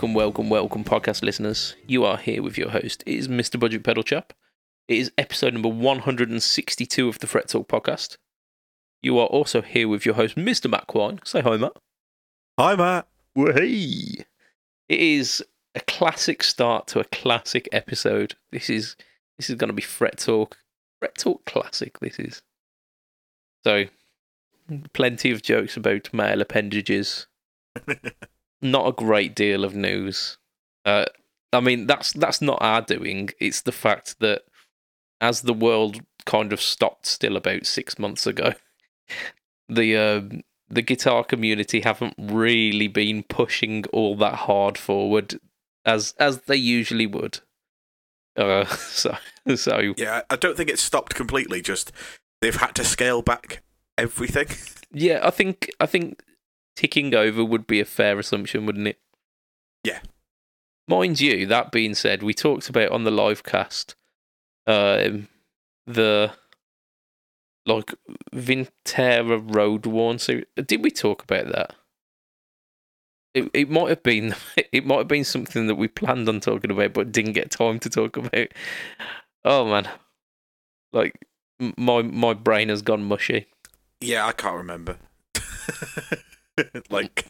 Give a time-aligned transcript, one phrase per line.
[0.00, 1.76] welcome, welcome, welcome, podcast listeners.
[1.86, 3.04] You are here with your host.
[3.04, 3.60] It is Mr.
[3.60, 4.32] Budget Pedal Chap.
[4.88, 8.16] It is episode number 162 of the Fret Talk podcast.
[9.02, 10.70] You are also here with your host, Mr.
[10.70, 11.20] Matt Quine.
[11.26, 11.72] Say hi, Matt.
[12.58, 13.08] Hi, Matt.
[13.34, 14.24] Hey.
[14.88, 18.36] It is a classic start to a classic episode.
[18.52, 18.96] This is
[19.36, 20.56] this is going to be Fret Talk.
[20.98, 22.40] Fret Talk classic, this is.
[23.64, 23.84] So,
[24.94, 27.26] plenty of jokes about male appendages.
[28.62, 30.38] not a great deal of news.
[30.84, 31.06] Uh,
[31.52, 33.30] I mean, that's that's not our doing.
[33.40, 34.42] It's the fact that
[35.20, 38.54] as the world kind of stopped still about six months ago,
[39.68, 40.38] the uh,
[40.68, 45.40] the guitar community haven't really been pushing all that hard forward
[45.84, 47.40] as as they usually would.
[48.36, 49.16] Uh, so
[49.56, 51.60] so Yeah, I don't think it's stopped completely.
[51.60, 51.92] Just
[52.40, 53.62] they've had to scale back
[53.98, 54.46] everything.
[54.92, 56.22] yeah, I think I think
[56.80, 58.98] ticking over would be a fair assumption, wouldn't it?
[59.84, 60.00] Yeah.
[60.88, 63.94] Mind you, that being said, we talked about on the live cast
[64.66, 65.28] um,
[65.86, 66.32] the
[67.66, 67.94] like
[68.34, 70.18] Vintera Road Worn.
[70.18, 71.74] So did we talk about that?
[73.34, 74.34] It it might have been
[74.72, 77.78] it might have been something that we planned on talking about but didn't get time
[77.80, 78.48] to talk about.
[79.44, 79.86] Oh man.
[80.94, 81.26] Like
[81.76, 83.46] my my brain has gone mushy.
[84.00, 84.96] Yeah, I can't remember.
[86.90, 87.26] like,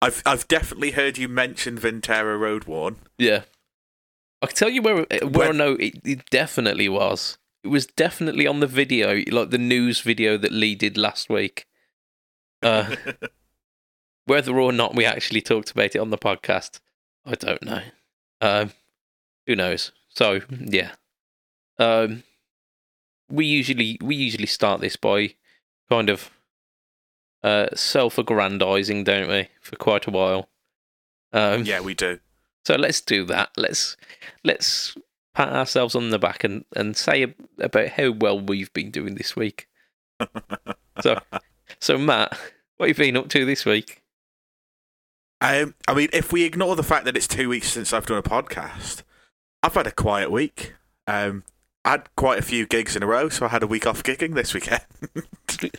[0.00, 2.96] I've I've definitely heard you mention Vintera Road Worn.
[3.18, 3.42] Yeah.
[4.40, 7.38] I can tell you where where I When- know it, it definitely was.
[7.64, 11.66] It was definitely on the video, like the news video that Lee did last week.
[12.62, 12.94] Uh,
[14.26, 16.80] whether or not we actually talked about it on the podcast,
[17.26, 17.82] I don't know.
[18.40, 18.72] Um,
[19.46, 19.90] who knows?
[20.08, 20.92] So yeah,
[21.78, 22.22] um,
[23.28, 25.34] we usually we usually start this by
[25.90, 26.30] kind of
[27.42, 30.48] uh, self-aggrandizing, don't we, for quite a while.
[31.32, 32.20] Um, yeah, we do.
[32.64, 33.50] so let's do that.
[33.56, 33.96] Let's
[34.44, 34.96] let's
[35.34, 39.36] pat ourselves on the back and, and say about how well we've been doing this
[39.36, 39.68] week.
[41.00, 41.16] So,
[41.78, 42.36] so Matt,
[42.76, 44.02] what have you been up to this week?
[45.40, 48.18] Um, I mean, if we ignore the fact that it's two weeks since I've done
[48.18, 49.02] a podcast,
[49.62, 50.74] I've had a quiet week.
[51.06, 51.44] Um,
[51.84, 54.02] I had quite a few gigs in a row, so I had a week off
[54.02, 54.82] gigging this weekend.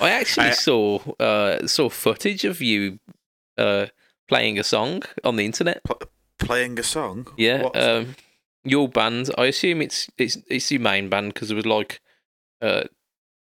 [0.00, 2.98] I actually I- saw uh, saw footage of you
[3.56, 3.86] uh,
[4.28, 5.82] playing a song on the internet.
[6.38, 7.26] Playing a song.
[7.36, 7.76] Yeah, What?
[7.76, 8.14] um,
[8.64, 9.30] your band.
[9.36, 12.00] I assume it's it's it's your main band because there was like
[12.62, 12.84] uh,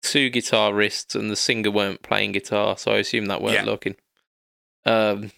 [0.01, 3.65] two guitarists and the singer weren't playing guitar, so I assume that weren't Yeah.
[3.65, 3.95] looking.
[4.85, 5.31] Um,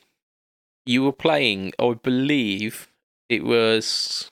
[0.86, 2.88] you were playing, I believe
[3.30, 4.32] it was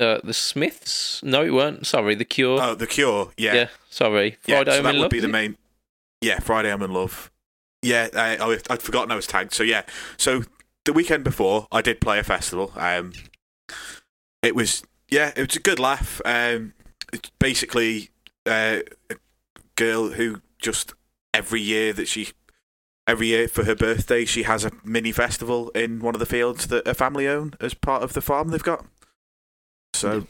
[0.00, 1.22] uh, the Smiths.
[1.22, 1.86] No, it weren't.
[1.86, 2.60] Sorry, the Cure.
[2.62, 3.30] oh, The Cure.
[3.36, 3.54] Yeah.
[3.54, 3.68] yeah.
[3.90, 4.36] sorry.
[4.46, 5.56] Yeah, Friday so that would be the main.
[6.20, 7.30] Yeah, Friday I'm in love.
[7.82, 9.54] Yeah, I, oh, I'd forgotten I was tagged.
[9.54, 9.82] So yeah,
[10.16, 10.42] so
[10.84, 12.72] the weekend before I did play a festival.
[12.76, 13.12] Um,
[14.42, 16.20] it was yeah, it was a good laugh.
[16.24, 16.74] Um,
[17.12, 18.10] it's basically
[18.46, 18.80] uh,
[19.10, 19.16] a
[19.76, 20.94] girl who just
[21.32, 22.28] every year that she.
[23.06, 26.66] Every year for her birthday, she has a mini festival in one of the fields
[26.66, 28.84] that her family own as part of the farm they've got.
[29.94, 30.26] So,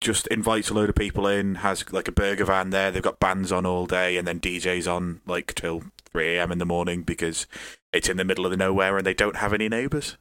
[0.00, 2.90] just invites a load of people in, has like a burger van there.
[2.90, 5.82] They've got bands on all day, and then DJs on like till
[6.12, 6.52] 3 a.m.
[6.52, 7.46] in the morning because
[7.92, 10.16] it's in the middle of the nowhere and they don't have any neighbours.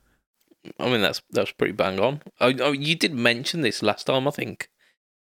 [0.79, 2.21] I mean, that's that's pretty bang on.
[2.41, 4.69] Oh, oh, you did mention this last time, I think,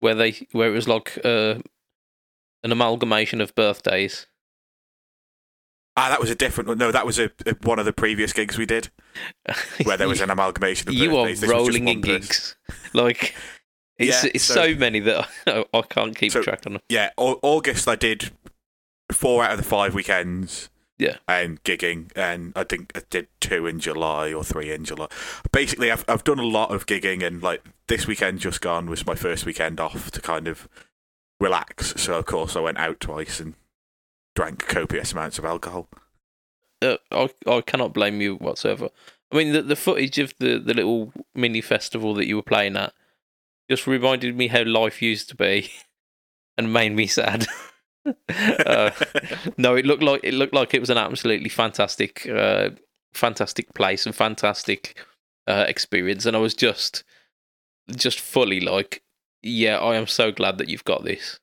[0.00, 1.56] where they where it was like uh,
[2.62, 4.26] an amalgamation of birthdays.
[5.96, 6.78] Ah, that was a different one.
[6.78, 8.90] No, that was a, a- one of the previous gigs we did
[9.84, 11.40] where there was an amalgamation of you are birthdays.
[11.43, 12.56] This rolling in gigs,
[12.93, 13.34] like
[13.99, 16.75] it's Yeah, it's so- so, many that I, I can't keep So- track on.
[16.75, 16.82] Them.
[16.88, 18.31] Yeah, August I did
[19.12, 20.70] four out of the five weekends.
[20.96, 21.17] Yeah.
[21.26, 25.08] And gigging, and I think I did two in July or three in July.
[25.50, 29.05] Basically, I've I've done a lot of gigging, and like this weekend just gone was
[29.05, 30.69] my first weekend off to kind of
[31.40, 31.94] relax.
[31.97, 33.55] So of course I went out twice and
[34.37, 35.88] drank copious amounts of alcohol.
[36.81, 38.88] Uh, I I cannot blame you whatsoever.
[39.32, 42.76] I mean, the the footage of the the little mini festival that you were playing
[42.76, 42.93] at
[43.70, 45.70] just reminded me how life used to be,
[46.58, 47.46] and made me sad.
[48.06, 48.90] uh,
[49.56, 52.70] no, it looked like it looked like it was an absolutely fantastic, uh,
[53.12, 54.99] fantastic place and fantastic
[55.46, 57.05] uh, experience, and I was just,
[57.90, 59.02] just fully like,
[59.43, 61.38] yeah, I am so glad that you've got this.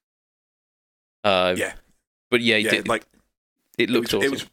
[1.23, 1.73] Uh, Yeah.
[2.29, 3.05] but yeah, it, yeah, did- like
[3.77, 4.27] it looked it was, awesome.
[4.27, 4.45] it was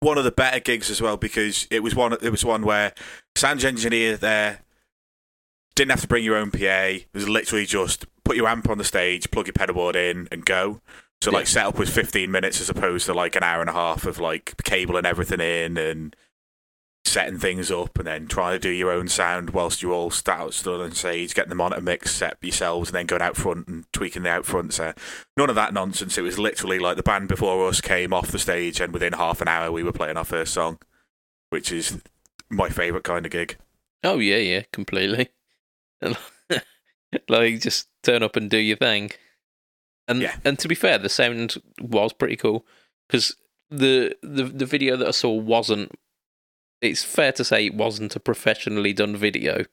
[0.00, 2.12] one of the better gigs as well because it was one.
[2.12, 2.92] It was one where
[3.36, 4.60] sound engineer there
[5.76, 6.84] didn't have to bring your own PA.
[6.86, 10.28] It was literally just put your amp on the stage, plug your pedal board in,
[10.30, 10.80] and go.
[11.22, 11.50] So like Yeah.
[11.50, 14.62] setup was 15 minutes as opposed to like an hour and a half of like
[14.62, 16.14] cable and everything in and
[17.06, 20.40] setting things up and then trying to do your own sound whilst you're all sat
[20.40, 23.68] out stood on stage, getting the monitor mix set yourselves, and then going out front
[23.68, 24.96] and tweaking the out front set.
[25.36, 26.16] None of that nonsense.
[26.18, 29.40] It was literally like the band before us came off the stage, and within half
[29.40, 30.78] an hour we were playing our first song,
[31.50, 31.98] which is
[32.50, 33.56] my favourite kind of gig.
[34.02, 35.28] Oh yeah, yeah, completely.
[37.28, 39.10] like just turn up and do your thing.
[40.08, 40.36] And Yeah.
[40.44, 42.66] and to be fair, the sound was pretty cool
[43.08, 43.36] because
[43.70, 45.92] the the the video that I saw wasn't.
[46.82, 49.64] It's fair to say it wasn't a professionally done video.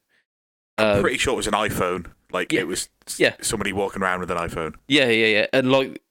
[0.78, 2.06] I'm Um, pretty sure it was an iPhone.
[2.32, 2.62] Like yeah.
[2.62, 2.88] it was
[3.18, 3.36] Yeah.
[3.42, 4.76] somebody walking around with an iPhone.
[4.88, 5.48] Yeah, yeah, yeah.
[5.52, 6.02] And like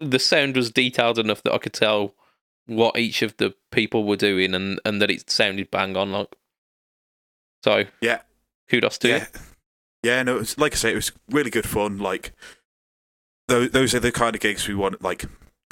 [0.00, 2.14] the sound was detailed enough that I could tell
[2.66, 6.34] what each of the people were doing and, and that it sounded bang on like
[7.64, 8.20] so Yeah.
[8.68, 9.26] kudos to yeah.
[9.32, 9.40] you.
[10.02, 11.98] Yeah, no, was, like I say, it was really good fun.
[11.98, 12.32] Like,
[13.48, 15.24] those, those are the kind of gigs we want, like,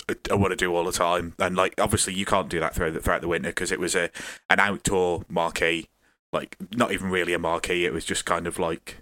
[0.08, 1.34] I- I want to do all the time.
[1.38, 3.94] And, like, obviously, you can't do that throughout the, throughout the winter because it was
[3.94, 4.10] a
[4.50, 5.88] an outdoor marquee.
[6.32, 7.84] Like, not even really a marquee.
[7.86, 8.98] It was just kind of like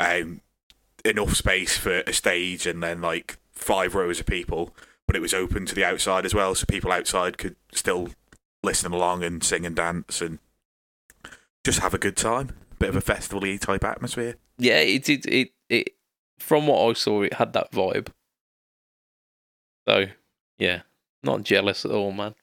[0.00, 0.40] um,
[1.04, 4.74] enough space for a stage and then, like, five rows of people.
[5.06, 8.08] But it was open to the outside as well, so people outside could still
[8.62, 10.38] listen along and sing and dance and
[11.64, 12.50] just have a good time.
[12.82, 14.34] Bit of a festival-y type atmosphere.
[14.58, 15.94] Yeah, it did it, it
[16.40, 18.08] from what I saw it had that vibe.
[19.88, 20.06] So
[20.58, 20.82] yeah.
[21.22, 22.34] Not jealous at all, man.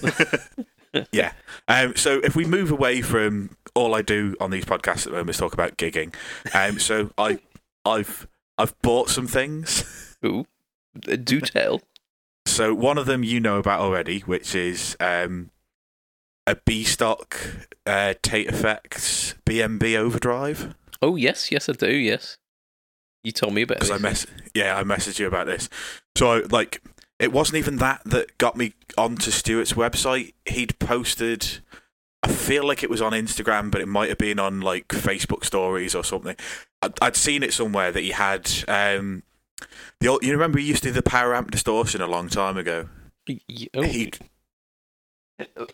[1.10, 1.32] yeah.
[1.66, 5.10] Um, so if we move away from all I do on these podcasts at the
[5.10, 6.14] moment is talk about gigging.
[6.54, 7.40] Um, so I,
[7.84, 8.28] I've
[8.58, 10.16] I've bought some things.
[10.24, 10.46] Ooh.
[11.00, 11.80] Do tell.
[12.46, 15.50] So one of them you know about already, which is um,
[16.46, 17.38] a B stock
[17.86, 20.74] uh, Tate Effects BMB Overdrive.
[21.02, 22.38] Oh yes, yes I do, yes.
[23.24, 24.02] You told me about Because I this.
[24.02, 25.68] mess yeah I messaged you about this.
[26.16, 26.82] So I, like
[27.18, 30.34] it wasn't even that that got me onto Stuart's website.
[30.46, 31.58] He'd posted.
[32.22, 35.44] I feel like it was on Instagram, but it might have been on like Facebook
[35.44, 36.36] stories or something.
[36.82, 38.50] I'd, I'd seen it somewhere that he had.
[38.66, 39.22] Um,
[40.00, 42.56] the old, you remember he used to do the power amp distortion a long time
[42.56, 42.88] ago.
[43.74, 43.82] Oh.
[43.82, 44.18] He'd,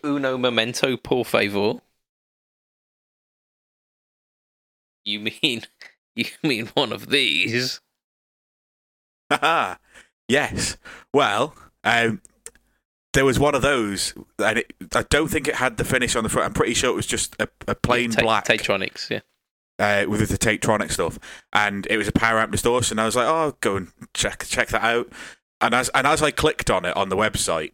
[0.03, 1.81] Uno momento, por favor.
[5.05, 5.63] You mean
[6.15, 7.81] you mean one of these?
[9.31, 9.75] Haha.
[10.27, 10.77] yes.
[11.13, 12.21] Well, um,
[13.13, 16.23] there was one of those, and it, I don't think it had the finish on
[16.23, 16.47] the front.
[16.47, 18.45] I'm pretty sure it was just a, a plain Ta- black.
[18.45, 19.19] Tatronics, yeah.
[19.79, 21.19] uh, with the Tatetronic stuff,
[21.51, 22.99] and it was a power amp distortion.
[22.99, 25.11] I was like, oh, go and check check that out.
[25.61, 27.71] And as and as I clicked on it on the website,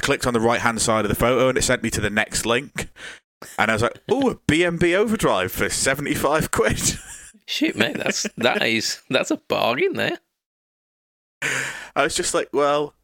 [0.00, 2.10] clicked on the right hand side of the photo, and it sent me to the
[2.10, 2.88] next link.
[3.58, 6.78] And I was like, oh, a BMB overdrive for seventy five quid.
[7.46, 10.18] Shit, mate, that's that is that's a bargain there.
[11.96, 12.94] I was just like, well,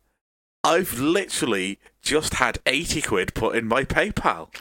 [0.62, 4.54] I've literally just had eighty quid put in my PayPal.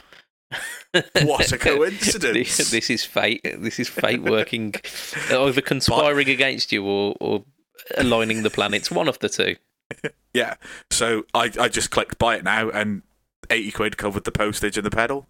[1.23, 2.57] What a coincidence.
[2.57, 3.41] this, this is fate.
[3.43, 4.73] This is fate working,
[5.29, 7.43] either conspiring against you or, or
[7.97, 8.89] aligning the planets.
[8.89, 9.57] One of the two.
[10.33, 10.55] Yeah.
[10.91, 13.03] So I, I just clicked buy it now, and
[13.49, 15.27] eighty quid covered the postage and the pedal.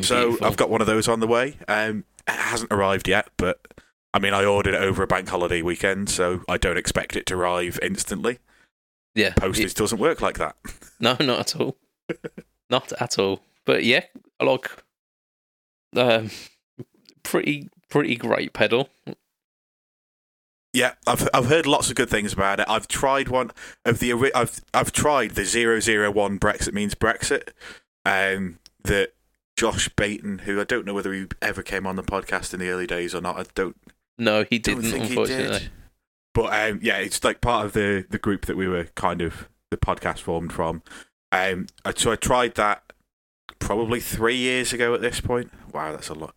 [0.00, 1.58] So I've got one of those on the way.
[1.68, 3.60] Um, it hasn't arrived yet, but
[4.14, 7.26] I mean, I ordered it over a bank holiday weekend, so I don't expect it
[7.26, 8.38] to arrive instantly.
[9.14, 9.34] yeah.
[9.36, 10.56] Postage it- doesn't work like that.
[11.00, 11.76] no, not at all.
[12.70, 13.42] not at all.
[13.66, 14.04] But yeah,
[14.40, 14.70] like
[15.96, 16.30] um,
[17.22, 18.88] pretty pretty great pedal.
[20.74, 22.66] Yeah, I've I've heard lots of good things about it.
[22.68, 23.52] I've tried one
[23.84, 27.50] of the I've I've tried the 001 Brexit means Brexit.
[28.04, 29.14] Um, that
[29.56, 32.68] Josh Baton, who I don't know whether he ever came on the podcast in the
[32.68, 33.38] early days or not.
[33.38, 33.76] I don't
[34.18, 34.82] No, he didn't.
[34.82, 35.58] think he unfortunately.
[35.60, 35.70] did.
[36.34, 39.48] But um, yeah, it's like part of the the group that we were kind of
[39.70, 40.82] the podcast formed from.
[41.30, 41.66] Um,
[41.96, 42.82] so I tried that
[43.60, 45.52] probably three years ago at this point.
[45.72, 46.34] Wow, that's a lot.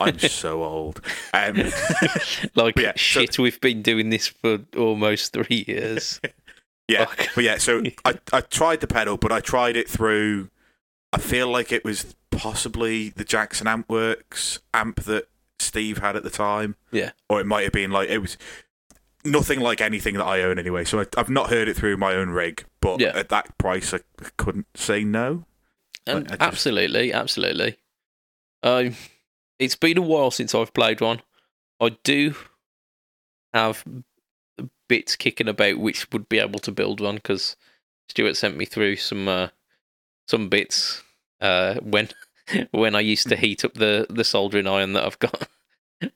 [0.00, 1.00] I'm so old.
[1.32, 1.56] Um,
[2.54, 6.20] like Yeah, so- shit, we've been doing this for almost three years.
[6.88, 7.28] yeah, Fuck.
[7.34, 7.58] but yeah.
[7.58, 10.50] So I I tried the pedal, but I tried it through.
[11.12, 15.28] I feel like it was possibly the Jackson Ampworks amp that
[15.60, 16.74] Steve had at the time.
[16.90, 17.12] Yeah.
[17.28, 18.36] or it might have been like it was
[19.24, 20.84] nothing like anything that I own anyway.
[20.84, 23.12] So I, I've not heard it through my own rig, but Yeah.
[23.14, 24.00] at that price, I
[24.36, 25.44] couldn't say no.
[26.06, 27.76] And I just- absolutely, absolutely.
[28.62, 28.96] Um,
[29.58, 31.22] it's been a while since I've played one.
[31.80, 32.34] I do
[33.52, 33.84] have
[34.88, 37.56] bits kicking about which would be able to build one because
[38.08, 39.48] Stuart sent me through some uh,
[40.28, 41.02] some bits
[41.40, 42.08] uh, when
[42.70, 45.48] when I used to heat up the the soldering iron that I've got.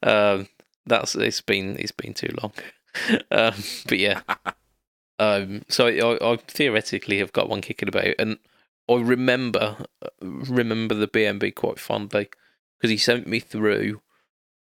[0.03, 0.49] Um,
[0.85, 2.53] that's it's been it's been too long.
[3.31, 3.55] Um,
[3.87, 4.23] but yeah,
[5.19, 8.39] um, so I, I theoretically have got one kicking about, and
[8.91, 9.87] I remember
[10.21, 12.29] remember the BMB quite fondly
[12.79, 14.01] because he sent me through,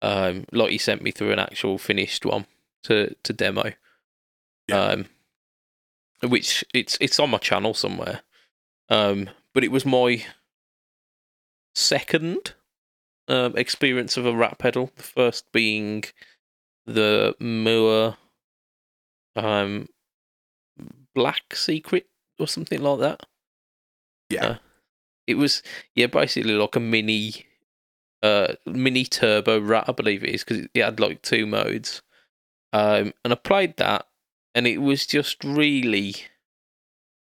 [0.02, 2.46] um, like he sent me through an actual finished one
[2.84, 3.72] to to demo.
[4.68, 4.80] Yeah.
[4.80, 5.06] Um,
[6.22, 8.22] which it's it's on my channel somewhere.
[8.88, 10.24] Um, but it was my
[11.74, 12.54] second
[13.28, 14.90] um, experience of a rat pedal.
[14.96, 16.04] The first being
[16.86, 18.16] the Mooer
[19.34, 19.88] um,
[21.14, 22.06] Black Secret
[22.38, 23.20] or something like that.
[24.30, 24.46] Yeah.
[24.46, 24.56] Uh,
[25.26, 25.62] it was
[25.94, 27.46] yeah, basically like a mini,
[28.22, 32.02] uh, mini turbo rat, I believe it is, because it had like two modes.
[32.72, 34.06] Um, and I played that,
[34.54, 36.16] and it was just really,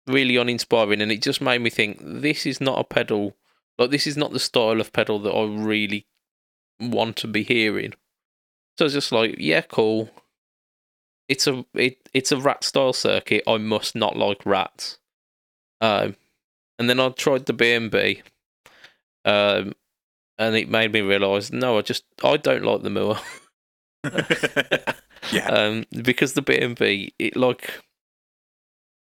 [0.07, 3.37] really uninspiring, and it just made me think this is not a pedal.
[3.79, 6.07] Like this is not the style of pedal that I really
[6.81, 7.93] want to be hearing.
[8.79, 10.11] So it's just like, yeah, cool.
[11.29, 13.43] It's a it it's a rat style circuit.
[13.47, 14.99] I must not like rats.
[15.81, 16.17] Um,
[16.79, 18.23] and then I tried the BMB,
[19.25, 19.75] um,
[20.39, 23.19] and it made me realise, no, I just I don't like the Mooer.
[25.33, 25.49] yeah.
[25.49, 27.83] um, because the BMB, it like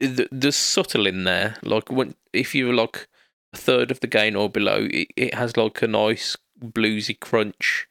[0.01, 1.57] the, there's subtle in there.
[1.63, 3.09] Like when if you're like
[3.53, 7.87] a third of the gain or below, it, it has like a nice bluesy crunch.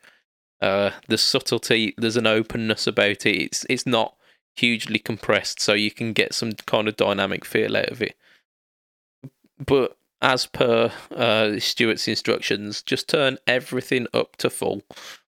[0.60, 3.36] Uh, the subtlety, there's an openness about it.
[3.36, 4.16] It's it's not
[4.56, 8.16] hugely compressed, so you can get some kind of dynamic feel out of it.
[9.64, 14.82] But as per uh, Stuart's instructions, just turn everything up to full.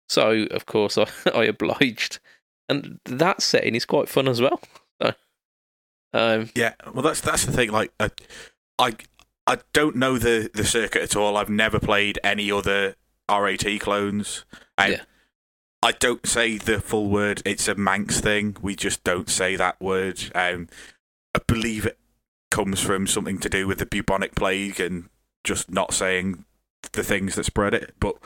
[0.08, 2.18] So of course I, I obliged,
[2.68, 4.60] and that setting is quite fun as well.
[5.00, 5.14] So,
[6.14, 7.70] um, Yeah, well, that's that's the thing.
[7.70, 8.10] Like, I,
[8.78, 8.92] I,
[9.46, 11.36] I don't know the the circuit at all.
[11.36, 12.96] I've never played any other
[13.30, 14.44] RAT clones.
[14.76, 15.02] I, Yeah.
[15.84, 17.42] I don't say the full word.
[17.44, 18.56] It's a Manx thing.
[18.62, 20.30] We just don't say that word.
[20.32, 20.68] Um,
[21.34, 21.98] I believe it
[22.52, 25.08] comes from something to do with the bubonic plague and
[25.42, 26.44] just not saying
[26.92, 27.94] the things that spread it.
[27.98, 28.16] But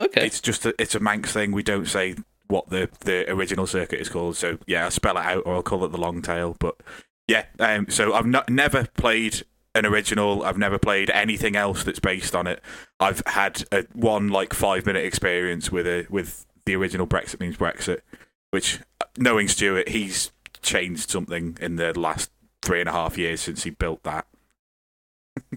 [0.00, 1.52] okay, it's just a, it's a Manx thing.
[1.52, 2.16] We don't say
[2.48, 4.36] what the the original circuit is called.
[4.36, 6.56] So yeah, I'll spell it out or I'll call it the long tail.
[6.58, 6.76] But
[7.28, 9.44] yeah, um, so I've not never played
[9.74, 10.42] an original.
[10.42, 12.62] I've never played anything else that's based on it.
[12.98, 17.58] I've had a one like five minute experience with a with the original Brexit means
[17.58, 18.00] Brexit,
[18.50, 18.80] which
[19.18, 20.32] knowing Stuart, he's
[20.62, 22.30] changed something in the last
[22.68, 24.26] three and a half years since he built that.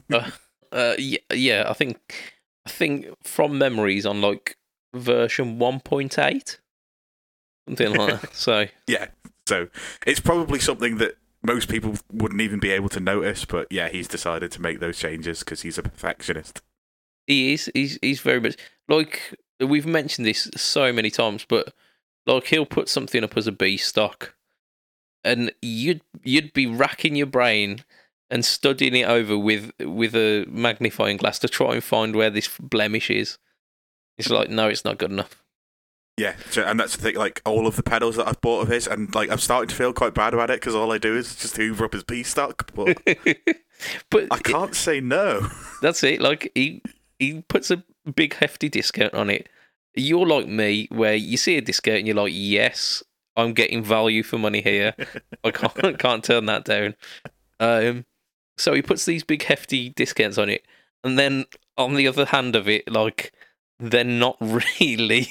[0.72, 4.56] uh, yeah, yeah, I think I think from memories on like
[4.96, 6.62] version one point eight,
[7.68, 8.34] something like that.
[8.34, 9.08] So Yeah,
[9.46, 9.68] so
[10.08, 13.44] it's probably something that most people wouldn't even be able to notice.
[13.44, 16.62] But yeah, he's decided to make those changes because he's a perfectionist.
[17.28, 17.70] He is.
[17.74, 18.56] He's he's very much
[18.88, 21.74] like we've mentioned this so many times, but
[22.26, 24.34] like he'll put something up as a B stock,
[25.24, 27.84] and you'd you'd be racking your brain
[28.30, 32.50] and studying it over with with a magnifying glass to try and find where this
[32.60, 33.38] blemish is.
[34.18, 35.42] It's like no, it's not good enough.
[36.18, 37.16] Yeah, so, and that's the thing.
[37.16, 39.76] Like all of the pedals that I've bought of his, and like I'm starting to
[39.76, 42.22] feel quite bad about it because all I do is just hoover up his B
[42.24, 42.72] stock.
[42.76, 43.02] But
[44.10, 45.50] but I can't say no.
[45.82, 46.22] That's it.
[46.22, 46.84] Like he
[47.18, 47.84] he puts a
[48.16, 49.50] big hefty discount on it.
[49.96, 53.04] You're like me, where you see a discount and you're like, yes,
[53.38, 54.94] I'm getting value for money here.
[55.44, 56.96] I can't can't turn that down.
[57.60, 58.06] Um,
[58.58, 60.66] so he puts these big hefty discounts on it,
[61.04, 61.46] and then
[61.78, 63.32] on the other hand of it, like
[63.80, 65.28] they're not really,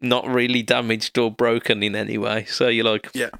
[0.00, 2.44] not really damaged or broken in any way.
[2.44, 3.30] So you're like, Yeah.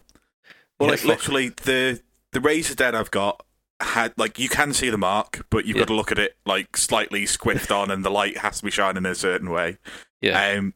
[0.78, 2.00] Well, like literally the
[2.33, 3.42] the Razor Den I've got
[3.80, 5.83] had like you can see the mark, but you've Yeah.
[5.83, 8.71] got to look at it like slightly squiffed on, and the light has to be
[8.71, 9.78] shining in a certain way.
[10.21, 10.75] yeah, Um,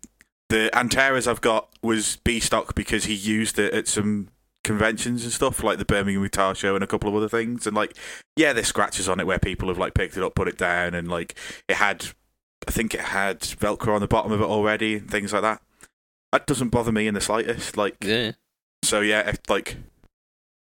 [0.51, 4.29] the Antares I've got was B stock because he used it at some
[4.65, 7.67] conventions and stuff, like the Birmingham Guitar Show and a couple of other things.
[7.67, 7.97] And like,
[8.37, 10.95] yeah, there's scratches on it where people have like picked it up, put it down,
[10.95, 11.37] and like
[11.69, 12.07] it had,
[12.67, 15.63] I think it had Velcro on the bottom of it already and things like that.
[16.33, 17.77] That doesn't bother me in the slightest.
[17.77, 18.33] Like, yeah.
[18.83, 19.77] so yeah, if, like,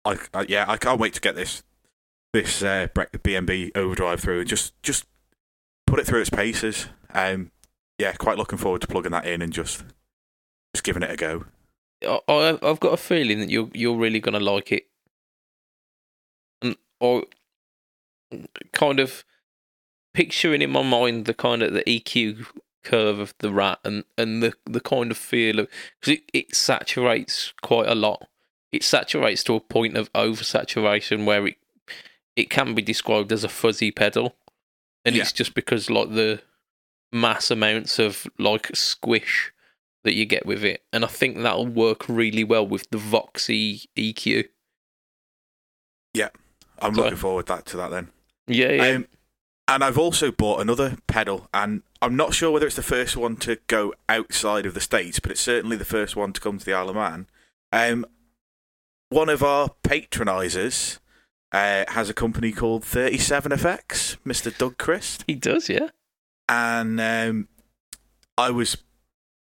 [0.04, 1.62] I, I yeah, I can't wait to get this
[2.34, 5.06] this uh, BMB overdrive through and just just
[5.86, 6.88] put it through its paces.
[7.14, 7.50] Um,
[8.02, 9.84] yeah, quite looking forward to plugging that in and just
[10.74, 11.44] just giving it a go.
[12.04, 14.88] I, I've got a feeling that you're you're really gonna like it,
[16.60, 17.24] and or
[18.72, 19.24] kind of
[20.14, 22.46] picturing in my mind the kind of the EQ
[22.82, 25.68] curve of the rat and and the the kind of feel of
[26.00, 28.26] because it, it saturates quite a lot.
[28.72, 31.56] It saturates to a point of oversaturation where it
[32.34, 34.34] it can be described as a fuzzy pedal,
[35.04, 35.22] and Yeah.
[35.22, 36.42] it's just because like the
[37.12, 39.52] mass amounts of like squish
[40.04, 43.84] that you get with it, and I think that'll work really well with the Voxy
[43.96, 44.44] EQ.
[46.14, 46.28] Yeah,
[46.80, 48.08] I'm So- looking forward that to that then.
[48.46, 48.86] Yeah, yeah.
[48.96, 49.08] Um,
[49.68, 53.36] and I've also bought another pedal, and I'm not sure whether it's the first one
[53.36, 56.64] to go outside of the States, but it's certainly the first one to come to
[56.64, 57.28] the Isle of Man.
[57.72, 58.04] Um,
[59.08, 60.98] one of our patronisers
[61.52, 64.56] uh, has a company called 37FX, Mr.
[64.56, 65.22] Doug Christ.
[65.26, 65.90] he does, yeah.
[66.52, 67.48] And um,
[68.36, 68.76] I was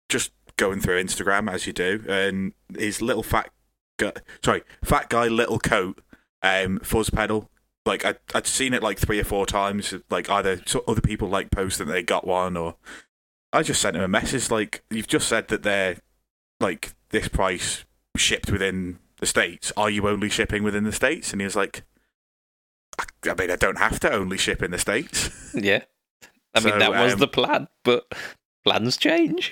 [0.09, 3.51] just going through Instagram, as you do, and his little fat
[3.97, 6.01] guy, sorry, fat guy little coat
[6.41, 7.49] um, fuzz pedal
[7.85, 9.93] like I, I'd seen it like three or four times.
[10.09, 12.75] Like either other people like post that they got one, or
[13.53, 15.97] I just sent him a message like, "You've just said that they're
[16.59, 17.85] like this price
[18.17, 19.71] shipped within the states.
[19.77, 21.83] Are you only shipping within the states?" And he was like,
[22.99, 25.83] "I, I mean, I don't have to only ship in the states." Yeah.
[26.55, 28.11] I mean, So, that was um, the plan, but
[28.63, 29.51] plans change.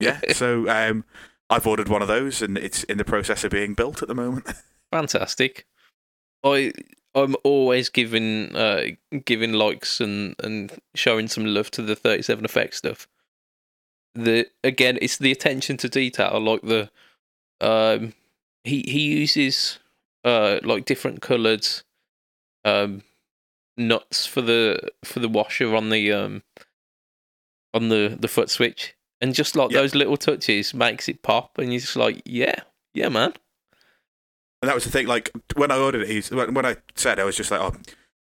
[0.00, 0.20] yeah.
[0.34, 1.04] So um,
[1.50, 4.14] I've ordered one of those, and it's in the process of being built at the
[4.14, 4.46] moment.
[4.92, 5.66] Fantastic.
[6.44, 6.72] I
[7.14, 8.84] I'm always giving uh
[9.24, 13.06] giving likes and and showing some love to the 37 effect stuff.
[14.14, 16.40] The again, it's the attention to detail.
[16.40, 16.90] Like the
[17.60, 18.14] um,
[18.64, 19.78] he he uses
[20.24, 21.66] uh like different coloured
[22.64, 23.02] um
[23.76, 26.42] nuts for the for the washer on the um
[27.74, 29.80] on the the foot switch, and just like Yeah.
[29.80, 32.60] those little touches makes it pop, and you're just like, yeah,
[32.94, 33.32] yeah, man.
[34.60, 35.06] And that was the thing.
[35.06, 37.74] Like when I ordered it, he's when when I said I was just like, "Oh,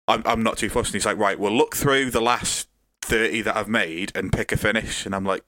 [0.09, 2.69] I'm I'm not too fussed." And he's like, "Right, we'll look through the last
[3.03, 5.45] thirty that I've made and pick a finish." And I'm like,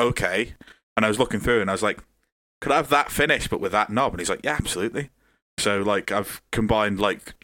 [0.00, 0.54] "Okay."
[0.96, 1.98] And I was looking through, and I was like,
[2.60, 5.10] "Could I have that finish, but with that knob?" And he's like, "Yeah, absolutely."
[5.58, 7.34] So like I've combined like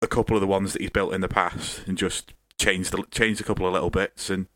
[0.00, 3.04] a couple of the ones that he's built in the past and just changed the,
[3.10, 4.46] changed a couple of little bits, and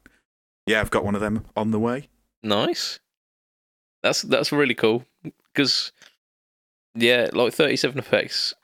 [0.67, 2.09] yeah, I've got one of them on the way.
[2.43, 3.01] Nice.
[4.03, 5.05] That's that's really cool
[5.53, 5.93] because
[6.95, 8.55] yeah, like thirty seven effects.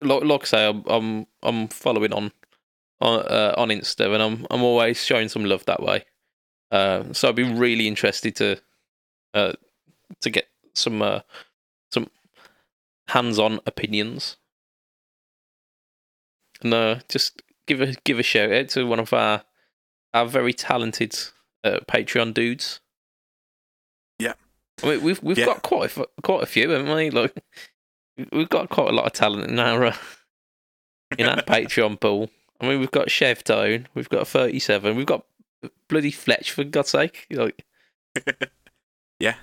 [0.00, 2.32] Like like I say, I'm I'm, I'm following on
[3.00, 6.04] on uh, on Insta, and I'm I'm always showing some love that way.
[6.70, 8.60] Uh, so I'd be really interested to
[9.34, 9.52] uh,
[10.20, 11.20] to get some uh,
[11.92, 12.08] some
[13.08, 14.36] hands on opinions,
[16.64, 19.42] uh, just give a give a shout out to one of our
[20.14, 21.14] our very talented
[21.64, 22.80] uh, Patreon dudes.
[24.18, 24.34] Yeah.
[24.82, 25.46] I mean, we've we've Yeah.
[25.46, 27.10] got quite a, quite a few, haven't we?
[27.10, 27.34] Like,
[28.32, 29.96] we've got quite a lot of talent in our uh,
[31.18, 32.30] in our Patreon pool.
[32.60, 35.24] I mean, we've got Chef Tone, we've got thirty seven, we've got
[35.88, 37.26] bloody Fletch for God's sake.
[37.30, 37.64] Like,
[39.18, 39.36] yeah,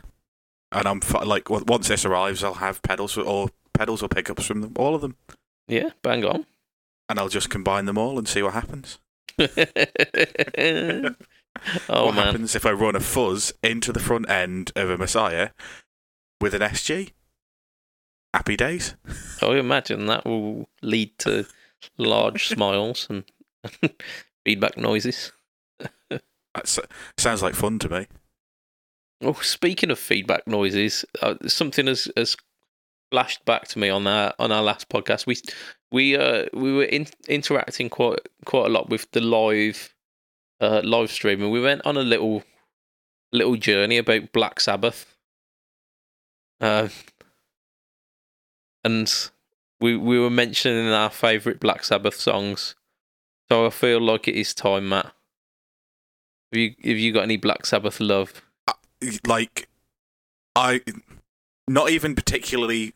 [0.71, 4.73] And I'm like, once this arrives, I'll have pedals or pedals or pickups from them,
[4.77, 5.15] all of them.
[5.67, 6.45] yeah, bang on.
[7.09, 8.99] And I'll just combine them all and see what happens.
[9.39, 9.47] oh
[12.05, 15.49] what man, happens if I run a fuzz into the front end of a Messiah
[16.39, 17.11] with an SG?
[18.33, 18.95] Happy days.
[19.41, 21.47] I imagine that will lead to
[21.97, 23.23] large smiles and
[24.45, 25.31] feedback noises.
[26.09, 28.07] That sounds like fun to me.
[29.21, 32.37] Oh, speaking of feedback noises, uh, something as has
[33.11, 35.25] flashed back to me on our on our last podcast.
[35.25, 35.37] We
[35.91, 39.95] we uh we were in, interacting quite quite a lot with the live
[40.61, 42.43] uh live stream, and we went on a little
[43.31, 45.15] little journey about Black Sabbath.
[46.61, 46.89] Uh,
[48.83, 49.29] and
[49.79, 52.75] we we were mentioning our favourite Black Sabbath songs.
[53.51, 55.11] So I feel like it is time, Matt.
[56.51, 58.41] Have you have you got any Black Sabbath love?
[59.25, 59.69] Like,
[60.55, 60.81] I
[61.67, 62.93] not even particularly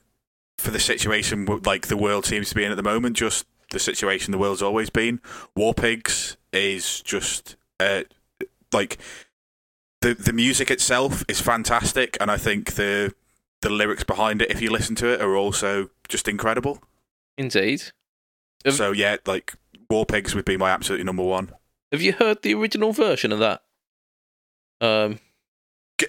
[0.64, 3.16] for the situation like the world seems to be in at the moment.
[3.18, 5.20] Just the situation the world's always been.
[5.56, 8.04] War Pigs is just uh,
[8.72, 8.98] like
[10.02, 13.14] the the music itself is fantastic, and I think the
[13.62, 16.82] the lyrics behind it, if you listen to it, are also just incredible.
[17.38, 17.84] Indeed.
[18.66, 19.54] Have- So yeah, like
[19.90, 21.52] War Pigs would be my absolutely number one.
[21.92, 23.62] Have you heard the original version of that?
[24.82, 25.20] Um,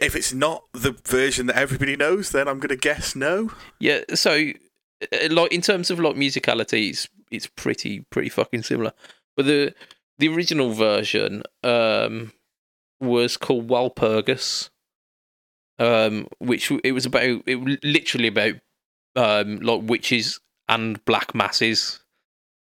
[0.00, 3.50] If it's not the version that everybody knows, then I'm gonna guess no.
[3.78, 4.00] yeah.
[4.14, 4.50] So,
[5.12, 8.92] uh, like in terms of like musicality, it's it's pretty pretty fucking similar.
[9.36, 9.74] But the
[10.18, 12.32] the original version um
[13.00, 14.70] was called Walpurgis,
[15.78, 18.54] um, which it was about it was literally about
[19.16, 22.00] um like witches and black masses,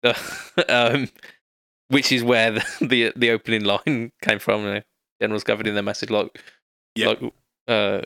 [0.69, 1.09] um,
[1.89, 4.61] which is where the, the the opening line came from.
[4.61, 4.81] You know,
[5.21, 6.41] Generals gathered in their message like
[6.95, 7.07] Yeah.
[7.07, 7.33] like
[7.67, 8.01] uh,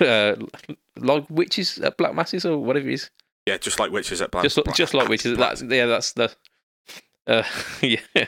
[0.04, 0.36] uh
[0.96, 3.10] like witches at black masses or whatever it is.
[3.46, 4.44] Yeah, just like witches at Black.
[4.44, 5.36] just Black- just like witches.
[5.36, 5.86] Black- That's yeah.
[5.86, 6.34] That's the
[7.26, 7.42] uh,
[7.80, 8.26] yeah.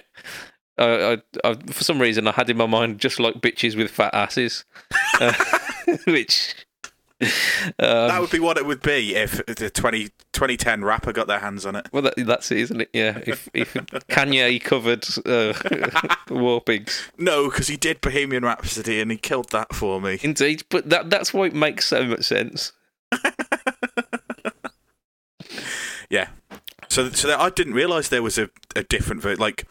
[0.76, 4.12] I, I, for some reason, I had in my mind just like bitches with fat
[4.12, 4.64] asses,
[5.20, 5.32] uh,
[6.06, 6.63] which
[7.78, 11.38] Um, that would be what it would be if the 20, 2010 rapper got their
[11.40, 11.88] hands on it.
[11.92, 12.90] well, that, that's it, isn't it?
[12.92, 13.20] Yeah.
[13.26, 15.54] If if Kanye covered uh,
[16.30, 20.18] War Pigs, No, because he did Bohemian Rhapsody and he killed that for me.
[20.22, 20.64] indeed.
[20.68, 22.72] But that that's why it makes so much sense.
[26.10, 26.28] Yeah.
[26.88, 29.66] So, so that I didn't realize there was a, a different ver- like,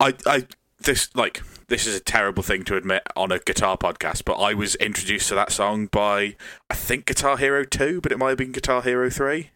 [0.00, 0.46] I, I,
[0.80, 4.52] this like this is a terrible thing to admit on a guitar podcast, but I
[4.52, 6.36] was introduced to that song by
[6.68, 9.50] I think Guitar Hero two, but it might have been Guitar Hero three.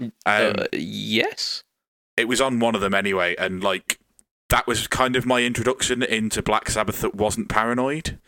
[0.00, 1.62] Um, uh, yes.
[2.16, 4.00] it was on one of them anyway, and like
[4.50, 8.18] that was kind of my introduction into Black Sabbath that wasn't paranoid.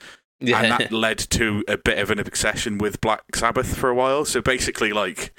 [0.40, 0.62] Yeah.
[0.62, 4.24] and that led to a bit of an obsession with Black Sabbath for a while.
[4.24, 5.34] So basically, like,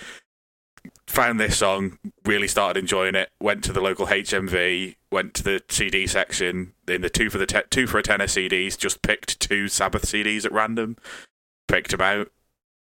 [1.10, 3.30] found this song, really started enjoying it.
[3.42, 7.48] Went to the local HMV, went to the CD section in the two for the
[7.48, 8.78] te- two for a tenner CDs.
[8.78, 10.98] Just picked two Sabbath CDs at random,
[11.68, 12.32] picked them out,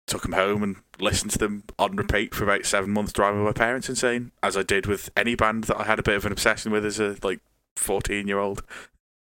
[0.07, 3.13] took them home, and listened to them on repeat for about seven months.
[3.13, 6.17] Driving my parents insane, as I did with any band that I had a bit
[6.17, 7.41] of an obsession with as a like
[7.77, 8.63] fourteen year old.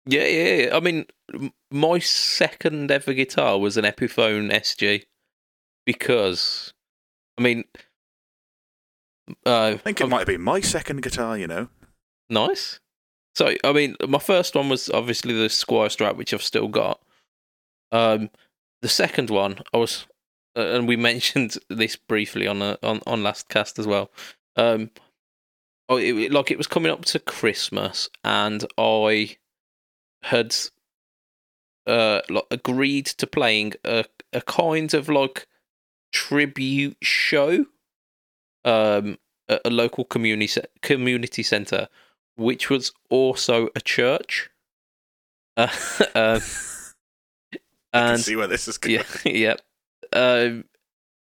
[0.05, 0.77] Yeah, yeah, yeah.
[0.77, 1.07] I mean,
[1.71, 5.05] my second ever guitar was an Epiphone SG
[5.87, 6.73] because,
[7.39, 7.65] I mean,
[9.47, 11.37] uh, I think it might have been my second guitar.
[11.39, 11.69] You know.
[12.29, 12.81] nice.
[13.37, 17.01] So, I mean, my first one was obviously the Squier Strat, which I've still got.
[17.93, 18.29] Um,
[18.83, 20.07] the second one, I was,
[20.57, 24.11] uh, and we mentioned this briefly on a, on on last cast as well.
[24.57, 24.91] Um,
[25.89, 29.37] oh, it- like it was coming up to Christmas, and I
[30.23, 30.55] had
[31.87, 35.47] uh like agreed to playing a a kind of like
[36.13, 37.65] tribute show
[38.65, 39.19] um
[39.49, 41.89] at a local community community center
[42.37, 44.51] which was also a church
[45.57, 45.69] uh,
[46.15, 46.41] um,
[47.93, 48.95] I can and see where this is going.
[48.95, 49.57] yeah yeah
[50.13, 50.65] um,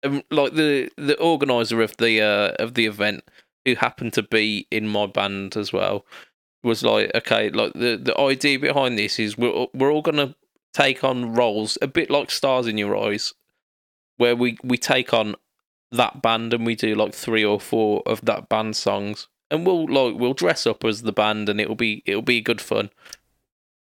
[0.03, 3.23] um like the the organizer of the uh of the event
[3.65, 6.05] who happened to be in my band as well
[6.63, 10.36] was like okay like the the idea behind this is we're we're all gonna
[10.73, 13.33] take on roles a bit like stars in your eyes
[14.17, 15.36] where we we take on
[15.93, 19.27] that band and we do like three or four of that band songs.
[19.49, 22.60] And we'll like we'll dress up as the band and it'll be it'll be good
[22.60, 22.89] fun.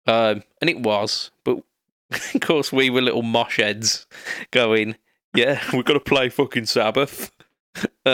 [0.06, 1.63] Um and it was but
[2.36, 4.06] of course we were little mosh heads
[4.52, 4.95] going
[5.34, 7.32] yeah we've got to play fucking sabbath.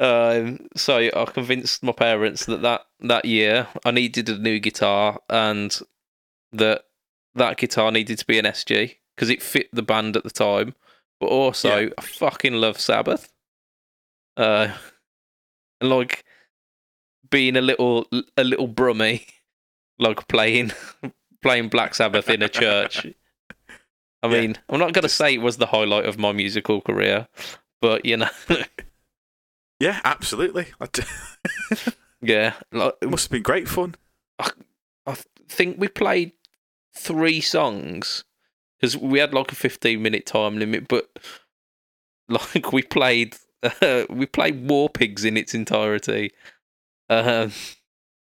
[0.00, 5.18] Um so i convinced my parents that, that that year i needed a new guitar
[5.28, 5.76] and
[6.52, 6.84] that
[7.34, 10.76] that guitar needed to be an sg because it fit the band at the time
[11.20, 11.88] but also Yeah.
[11.98, 13.32] i fucking love sabbath
[14.36, 14.68] uh
[15.80, 16.24] and like
[17.30, 19.26] being a little a little brummy
[19.98, 20.72] like playing
[21.42, 23.06] playing black sabbath in a church
[24.20, 26.80] I Yeah, mean, I'm not going to say it was the highlight of my musical
[26.80, 27.28] career,
[27.80, 28.28] but you know,
[29.78, 30.66] Yeah, absolutely.
[30.80, 30.88] I
[32.20, 32.54] yeah.
[32.72, 33.94] Like, It must have been great fun.
[34.40, 35.14] I
[35.48, 36.32] think we played
[36.96, 38.24] three songs
[38.78, 41.08] because we had like a 15 minute time limit, but
[42.28, 46.32] like we played, uh, we played War Pigs in its entirety.
[47.10, 47.52] Um,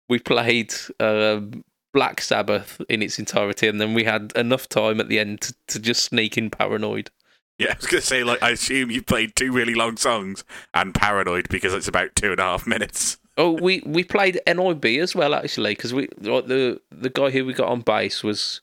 [0.08, 5.08] we played um, Black Sabbath in its entirety, and then we had enough time at
[5.08, 7.10] the end to, to just sneak in Paranoid.
[7.58, 10.44] Yeah, I was going to say, like, I assume you played two really long songs
[10.74, 13.18] and Paranoid because it's about two and a half minutes.
[13.38, 17.46] Oh, we, we played NIB as well actually because we like the the guy who
[17.46, 18.60] we got on bass was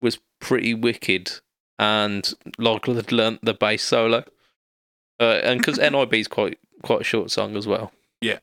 [0.00, 1.32] was pretty wicked
[1.78, 4.24] and like had learnt the bass solo,
[5.20, 7.92] uh, and because NIB is quite quite a short song as well.
[8.20, 8.38] Yeah.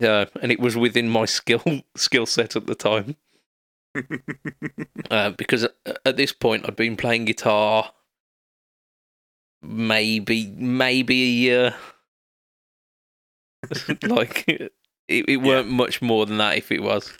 [0.00, 1.62] Yeah, and it was within my skill
[1.96, 3.16] skill set at the time
[5.10, 7.92] uh, because at, at this point I'd been playing guitar
[9.62, 11.74] maybe maybe a year.
[14.02, 14.72] like it,
[15.08, 17.12] it weren't much more than that if it was.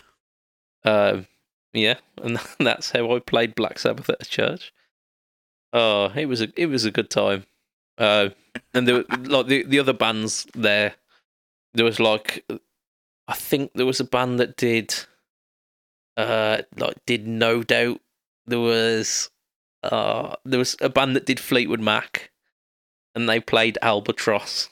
[0.84, 1.26] Um,
[1.72, 4.72] yeah, and that's how I played Black Sabbath at a church.
[5.72, 7.44] Oh, it was a it was a good time.
[7.98, 8.30] Uh,
[8.74, 10.94] and there were, like the the other bands there.
[11.74, 12.44] There was like,
[13.26, 14.94] I think there was a band that did,
[16.18, 18.00] uh, like did No Doubt.
[18.46, 19.30] There was,
[19.82, 22.30] uh, there was a band that did Fleetwood Mac,
[23.14, 24.68] and they played Albatross.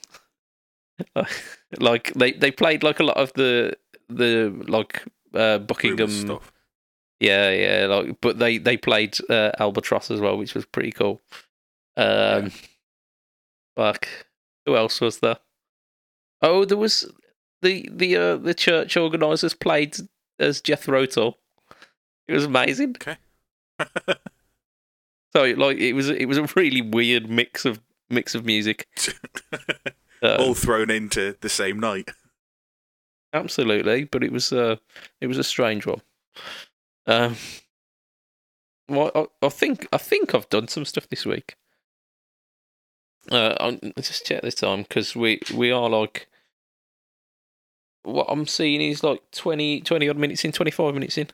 [1.78, 3.74] like they they played like a lot of the
[4.10, 5.02] the like
[5.34, 6.52] uh, Buckingham stuff.
[7.20, 11.20] Yeah, yeah, like but they they played uh, Albatross as well, which was pretty cool.
[11.96, 12.50] Um,
[13.76, 14.08] fuck,
[14.64, 15.36] who else was there?
[16.42, 17.10] Oh, there was
[17.62, 19.96] the the uh, the church organisers played
[20.38, 21.38] as Jethro Tull.
[22.26, 22.96] It was amazing.
[22.96, 23.18] Okay.
[25.32, 28.88] so like it was it was a really weird mix of mix of music.
[30.22, 32.10] Uh, All thrown into the same night.
[33.34, 34.76] absolutely, but it was uh
[35.20, 36.00] it was a strange one.
[37.06, 37.36] Um,
[38.88, 41.56] well, I, I think I think I've done some stuff this week.
[43.30, 46.26] Uh, let's just check this time because we we are like
[48.02, 51.28] what I'm seeing is like 20, 20 odd minutes in, twenty five minutes in.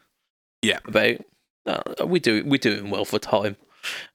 [0.63, 0.79] Yeah.
[0.87, 1.17] about.
[1.65, 3.57] Uh, we do we're doing well for time.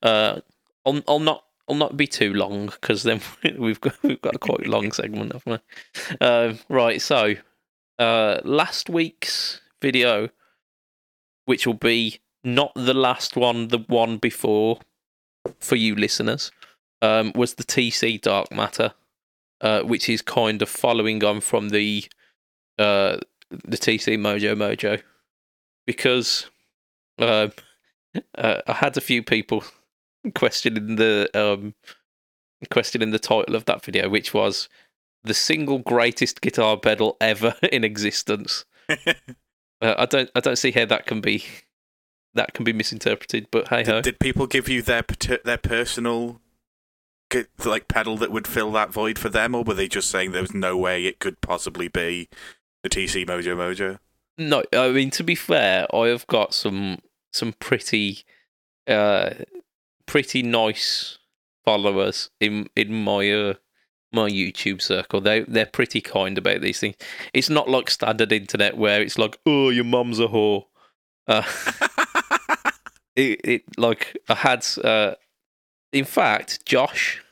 [0.01, 0.39] Uh,
[0.85, 3.21] I'll I'll not I'll not be too long because then
[3.57, 5.61] we've got we've got a quite long segment, haven't
[6.09, 6.17] we?
[6.21, 7.35] Uh, right, so
[7.99, 10.29] uh, last week's video,
[11.51, 14.79] which will be not the last one, the one before
[15.59, 16.49] for you listeners,
[17.01, 18.93] um, was the TC Dark Matter,
[19.59, 22.05] uh, which is kind of following on from the
[22.79, 23.17] uh,
[23.49, 25.01] the TC Mojo Mojo,
[25.85, 26.49] because
[27.19, 27.51] um,
[28.37, 29.65] uh, I had a few people
[30.33, 31.75] questioning the um,
[32.69, 34.69] questioning the title of that video, which was
[35.25, 38.63] the single greatest guitar pedal ever in existence.
[39.81, 41.43] Uh, I don't I don't see how that can be
[42.33, 44.01] that can be misinterpreted, but hey ho.
[44.01, 45.03] Did, did people give you their
[45.43, 46.41] their personal
[47.65, 50.41] like pedal that would fill that void for them, or were they just saying there
[50.41, 52.29] was no way it could possibly be
[52.83, 53.99] the TC Mojo Mojo?
[54.37, 56.99] No, I mean to be fair, I have got some
[57.33, 58.23] some pretty
[58.87, 59.31] uh
[60.05, 61.17] pretty nice
[61.63, 63.53] followers in in my uh,
[64.11, 65.21] my YouTube circle.
[65.21, 66.95] They they're pretty kind about these things.
[67.33, 70.65] It's not like standard internet where it's like, oh, your mum's a whore.
[71.27, 71.43] Uh,
[73.15, 75.15] it, it like I had uh,
[75.91, 77.23] in fact Josh,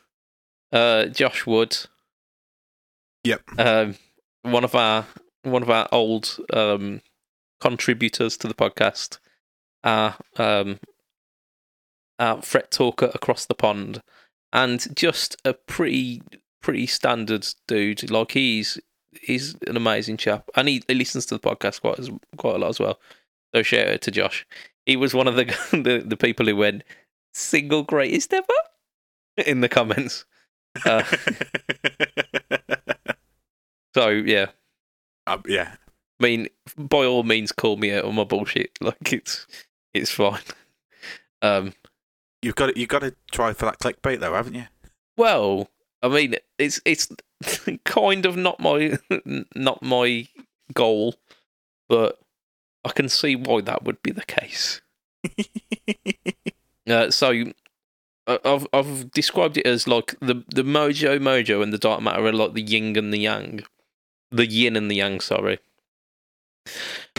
[0.72, 1.78] uh, Josh Wood.
[3.24, 3.42] Yep.
[3.58, 3.96] Um,
[4.44, 5.06] one of our
[5.44, 7.02] one of our old um
[7.60, 9.20] contributors to the podcast,
[9.84, 10.80] our um,
[12.18, 14.02] our fret talker across the pond,
[14.52, 16.22] and just a pretty
[16.62, 18.10] pretty standard dude.
[18.10, 18.80] Like he's
[19.22, 22.58] he's an amazing chap, and he, he listens to the podcast quite as, quite a
[22.60, 23.00] lot as well.
[23.54, 24.46] So shout out to Josh.
[24.86, 26.84] He was one of the the, the people who went
[27.34, 28.48] single greatest ever
[29.38, 30.26] in the comments.
[30.86, 31.04] Uh,
[33.96, 34.48] so yeah,
[35.28, 35.76] um, yeah.
[36.22, 38.72] I mean, by all means, call me out on my bullshit.
[38.82, 39.48] Like it's
[39.94, 40.42] it's fine.
[41.42, 41.74] Um,
[42.42, 44.66] You've got to, you've got to try for that clickbait though, haven't you?
[45.18, 45.70] well,
[46.02, 47.10] I mean, it's it's
[47.86, 48.98] kind of not my
[49.56, 50.28] not my
[50.74, 51.16] goal,
[51.88, 52.20] but
[52.86, 54.82] I can see why that would be the case.
[56.88, 57.44] Uh, so
[58.26, 62.34] I've I've described it as like the the mojo mojo and the dark matter are
[62.34, 63.62] like the yin and the yang,
[64.32, 65.20] the yin and the yang.
[65.20, 65.60] Sorry.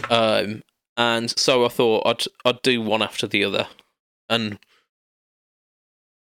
[0.09, 0.65] Um,
[0.97, 3.69] and so I thought I'd I'd do one after the other,
[4.29, 4.59] and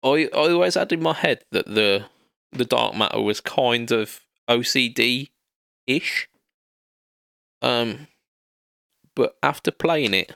[0.04, 2.06] I I always had in my head that the
[2.52, 5.30] the dark matter was kind of OCD
[5.88, 6.30] ish.
[7.62, 8.08] Um,
[9.16, 10.34] but after playing it,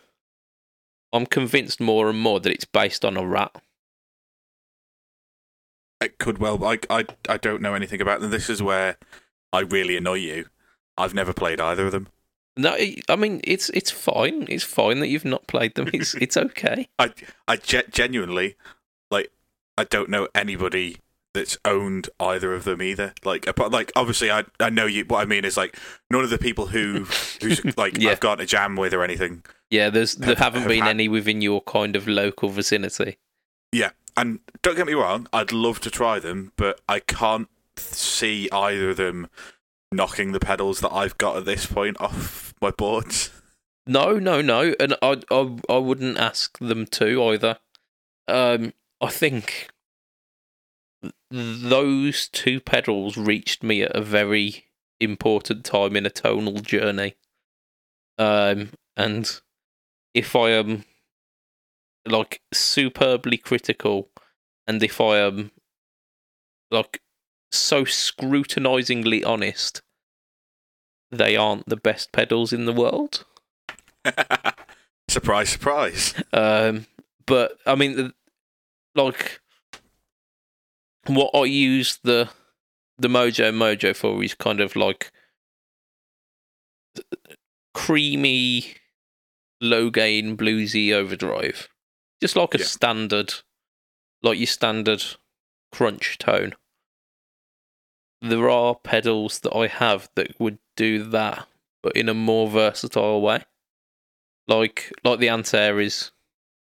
[1.14, 3.56] I'm convinced more and more that it's based on a rat.
[6.02, 6.64] It could well.
[6.66, 8.32] I, I, I don't know anything about them.
[8.32, 8.98] This is where
[9.54, 10.48] I really annoy you.
[10.98, 12.08] I've never played either of them.
[12.56, 12.76] No,
[13.10, 14.46] I mean it's it's fine.
[14.50, 15.90] It's fine that you've not played them.
[15.94, 16.88] It's it's okay.
[17.00, 17.12] I,
[17.48, 18.56] I ge- genuinely,
[19.10, 19.32] like,
[19.78, 20.98] I don't know anybody
[21.34, 23.14] that's owned either of them either.
[23.24, 25.04] Like, apart, like obviously, I, I know you.
[25.06, 25.78] What I mean is, like,
[26.12, 27.06] none of the people who,
[27.42, 28.12] who's like, Yeah.
[28.12, 29.44] I've got a jam with or anything.
[29.70, 33.18] Yeah, there's there Have- haven't have been had- any within your kind of local vicinity.
[33.72, 38.48] Yeah, and don't get me wrong, I'd love to try them, but I can't see
[38.52, 39.28] either of them
[39.92, 43.32] knocking the pedals that I've got at this point off my boards.
[43.88, 47.58] No, no, no, and I I I wouldn't ask them to either.
[48.28, 49.70] Um, I think
[51.34, 54.66] those two pedals reached me at a very
[55.00, 57.16] important time in a tonal journey.
[58.20, 59.42] Um, and
[60.14, 60.86] if I am
[62.06, 64.10] like superbly critical,
[64.68, 65.50] and if I am
[66.70, 67.02] like
[67.52, 69.82] so scrutinizingly honest,
[71.12, 73.26] they aren't the best pedals in the world.
[75.10, 76.14] surprise, surprise.
[76.32, 76.86] Um,
[77.26, 78.14] but I mean,
[78.94, 79.40] like,
[81.08, 82.30] what I use the
[82.98, 85.12] the Mojo Mojo for is kind of like
[87.74, 88.76] creamy,
[89.62, 91.68] low gain, bluesy overdrive,
[92.22, 92.66] just like a Yeah.
[92.66, 93.34] standard,
[94.22, 95.04] like your standard
[95.72, 96.56] crunch tone.
[98.22, 101.48] There are pedals that I have that would do that,
[101.82, 103.44] but in a more versatile way.
[104.48, 106.12] Like like the Antares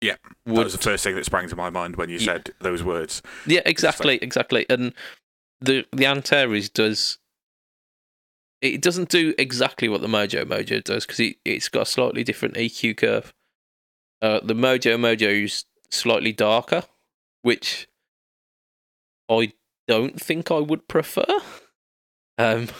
[0.01, 2.25] Yeah, that was the first thing that sprang to my mind when you Yeah.
[2.33, 3.21] said those words.
[3.45, 4.65] Yeah, exactly, exactly.
[4.69, 4.93] And
[5.61, 7.17] the the Antares does.
[8.61, 12.23] It doesn't do exactly what the Mojo Mojo does because it, it's got a slightly
[12.23, 13.33] different EQ curve.
[14.21, 16.83] Uh, the Mojo Mojo is slightly darker,
[17.41, 17.87] which
[19.29, 19.53] I
[19.87, 21.25] don't think I would prefer.
[22.37, 22.67] Um,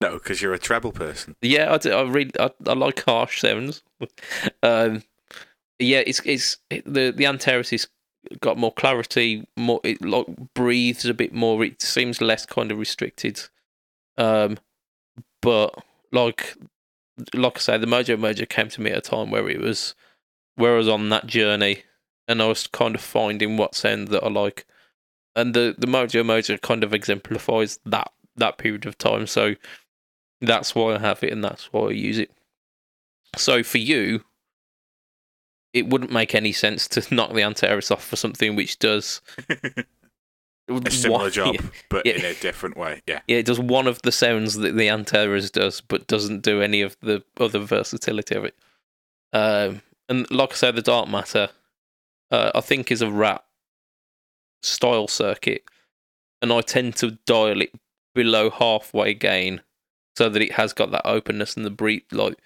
[0.00, 1.34] No, because you're a treble person.
[1.42, 3.82] yeah, I, do, I really I, I like harsh sounds.
[4.62, 5.02] um,
[5.78, 7.88] yeah, it's it's it, the the Antares has
[8.40, 11.64] got more clarity, more it like breathes a bit more.
[11.64, 13.40] It seems less kind of restricted.
[14.16, 14.58] Um,
[15.40, 15.74] but
[16.12, 16.56] like
[17.34, 19.94] like I say, the Mojo Mojo came to me at a time where it was
[20.56, 21.84] where I was on that journey,
[22.26, 24.66] and I was kind of finding what sound that I like,
[25.36, 29.26] and the the Mojo Mojo kind of exemplifies that that period of time.
[29.26, 29.54] So
[30.40, 32.30] that's why I have it, and that's why I use it.
[33.36, 34.24] So for you,
[35.72, 39.20] it wouldn't make any sense to knock the Antares off for something which does
[40.68, 41.56] a similar Why- job,
[41.88, 42.14] but Yeah.
[42.14, 43.02] in a different way.
[43.06, 43.20] Yeah.
[43.26, 46.80] Yeah, it does one of the sounds that the Antares does, but doesn't do any
[46.82, 48.54] of the other versatility of it.
[49.32, 51.50] Um, and like I said, the Dark Matter,
[52.30, 53.44] uh, I think, is a rat
[54.62, 55.64] style circuit,
[56.42, 57.72] and I tend to dial it
[58.14, 59.60] below halfway gain
[60.16, 62.36] so that it has got that openness and the breathe, like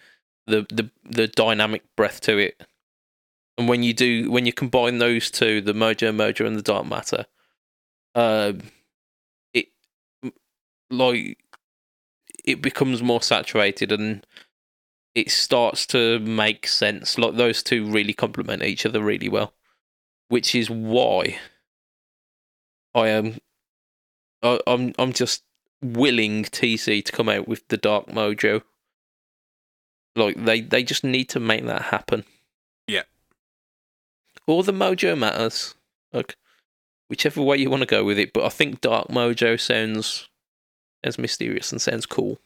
[0.46, 2.62] the the the dynamic breath to it.
[3.58, 6.86] And when you do, when you combine those two, the Mojo Mojo and the Dark
[6.86, 7.26] Matter,
[8.14, 8.60] um,
[9.52, 9.68] it
[10.90, 11.38] like
[12.44, 14.26] it becomes more saturated and
[15.14, 17.18] it starts to make sense.
[17.18, 19.52] Like those two really complement each other really well,
[20.28, 21.38] which is why
[22.94, 23.38] I am.
[24.42, 25.42] I, I'm I'm just
[25.82, 28.62] willing TC to come out with the Dark Mojo.
[30.16, 32.24] Like they they just need to make that happen.
[34.46, 35.74] Or the Mojo matters.
[36.12, 36.37] Like
[37.09, 40.31] whichever way you want to go with it, but I think Dark Mojo sounds
[41.05, 42.38] as mysterious and sounds cool.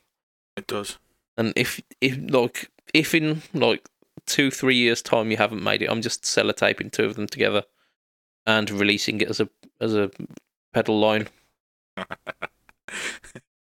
[0.57, 0.99] It does.
[1.37, 3.89] And if if like if in like
[4.27, 7.63] two three years time you haven't made it, I'm just sellotaping two of them together
[8.47, 9.49] and releasing it as a
[9.81, 10.11] as a
[10.73, 11.29] pedal line.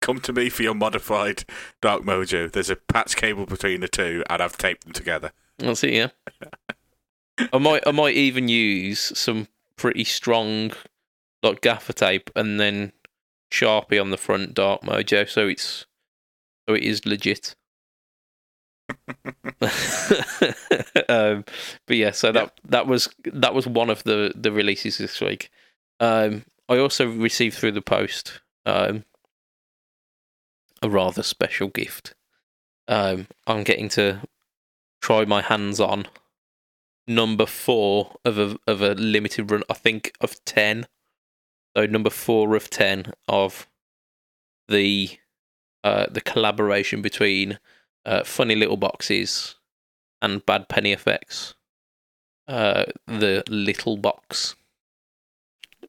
[0.01, 1.45] Come to me for your modified
[1.81, 2.51] Dark Mojo.
[2.51, 5.31] There's a patch cable between the two, and I've taped them together.
[5.57, 6.09] That's it, yeah.
[7.51, 10.71] I might I might even use some pretty strong
[11.43, 12.93] like gaffer tape and then
[13.51, 15.85] Sharpie on the front Dark Mojo so it's
[16.67, 17.55] so it is legit.
[21.09, 21.45] um,
[21.85, 25.49] but yeah, so that that was that was one of the the releases this week.
[25.99, 29.05] Um, I also received through the post um,
[30.81, 32.15] a rather special gift.
[32.87, 34.21] Um, I'm getting to
[35.01, 36.07] try my hands on
[37.07, 39.63] number four of a of a limited run.
[39.69, 40.87] I think of ten.
[41.75, 43.67] So number four of ten of
[44.67, 45.17] the
[45.83, 47.59] uh, the collaboration between
[48.05, 49.55] uh, funny little boxes
[50.21, 51.55] and bad penny effects.
[52.47, 54.55] Uh, the little box.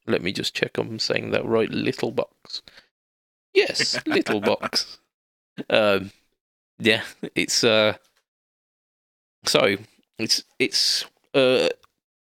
[0.07, 1.71] Let me just check I'm saying that right.
[1.71, 2.63] Little box.
[3.53, 4.99] Yes, little box.
[5.71, 6.11] Um,
[6.79, 7.03] yeah,
[7.35, 7.95] it's uh.
[9.45, 9.77] So
[10.19, 11.69] it's it's uh,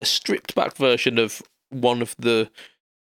[0.02, 2.50] a stripped back version of one of the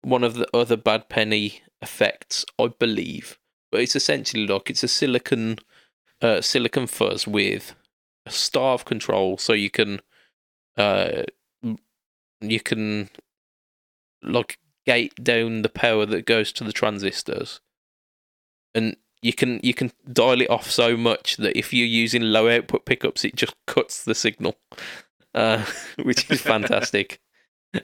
[0.02, 3.38] one of the other bad penny effects, I believe.
[3.70, 5.58] But it's essentially like it's a silicon
[6.20, 7.74] uh, silicon fuzz with
[8.26, 10.00] a starve control, so you can
[10.76, 11.22] uh
[12.40, 13.10] you can
[14.22, 17.60] like gate down the power that goes to the transistors,
[18.74, 22.48] and you can you can dial it off so much that if you're using low
[22.48, 24.56] output pickups, it just cuts the signal,
[25.34, 25.64] uh,
[26.02, 27.20] which is fantastic.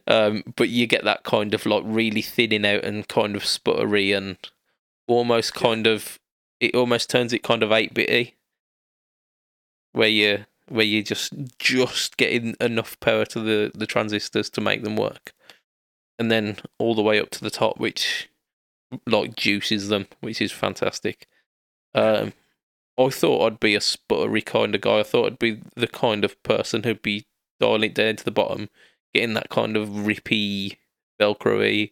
[0.07, 4.16] Um, but you get that kind of like really thinning out and kind of sputtery
[4.16, 4.37] and
[5.07, 6.18] almost kind of
[6.59, 8.37] it almost turns it kind of eight bitty,
[9.93, 14.82] where you where you're just just getting enough power to the the transistors to make
[14.82, 15.34] them work,
[16.18, 18.30] and then all the way up to the top, which
[19.07, 21.26] like juices them, which is fantastic.
[21.95, 22.32] Um,
[22.99, 25.01] I thought I'd be a sputtery kind of guy.
[25.01, 27.26] I thought I'd be the kind of person who'd be
[27.61, 28.68] dialing it down to the bottom,
[29.14, 30.76] getting that kind of rippy,
[31.20, 31.91] velcro-y.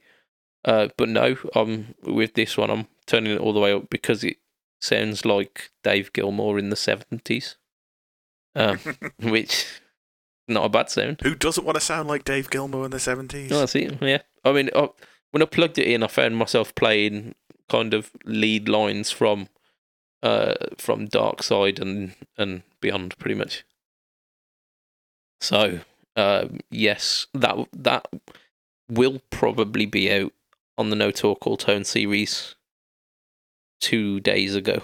[0.65, 4.25] Uh, but no, I'm with this one, I'm turning it all the way up because
[4.25, 4.39] it
[4.81, 7.57] sounds like Dave Gilmour in the seventies,
[8.55, 8.79] um,
[9.21, 9.67] which
[10.49, 11.21] not a bad sound.
[11.23, 13.51] Who doesn't want to sound like Dave Gilmour in the 70s?
[13.51, 13.99] Oh, that's it.
[14.01, 14.89] Yeah, I mean, I,
[15.35, 17.35] when I plugged it in, I found myself playing
[17.69, 19.49] kind of lead lines from,
[20.23, 23.65] uh, from Dark Side and and beyond, pretty much.
[25.41, 25.81] So
[26.15, 28.07] um, yes, that that
[28.89, 30.33] will probably be out
[30.79, 32.55] on the No Talk All Tone series
[33.81, 34.83] two days ago.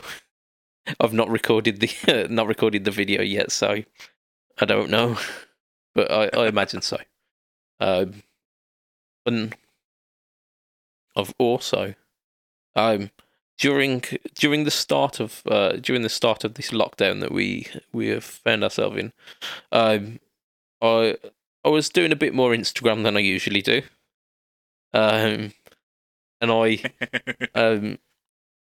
[0.99, 3.85] I've not recorded the not recorded the video yet, so
[4.59, 5.17] I don't know,
[5.95, 6.99] but I, I imagine so.
[7.79, 8.25] Um,
[9.25, 9.55] and
[11.17, 11.95] I've also
[12.77, 13.11] um
[13.61, 14.03] during
[14.35, 18.25] during the start of uh, during the start of this lockdown that we we have
[18.25, 19.13] found ourselves in,
[19.71, 20.19] um,
[20.81, 21.17] I
[21.65, 23.83] I was doing a bit more Instagram than I usually do,
[24.95, 25.53] um,
[26.41, 26.83] and I
[27.55, 27.99] um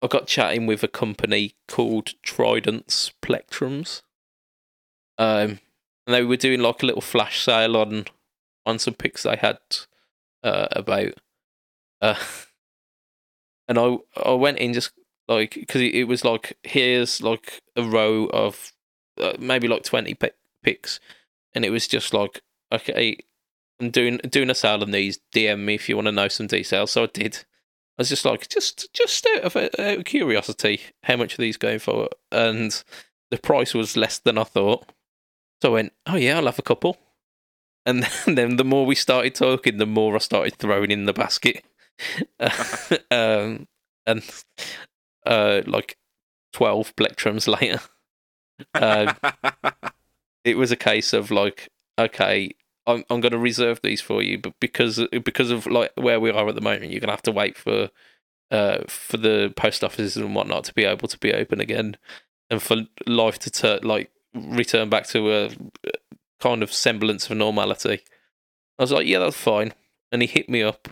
[0.02, 4.02] I got chatting with a company called Trident's Plectrums,
[5.20, 5.60] um,
[6.08, 8.06] and they were doing like a little flash sale on
[8.66, 9.60] on some pics they had
[10.44, 11.14] uh, about.
[12.02, 12.16] Uh,
[13.68, 14.92] and I I went in just
[15.28, 18.74] like because it, was like here's like a row of
[19.20, 21.00] uh, maybe like twenty pic- pics,
[21.54, 22.42] and it was just like
[22.72, 23.18] okay,
[23.80, 25.20] I'm doing doing a sale on these.
[25.34, 26.92] DM me if you want to know some details.
[26.92, 27.46] So I did.
[27.98, 31.58] I was just like just just out of, out of curiosity, how much are these
[31.58, 32.10] going for?
[32.32, 32.84] And
[33.30, 34.92] the price was less than I thought.
[35.62, 36.98] So I went, oh yeah, I'll have a couple.
[37.86, 41.64] And then the more we started talking, the more I started throwing in the basket.
[43.12, 43.68] um,
[44.06, 44.24] and
[45.26, 45.98] uh, like
[46.54, 47.82] 12 plectrums later,
[48.74, 49.14] uh,
[50.44, 52.52] it was a case of like, okay,
[52.88, 56.32] I'm, I'm going to reserve these for you, but because because of like where we
[56.32, 57.90] are at the moment, you're going to have to wait for
[58.50, 61.98] uh, for the post offices and whatnot to be able to be open again,
[62.50, 65.50] and for life to tur- like return back to a
[66.40, 68.02] kind of semblance of normality.
[68.80, 69.74] I was like, yeah, that's fine.
[70.12, 70.90] And he hit me up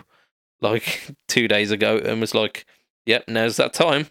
[0.60, 2.66] like two days ago and was like,
[3.06, 4.06] "Yep, now's that time,"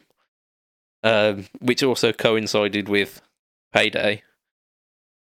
[1.04, 3.22] um, which also coincided with
[3.74, 4.24] payday,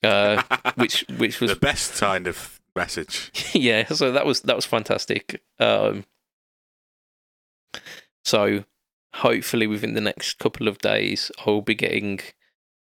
[0.03, 0.41] uh,
[0.75, 3.32] which which was the best kind of message.
[3.53, 3.88] yeah.
[3.88, 5.41] So that was that was fantastic.
[5.59, 6.05] Um,
[8.23, 8.65] so
[9.15, 12.19] hopefully within the next couple of days, I'll be getting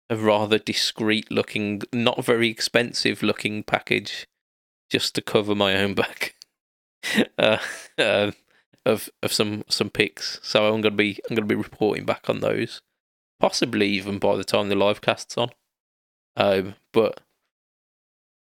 [0.10, 4.28] a rather discreet looking, not very expensive looking package
[4.90, 6.36] just to cover my own back.
[7.38, 7.58] uh,
[7.98, 8.32] uh,
[8.86, 10.40] of of some some picks.
[10.44, 12.82] So I'm gonna be I'm gonna be reporting back on those,
[13.40, 15.50] possibly even by the time the live cast's on.
[16.36, 17.22] Um, but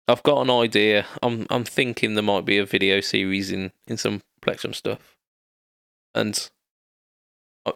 [0.07, 1.05] I've got an idea.
[1.23, 5.17] I'm I'm thinking there might be a video series in in some Plectrum stuff,
[6.13, 6.49] and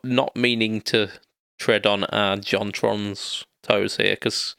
[0.03, 1.09] not meaning to
[1.57, 4.55] tread on our JonTron's toes here because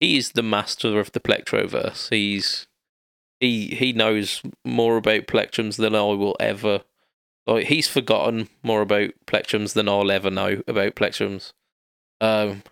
[0.00, 2.10] he's the master of the Plectroverse.
[2.10, 2.66] He's
[3.40, 6.82] he he knows more about plectrums than I will ever.
[7.46, 11.52] Like he's forgotten more about plectrums than I'll ever know about plectrums.
[12.20, 12.62] Um,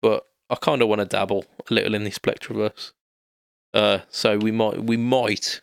[0.00, 2.92] but I kind of want to dabble a little in this plectroverse.
[3.74, 5.60] Uh, so we might we might,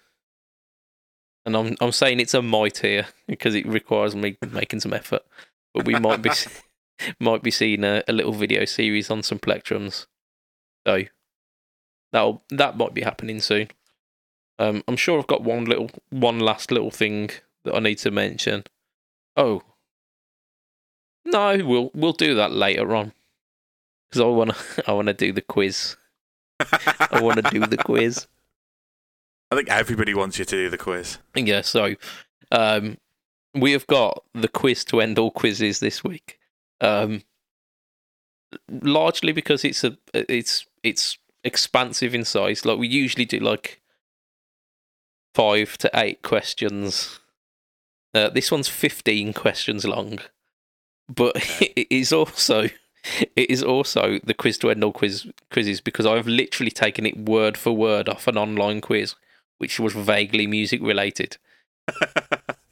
[1.46, 5.24] and I'm I'm saying it's a might here because it requires me making some effort.
[5.74, 6.30] But we might be
[7.20, 10.06] might be seeing a, a little video series on some plectrums.
[10.86, 11.06] So
[12.14, 13.68] that that might be happening soon.
[14.60, 17.32] Um, I'm sure I've got one little, one last little thing
[17.66, 18.64] that I need to mention.
[19.36, 19.64] Oh,
[21.26, 23.14] no, we'll we'll do that later on
[24.10, 25.98] because I want to I want to do the quiz.
[26.60, 28.28] I want to do the quiz.
[29.52, 31.18] I think everybody wants you to do the quiz.
[31.36, 31.96] Yeah, so
[32.52, 32.98] um,
[33.54, 36.40] we have got the quiz to end all quizzes this week.
[36.82, 37.24] Um,
[38.70, 42.66] largely because it's a it's it's expansive in size.
[42.66, 43.82] Like we usually do, like
[45.34, 47.20] five to eight questions.
[48.14, 50.20] Uh, this one's fifteen questions long,
[51.08, 52.70] but it is also
[53.36, 57.18] it is also the quiz to end all quiz quizzes because I've literally taken it
[57.18, 59.16] word for word off an online quiz,
[59.58, 61.38] which was vaguely music related.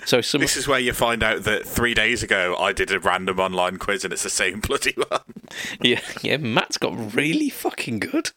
[0.05, 2.99] So some this is where you find out that three days ago I did a
[2.99, 5.22] random online quiz and it's the same bloody one.
[5.82, 6.38] yeah, yeah.
[6.38, 8.32] Matt's got really fucking good.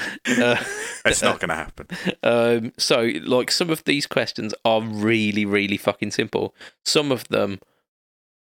[0.26, 0.56] Uh,
[1.04, 1.86] it's not going to happen.
[2.22, 6.54] Um, so, like, some of these questions are really, really fucking simple.
[6.84, 7.58] Some of them,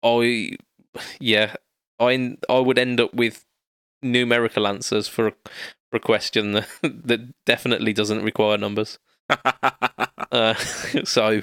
[0.03, 0.57] I,
[1.21, 1.55] yeah,
[2.01, 3.45] I, I would end up with
[4.03, 5.33] numerical answers for a,
[5.91, 8.99] for a question that, that definitely doesn't require numbers.
[10.33, 11.43] uh, so,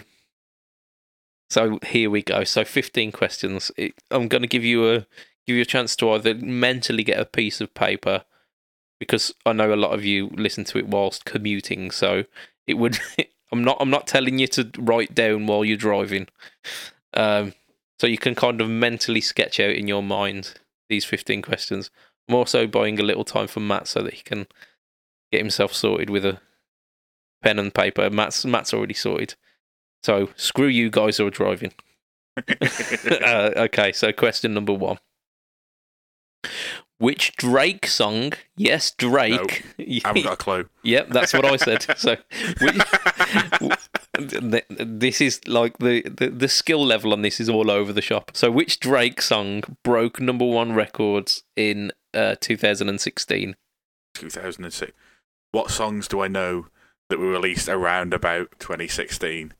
[1.50, 2.44] so here we go.
[2.44, 3.72] So, fifteen questions.
[4.10, 5.06] I'm going to give you a
[5.46, 8.24] give you a chance to either mentally get a piece of paper
[9.04, 12.24] because I know a lot of you listen to it whilst commuting, so
[12.68, 13.00] it would.
[13.52, 13.78] I'm not.
[13.80, 16.28] I'm not telling you to write down while you're driving,
[17.14, 17.54] um,
[18.00, 20.56] so you can kind of mentally sketch out in your mind
[20.90, 21.92] these 15 questions.
[22.28, 24.48] I'm also buying a little time for Matt so that he can
[25.32, 26.40] get himself sorted with a
[27.44, 28.10] pen and paper.
[28.10, 29.36] Matt's Matt's already sorted.
[30.02, 31.74] So screw you guys who are driving.
[32.48, 34.98] uh, okay, so question number one.
[37.04, 38.32] Which Drake song?
[38.56, 39.66] Yes, Drake.
[39.78, 40.70] I haven't got a clue.
[40.84, 41.86] yep, that's what I said.
[41.98, 42.16] So,
[42.62, 42.82] which,
[44.70, 48.32] this is like the, the the skill level on this is all over the shop.
[48.34, 53.58] So, which Drake song broke number one records in uh, 2016?
[54.14, 54.94] 2006.
[55.52, 56.68] What songs do I know
[57.10, 59.54] that were released around about 2016?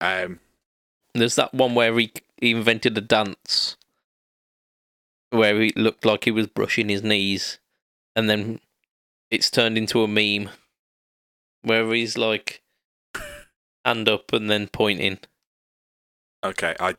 [0.00, 0.40] Um,
[1.14, 3.76] There's that one where he, he invented a dance
[5.30, 7.58] where he looked like he was brushing his knees,
[8.16, 8.60] and then
[9.30, 10.50] it's turned into a meme
[11.62, 12.62] where he's like
[13.84, 15.18] hand up and then pointing.
[16.44, 16.94] okay, I,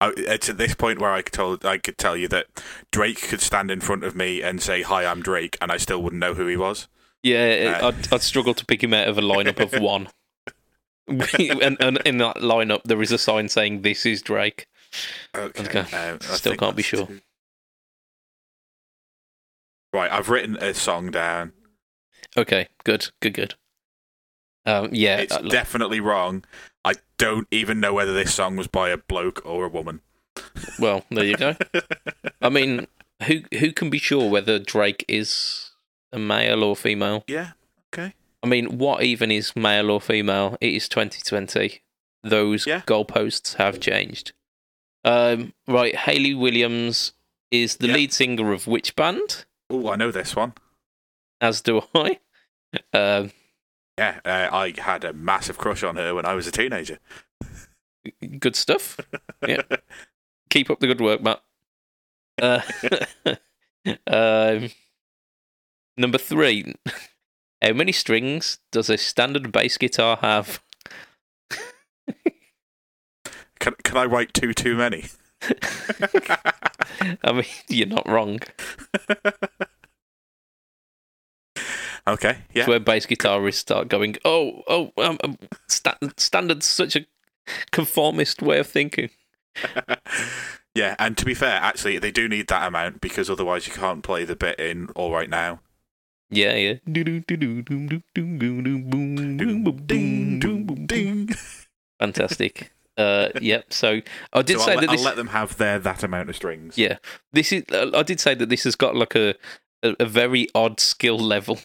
[0.00, 2.46] I it's at this point where I could told I could tell you that
[2.90, 6.02] Drake could stand in front of me and say, "Hi, I'm Drake," and I still
[6.02, 6.88] wouldn't know who he was.
[7.22, 7.88] Yeah, Uh.
[7.88, 10.08] I'd, I'd struggle to pick him out of a lineup of one.
[11.08, 14.66] and, and in that lineup, there is a sign saying "This is Drake."
[15.34, 15.80] Okay, Okay.
[15.96, 17.06] um, I Still can't be sure.
[17.06, 17.20] two-
[19.94, 21.52] Right, I've written a song down.
[22.36, 23.54] Okay, good, good, good.
[24.66, 26.44] Um, yeah, It's uh, definitely wrong.
[26.84, 30.00] I don't even know whether this song was by a bloke or a woman.
[30.80, 31.54] well, there you go.
[32.42, 32.88] I mean,
[33.28, 35.70] who who can be sure whether Drake is
[36.12, 37.22] a male or female?
[37.28, 37.50] yeah.
[37.94, 38.14] Okay.
[38.42, 40.58] I mean, what even is male or female?
[40.60, 41.82] It is 2020.
[42.24, 42.80] Those Yeah.
[42.80, 44.32] goalposts have changed.
[45.04, 47.12] Um, right, Hayley Williams
[47.52, 47.94] is the Yeah.
[47.94, 49.44] lead singer of which band?
[49.70, 50.52] Oh, I know this one.
[51.40, 52.18] As do I.
[52.92, 53.32] Um,
[53.98, 56.98] Yeah, uh, I had a massive crush on her when I was a teenager.
[58.38, 58.98] good stuff.
[59.46, 59.62] Yeah.
[60.48, 61.42] Keep up the good work, Matt.
[62.40, 62.60] Uh,
[64.06, 64.70] um,
[65.98, 66.74] number three.
[67.60, 70.62] How many strings does a standard bass guitar have?
[73.60, 75.06] Can can I write two too many?
[77.22, 78.40] I mean, you're not wrong.
[82.06, 82.62] okay, yeah.
[82.62, 85.38] It's where bass guitarists start going, oh, oh, um, um,
[85.68, 87.06] sta- standard's such a
[87.72, 89.10] conformist way of thinking.
[90.74, 94.02] yeah, and to be fair, actually, they do need that amount because otherwise you can't
[94.02, 95.60] play the bit in All Right Now.
[96.30, 96.74] Yeah, yeah.
[102.00, 102.72] Fantastic.
[102.96, 103.72] Uh, yep.
[103.72, 104.00] So
[104.32, 105.00] I did So say I'll, that this.
[105.00, 106.76] I'll let them have their that amount of strings.
[106.78, 106.98] Yeah,
[107.32, 107.64] this is.
[107.72, 109.34] Uh, I did say that this has got like a,
[109.82, 111.58] a a very odd skill level,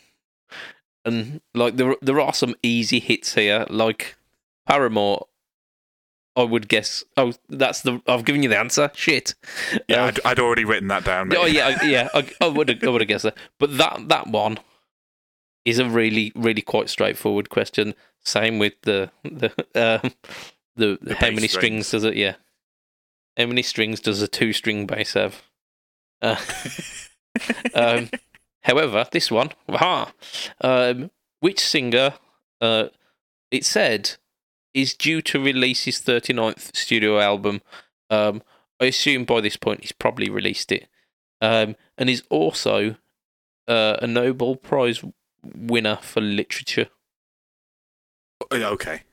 [1.05, 4.15] and like there there are some easy hits here, like
[4.67, 5.27] Paramore.
[6.35, 7.03] I would guess.
[7.17, 8.01] Oh, that's the.
[8.07, 8.91] I've given you the answer.
[8.93, 9.35] Shit.
[9.89, 11.35] Yeah, Uh, I'd, I'd already written that down.
[11.35, 12.07] oh yeah, I- yeah.
[12.13, 12.83] I, I would have.
[12.83, 13.37] I would have guessed that.
[13.59, 14.59] But that that one
[15.65, 17.93] is a really really quite straightforward question.
[18.23, 20.13] Same with the the um,
[20.79, 21.87] the, The how many strings.
[21.87, 22.15] strings does it?
[22.15, 22.35] Yeah.
[23.37, 25.43] How many strings does a two string bass have?
[26.21, 26.35] Uh,
[27.73, 28.09] um,
[28.63, 30.11] however, this one, aha,
[30.61, 32.15] um, which singer,
[32.59, 32.85] uh,
[33.51, 34.17] it said,
[34.73, 37.61] is due to release his 39th studio album.
[38.09, 38.41] Um,
[38.79, 40.87] I assume by this point he's probably released it.
[41.41, 42.95] Um, and is also
[43.67, 45.03] uh, a Nobel Prize
[45.43, 46.87] winner for literature.
[48.51, 49.03] okay.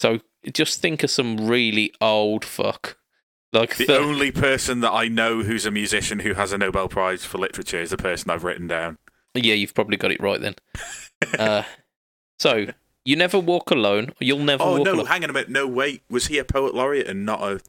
[0.00, 0.20] So
[0.52, 2.96] just think of some really old fuck.
[3.52, 6.88] Like The thir- only person that I know who's a musician who has a Nobel
[6.88, 8.98] Prize for literature is the person I've written down.
[9.34, 10.54] Yeah, you've probably got it right then.
[11.38, 11.62] uh,
[12.38, 12.66] so
[13.04, 14.12] you never walk alone.
[14.20, 14.94] You'll never oh walk no!
[14.94, 15.06] alone.
[15.06, 15.50] Hang on a minute.
[15.50, 16.02] No, wait.
[16.08, 17.60] Was he a poet laureate and not a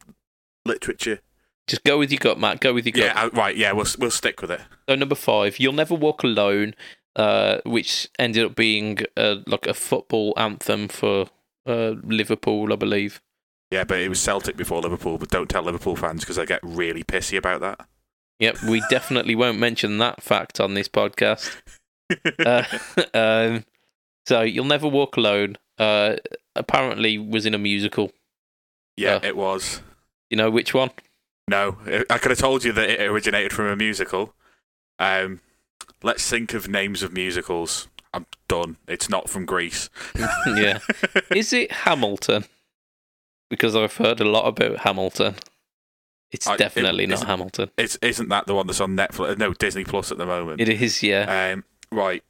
[0.65, 1.19] literature?
[1.67, 2.59] Just go with your gut, Matt.
[2.59, 3.15] Go with your gut.
[3.15, 3.55] Yeah, uh, right.
[3.55, 4.61] Yeah, we'll we'll stick with it.
[4.87, 6.75] So number five, you'll never walk alone,
[7.15, 11.27] uh, which ended up being uh, like a football anthem for
[11.65, 13.21] uh, Liverpool, I believe.
[13.71, 15.17] Yeah, but it was Celtic before Liverpool.
[15.17, 17.87] But don't tell Liverpool fans because they get really pissy about that.
[18.39, 21.55] Yep, we definitely won't mention that fact on this podcast.
[22.45, 22.63] Uh,
[23.15, 23.65] um,
[24.27, 25.57] so you'll never walk alone.
[25.79, 26.17] Uh,
[26.55, 28.11] apparently was in a musical.
[28.95, 29.81] yeah, uh, it was.
[30.29, 30.91] You know which one?
[31.47, 31.77] No,
[32.09, 34.35] I could have told you that it originated from a musical.
[34.99, 35.39] Um,
[36.03, 37.87] let's think of names of musicals.
[38.13, 38.77] I'm done.
[38.87, 39.89] It's not from Grease.
[40.47, 40.79] yeah.
[41.35, 42.45] Is it Hamilton?
[43.49, 45.35] Because I've heard a lot about Hamilton.
[46.31, 47.71] It's I- definitely not isn't- Hamilton.
[47.77, 49.37] It's isn't that the one that's on Netflix?
[49.37, 50.61] No, Disney Plus at the moment.
[50.61, 51.51] It is, yeah.
[51.53, 52.23] Um, right.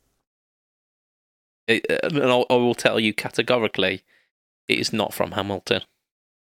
[1.67, 4.03] It, uh, and I'll, I will tell you categorically,
[4.67, 5.81] it is not from Hamilton.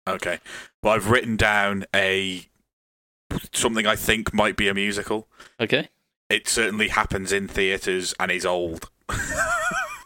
[0.08, 0.40] Okay.
[0.82, 2.48] Well, I've written down a
[3.54, 5.28] something I think might be a musical.
[5.60, 5.90] Okay.
[6.30, 8.90] It certainly happens in theaters and is old.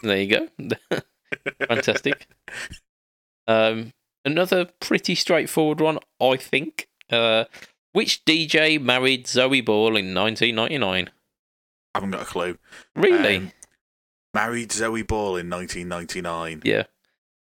[0.03, 0.69] There you go.
[1.67, 2.27] Fantastic.
[3.47, 3.91] Um,
[4.23, 6.87] another pretty straightforward one, I think.
[7.09, 7.45] Uh,
[7.93, 11.09] which DJ married Zoe Ball in 1999?
[11.09, 12.57] I haven't got a clue.
[12.95, 13.37] Really?
[13.37, 13.51] Um,
[14.33, 16.61] married Zoe Ball in 1999.
[16.65, 16.83] yeah.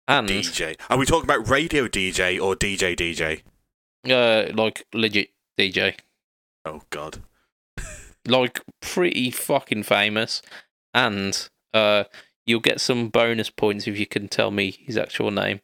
[0.08, 0.76] And DJ.
[0.88, 3.42] Are we talking about radio DJ or DJ DJ?
[4.08, 5.96] uh, like legit DJ,
[6.64, 7.18] Oh God.
[8.26, 10.42] like pretty fucking famous,
[10.96, 12.04] and uh,
[12.46, 15.60] you'll get some bonus points if you can tell me his actual name,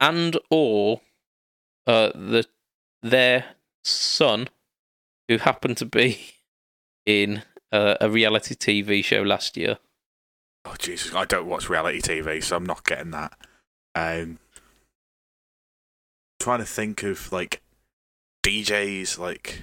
[0.00, 1.02] and or
[1.86, 2.46] uh, the
[3.02, 3.44] their
[3.84, 4.48] son,
[5.28, 6.18] who happened to be
[7.06, 9.78] in uh, a reality TV show last year.
[10.64, 11.14] Oh Jesus!
[11.14, 13.36] I don't watch reality TV, so I'm not getting that.
[13.94, 14.38] Um,
[16.40, 17.60] trying to think of like
[18.42, 19.60] DJs, like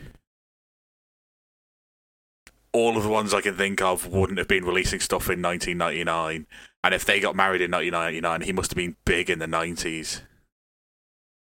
[2.74, 6.48] all of the ones I can think of wouldn't have been releasing stuff in 1999,
[6.84, 10.22] and if they got married in 1999, he must have been big in the 90s.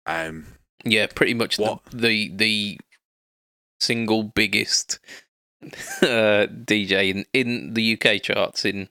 [0.05, 0.45] Um,
[0.84, 1.80] Yeah, pretty much the, What?
[1.91, 2.80] the the
[3.80, 4.99] single biggest
[6.01, 8.89] uh, DJ in, in the UK charts in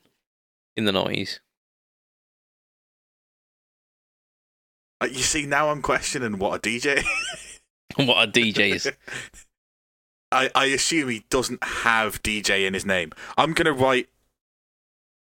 [0.76, 1.40] in the nineties.
[5.00, 7.04] uh, you see, now I'm questioning what a DJ.
[7.96, 8.90] what a DJ is.
[10.34, 13.12] I, I assume he doesn't have DJ in his name.
[13.38, 14.08] I'm gonna write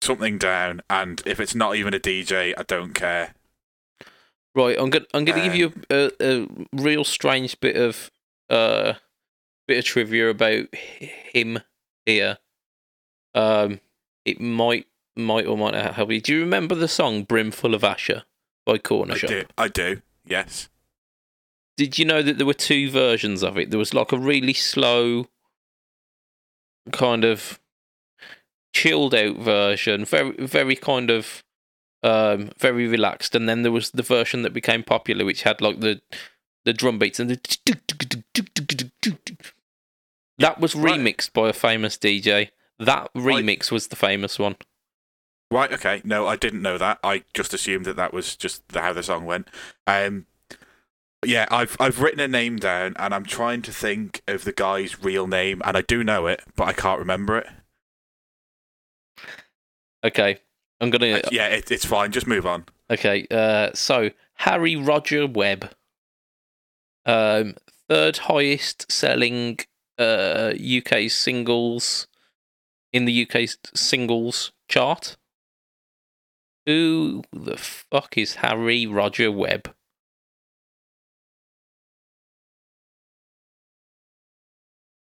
[0.00, 3.34] something down, and if it's not even a DJ, I don't care.
[4.54, 8.10] Right, I'm gonna I'm gonna give Um, you a, a real strange bit of
[8.48, 8.94] uh
[9.66, 11.58] bit of trivia about him
[12.06, 12.38] here.
[13.34, 13.80] Um,
[14.24, 14.86] it might
[15.16, 16.20] might or might not help you.
[16.20, 18.22] Do you remember the song "Brimful of Asha"
[18.64, 19.28] by Corner I Shop?
[19.30, 19.44] do.
[19.58, 20.02] I do.
[20.24, 20.68] Yes.
[21.76, 23.70] Did you know that there were two versions of it?
[23.70, 25.26] There was like a really slow,
[26.92, 27.58] kind of
[28.72, 31.42] chilled out version, very very kind of
[32.04, 35.80] um, very relaxed, and then there was the version that became popular, which had like
[35.80, 36.00] the
[36.64, 37.40] the drum beats and the.
[40.38, 42.50] That was remixed by a famous DJ.
[42.78, 44.56] That remix was the famous one.
[45.50, 45.72] Right.
[45.72, 46.02] Okay.
[46.04, 46.98] No, I didn't know that.
[47.04, 49.48] I just assumed that that was just how the song went.
[49.86, 50.26] Um.
[51.26, 55.02] Yeah, I've I've written a name down, and I'm trying to think of the guy's
[55.02, 57.46] real name, and I do know it, but I can't remember it.
[60.04, 60.38] Okay,
[60.80, 61.20] I'm gonna.
[61.30, 62.12] yeah, it, it's fine.
[62.12, 62.64] Just move on.
[62.90, 65.70] Okay, uh, so Harry Roger Webb,
[67.06, 67.54] um,
[67.88, 69.58] third highest selling
[69.98, 72.06] uh, UK singles
[72.92, 75.16] in the UK singles chart.
[76.66, 79.74] Who the fuck is Harry Roger Webb?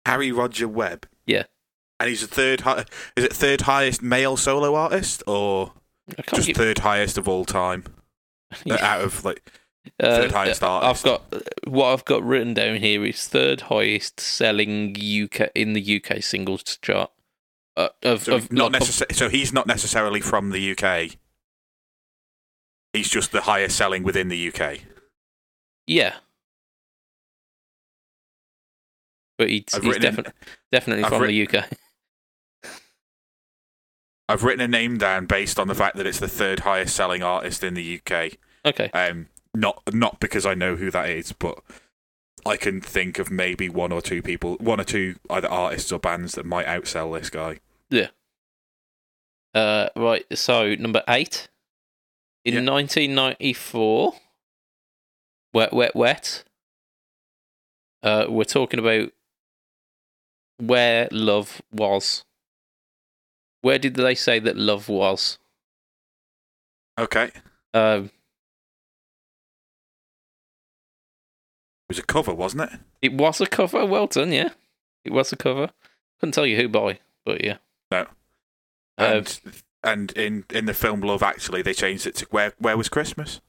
[0.07, 1.07] Harry Roger Webb.
[1.27, 1.45] Yeah.
[2.01, 2.61] And he's the third.
[2.63, 2.85] Hi-
[3.17, 5.73] is it third highest male solo artist, or
[6.35, 7.85] just third highest of all time
[8.71, 9.51] uh, out of like?
[10.01, 11.07] Uh, third highest uh, artist.
[11.07, 16.03] I've got what I've got written down here is third highest selling UK in the
[16.05, 17.11] UK singles chart.
[17.77, 21.17] Uh, of, So, of not necessa- so he's not necessarily from the UK.
[22.93, 24.81] He's just the highest selling within the UK.
[25.87, 26.15] Yeah.
[29.39, 30.33] But he's, he's written in- definitely
[30.73, 31.69] definitely I've from writ- the UK.
[34.29, 37.23] I've written a name down based on the fact that it's the third highest selling
[37.23, 38.33] artist in the UK.
[38.65, 38.91] Okay.
[38.93, 41.59] Um, not not because I know who that is, but
[42.45, 45.99] I can think of maybe one or two people, one or two either artists or
[46.01, 47.61] bands that might outsell this guy.
[47.89, 48.09] Yeah.
[49.55, 50.25] Uh, right.
[50.37, 51.49] So number eight
[52.45, 52.71] in Yeah.
[52.73, 54.15] 1994.
[55.55, 56.45] Wet, wet, wet.
[58.03, 59.11] Uh, we're talking about
[60.59, 62.25] where love was.
[63.63, 65.39] Where did they say that love was?
[66.99, 67.31] Okay,
[67.75, 68.11] Um, it Um,
[71.89, 72.81] was a cover, wasn't it?
[73.03, 73.85] it was a cover.
[73.85, 74.51] Well done, yeah.
[75.05, 75.71] It was a cover.
[76.19, 77.59] Couldn't tell you who by, but yeah.
[77.91, 78.07] No.
[78.99, 79.41] Uh, And
[79.85, 83.41] and in in the film Love Actually, they changed it to Where Where Was Christmas?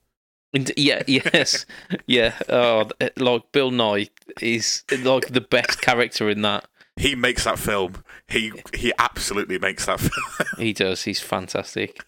[0.53, 1.65] Yeah, yes,
[2.05, 2.37] yeah.
[2.49, 4.09] Oh, like Bill Nighy
[4.41, 6.67] is like the best character in that.
[6.97, 8.03] He makes that film.
[8.27, 10.47] He he absolutely makes that film.
[10.57, 11.03] He does.
[11.03, 12.03] He's fantastic.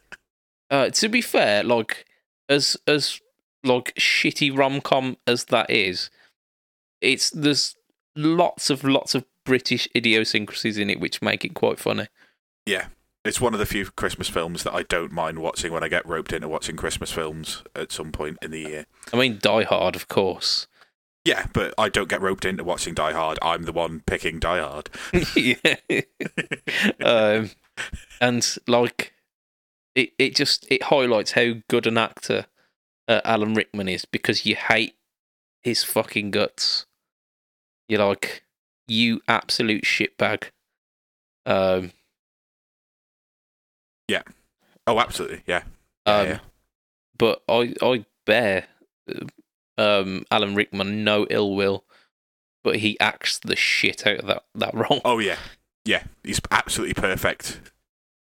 [0.72, 2.06] Uh, to be fair, like
[2.48, 3.22] as as
[3.64, 6.10] like shitty rom com as that is,
[7.02, 7.76] it's there's
[8.16, 12.08] lots of lots of British idiosyncrasies in it which make it quite funny.
[12.66, 12.88] yeah.
[13.26, 16.08] It's one of the few Christmas films that I don't mind watching when I get
[16.08, 18.86] roped into watching Christmas films at some point in the year.
[19.12, 20.68] I mean, Die Hard, of course.
[21.26, 23.38] Yeah, but I don't get roped into watching Die Hard.
[23.42, 24.90] I'm the one picking Die Hard.
[25.36, 26.02] yeah.
[27.04, 27.52] um,
[28.22, 29.14] and like
[29.96, 32.46] it, it just it highlights how good an actor
[33.08, 34.96] uh, Alan Rickman is because you hate
[35.62, 36.86] his fucking guts.
[37.88, 38.44] You're like
[38.88, 40.46] you absolute shitbag.
[41.46, 41.92] Um,
[44.08, 44.24] Yeah.
[44.88, 45.44] Oh, absolutely.
[45.46, 45.64] Yeah.
[46.08, 46.40] Yeah, um, yeah.
[47.18, 48.68] but I I bear
[49.80, 51.86] um Alan Rickman no ill will,
[52.64, 55.02] but he acts the shit out of that that role.
[55.06, 55.38] Oh, yeah.
[55.86, 56.04] Yeah.
[56.24, 57.62] He's absolutely perfect.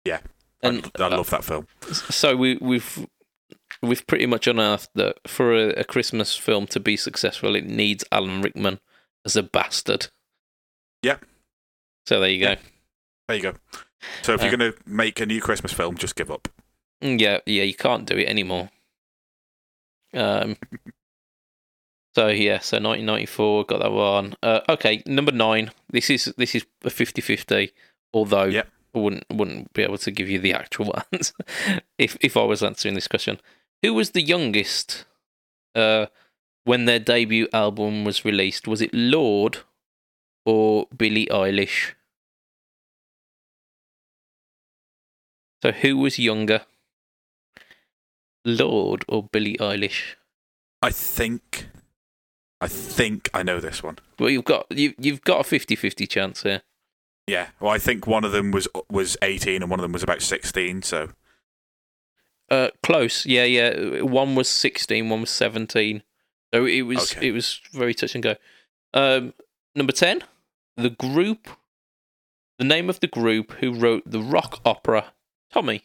[0.04, 0.20] Yeah.
[0.62, 1.68] And, I, I uh, love that film.
[1.92, 3.06] So we, we've
[3.82, 8.04] we've pretty much unearthed that for a, a Christmas film to be successful, it needs
[8.12, 8.80] Alan Rickman
[9.26, 10.08] as a bastard.
[11.02, 11.18] Yeah.
[12.08, 12.56] So there you go.
[13.28, 13.54] There you go.
[14.22, 16.48] So if Uh, you're going to make a new Christmas film, just give up.
[17.02, 18.70] Mm, Yeah, yeah, you can't do it anymore.
[20.14, 20.56] Um.
[22.16, 24.36] So yeah, so 1994 got that one.
[24.44, 25.72] Uh, okay, number nine.
[25.90, 27.72] This is this is a 50-50,
[28.14, 28.68] Although Yep.
[28.96, 31.34] I wouldn't wouldn't be able to give you the actual answer
[31.98, 33.40] if if I was answering this question.
[33.82, 35.06] Who was the youngest
[35.74, 36.06] uh,
[36.64, 38.68] when their debut album was released?
[38.68, 39.60] Was it Lorde
[40.46, 41.94] or Billie Eilish?
[45.64, 46.62] So who was younger?
[48.46, 50.16] Lorde or Billie Eilish?
[50.82, 51.68] I think,
[52.64, 54.00] I think I know this one.
[54.18, 56.62] Well, you've got you you've got a 50-50 chance here.
[57.28, 57.48] Yeah.
[57.60, 60.22] Well, I think one of them was was 18 and one of them was about
[60.22, 60.82] 16.
[60.84, 61.10] So
[62.50, 63.26] Uh, close.
[63.26, 64.02] Yeah, yeah.
[64.02, 66.04] One was 16, one was seventeen.
[66.54, 67.28] So it was Okay.
[67.28, 68.36] it was very touch and go.
[68.94, 69.34] Um,
[69.76, 70.24] number ten,
[70.78, 71.50] the group.
[72.60, 75.14] The name of the group who wrote the rock opera
[75.52, 75.82] Tommy.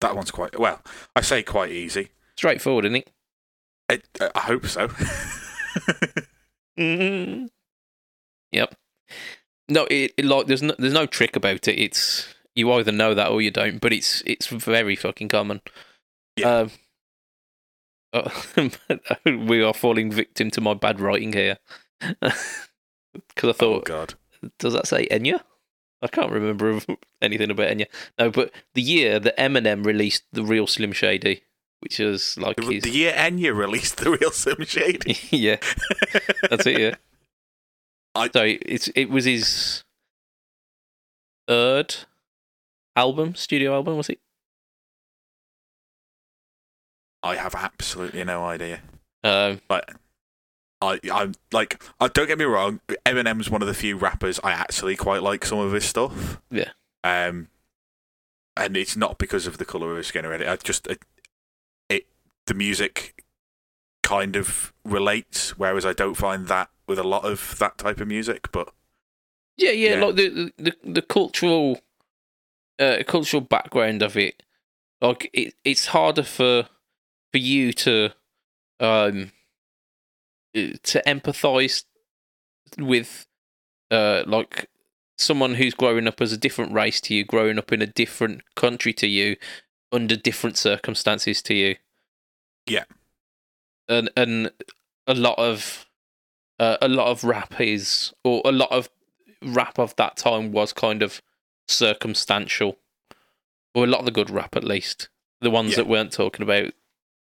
[0.00, 0.82] that one's quite well.
[1.14, 2.10] I say quite easy.
[2.36, 3.04] Straightforward, isn't
[3.88, 4.04] it?
[4.20, 4.88] Uh, I hope so.
[6.78, 7.48] Mm.
[8.52, 8.74] Yep.
[9.68, 11.78] No, it, it like there's no there's no trick about it.
[11.80, 15.60] It's you either know that or you don't, but it's it's very fucking common.
[16.36, 16.68] Yeah.
[18.12, 18.70] Um,
[19.46, 21.58] we are falling victim to my bad writing here.
[23.34, 24.14] Because I thought, oh thought, God.
[24.58, 25.40] does that say Enya?
[26.02, 26.78] I can't remember
[27.22, 27.86] anything about Enya.
[28.18, 31.42] No, but the year that Eminem released the real Slim Shady,
[31.86, 35.16] which was like The, his the year Enya released the real Slim Shady.
[35.36, 35.56] yeah,
[36.50, 36.80] that's it.
[36.80, 36.94] Yeah.
[38.16, 39.84] I- So it's it was his
[41.46, 41.94] third
[42.96, 44.18] album, studio album, was it?
[47.22, 48.80] I have absolutely no idea.
[49.24, 49.90] Um, But
[50.80, 52.80] I, I'm like, uh, don't get me wrong.
[53.04, 56.40] Eminem's one of the few rappers I actually quite like some of his stuff.
[56.50, 56.70] Yeah.
[57.04, 57.48] Um,
[58.56, 60.50] and it's not because of the color of his skin or anything.
[60.52, 60.88] I just
[62.46, 63.24] the music
[64.02, 68.08] kind of relates, whereas I don't find that with a lot of that type of
[68.08, 68.50] music.
[68.52, 68.72] But
[69.56, 70.04] yeah, yeah, Yeah.
[70.04, 71.80] like the the the cultural
[72.78, 74.42] uh, cultural background of it.
[75.00, 76.68] Like it, it's harder for
[77.32, 78.10] for you to
[78.80, 79.32] um
[80.56, 81.84] uh, to empathize
[82.78, 83.26] with
[83.90, 84.68] uh like
[85.18, 88.42] someone who's growing up as a different race to you, growing up in a different
[88.54, 89.36] country to you,
[89.90, 91.76] under different circumstances to you.
[92.66, 92.84] Yeah.
[93.88, 94.50] and and
[95.06, 95.86] a lot of
[96.58, 98.88] uh, a lot of rap is, or a lot of
[99.42, 101.20] rap of that time was kind of
[101.68, 102.78] circumstantial,
[103.74, 105.08] or a lot of the good rap at least.
[105.40, 105.76] The ones Yeah.
[105.78, 106.72] that weren't talking about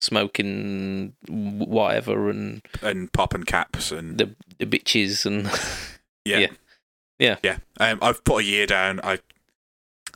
[0.00, 5.44] smoking whatever and and popping caps and the the bitches and
[6.24, 6.48] yeah, yeah.
[7.18, 7.36] Yeah.
[7.42, 7.58] yeah.
[7.78, 9.00] Um, I've put a year down.
[9.04, 9.18] I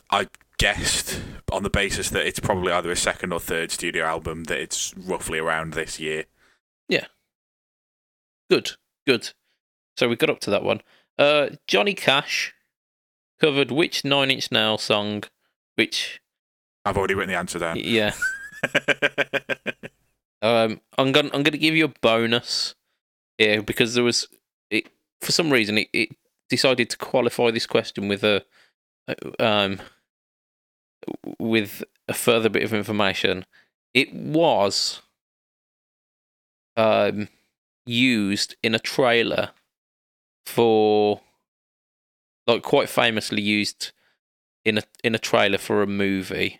[0.09, 0.27] I
[0.63, 1.19] guessed
[1.51, 4.93] on the basis that it's probably either a second or third studio album that it's
[4.95, 6.23] roughly around this year.
[6.87, 7.07] Yeah.
[8.49, 8.71] Good,
[9.05, 9.31] good.
[9.97, 10.79] So we got up to that one.
[11.19, 12.53] Uh, Johnny Cash
[13.41, 15.25] covered which Nine Inch Nail song?
[15.75, 16.21] Which
[16.85, 17.77] I've already written the answer down.
[17.77, 18.13] yeah.
[20.41, 22.75] Um, I'm gonna I'm gonna give you a bonus
[23.37, 24.27] here because there was
[24.69, 24.89] it
[25.21, 26.09] for some reason it, it
[26.49, 28.43] decided to qualify this question with a
[29.39, 29.79] um
[31.39, 33.45] with a further bit of information.
[33.93, 35.01] It was
[36.75, 37.27] um
[37.85, 39.51] used in a trailer
[40.45, 41.21] for
[42.47, 43.91] like quite famously used
[44.65, 46.59] in a in a trailer for a movie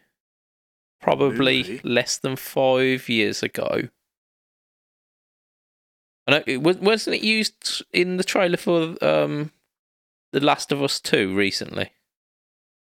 [1.01, 1.81] probably Movie?
[1.83, 3.89] less than five years ago.
[6.25, 9.51] I know it was wasn't it used in the trailer for um
[10.31, 11.91] The Last of Us Two recently.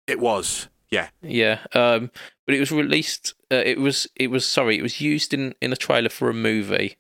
[0.08, 1.10] it was, yeah.
[1.22, 2.12] Yeah, um,
[2.46, 3.34] but it was released.
[3.52, 6.34] Uh, it was it was sorry, it was used in in a trailer for a
[6.34, 6.98] movie,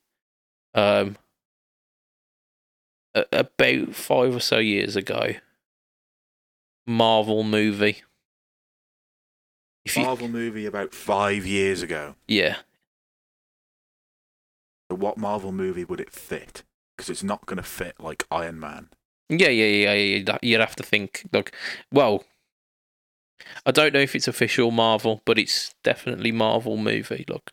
[0.76, 1.18] um,
[3.16, 5.34] a- about five or so years ago.
[6.88, 8.02] Marvel movie.
[9.86, 12.16] If you, Marvel movie about five years ago.
[12.28, 12.58] yeah,
[14.92, 16.64] So what Marvel movie would it fit?
[16.96, 18.90] Because it's not going to fit like Iron Man.
[19.30, 20.18] yeah, yeah, yeah, yeah.
[20.18, 21.56] You'd, you'd have to think like,
[21.92, 22.24] well,
[23.66, 27.26] I don't know if it's official Marvel, but it's definitely Marvel movie.
[27.28, 27.52] Look,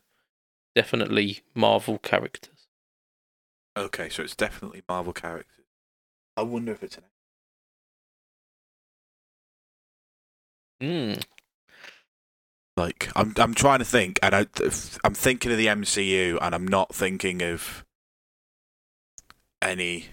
[0.74, 2.68] definitely Marvel characters.
[3.76, 5.66] Okay, so it's definitely Marvel characters.
[6.36, 7.04] I wonder if it's an.
[10.82, 11.22] Mm.
[12.76, 14.46] Like I'm, I'm trying to think, and I,
[15.04, 17.84] I'm thinking of the MCU, and I'm not thinking of
[19.62, 20.06] any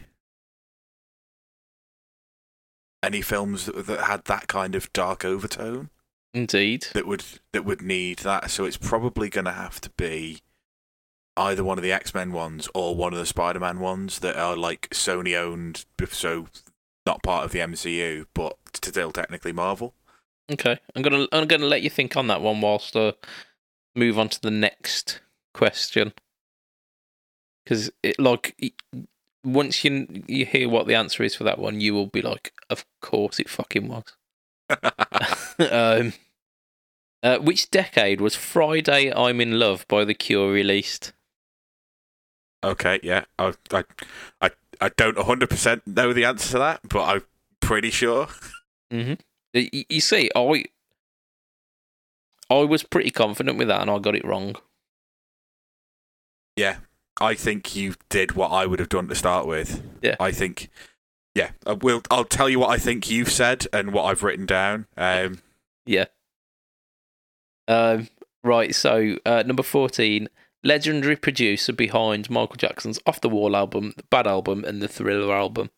[3.04, 5.90] any films that, that had that kind of dark overtone
[6.34, 6.88] Indeed.
[6.94, 8.50] that would that would need that.
[8.50, 10.42] So it's probably going to have to be
[11.38, 14.36] either one of the X Men ones or one of the Spider Man ones that
[14.36, 16.48] are like Sony owned, so
[17.06, 19.94] not part of the MCU, but still technically Marvel.
[20.52, 23.14] Okay, I'm gonna I'm gonna let you think on that one whilst I
[23.96, 25.22] move on to the next
[25.54, 26.14] question.
[27.64, 28.74] Because it like
[29.44, 32.54] once you you hear what the answer is for that one, you will be like,
[32.70, 34.04] of course it fucking was.
[35.72, 36.14] um,
[37.22, 41.14] uh, which decade was Friday I'm in Love by The Cure released?
[42.64, 43.84] okay, yeah, I I
[44.42, 47.24] I, I don't 100 percent know the answer to that, but I'm
[47.60, 48.28] pretty sure.
[48.92, 49.14] Mm-hmm.
[49.54, 50.66] You, you see, I
[52.50, 54.56] I was pretty confident with that, and I got it wrong.
[56.56, 56.78] Yeah,
[57.22, 59.82] I think you did what I would have done to start with.
[60.02, 60.16] Yeah.
[60.20, 60.70] I think.
[61.36, 62.02] Yeah, I will.
[62.12, 64.86] I'll tell you what I think you've said and what I've written down.
[64.98, 65.40] Um,
[65.86, 66.06] Yeah.
[67.68, 68.08] Um,
[68.44, 70.28] right, so uh, number 14,
[70.64, 75.34] legendary producer behind Michael Jackson's Off the Wall album, the Bad album, and the Thriller
[75.34, 75.70] album.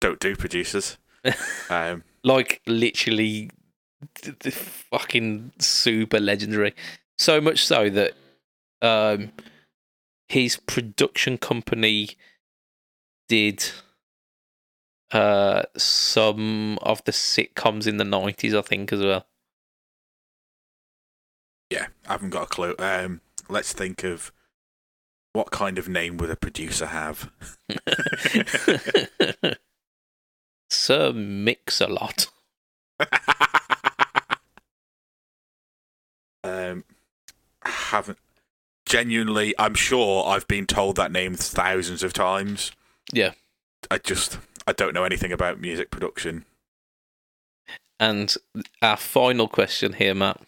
[0.00, 0.98] don't do producers.
[1.70, 3.50] Um, Like, literally,
[4.16, 6.74] th- the fucking super legendary.
[7.18, 8.12] So much so that
[8.82, 9.32] um,
[10.28, 12.10] his production company
[13.28, 13.64] did
[15.12, 19.26] uh, some of the sitcoms in the 90s, I think, as well.
[21.70, 22.74] yeah, I haven't got a clue.
[22.78, 24.32] Um, let's think of
[25.32, 27.30] what kind of name would a producer have.
[30.70, 32.28] Sir Mix a lot.
[36.44, 36.84] um,
[37.94, 38.18] haven't
[38.86, 39.54] genuinely.
[39.56, 42.72] I'm sure I've been told that name thousands of times.
[43.12, 43.32] Yeah.
[43.90, 46.44] I just I don't know anything about music production.
[48.00, 48.34] And
[48.82, 50.40] our final question here, Matt.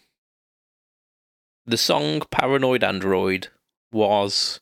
[1.65, 3.47] The song Paranoid Android
[3.91, 4.59] was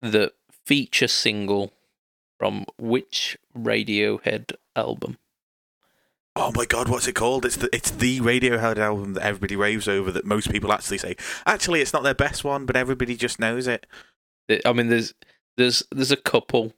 [0.00, 0.32] the
[0.64, 1.72] feature single
[2.38, 5.18] from which Radiohead album?
[6.36, 7.44] Oh my god, what's it called?
[7.44, 10.12] It's the it's the Radiohead album that everybody raves over.
[10.12, 11.16] That most people actually say.
[11.44, 13.86] Actually, it's not their best one, but everybody just knows it.
[14.64, 15.12] I mean, there's
[15.56, 16.72] there's there's a couple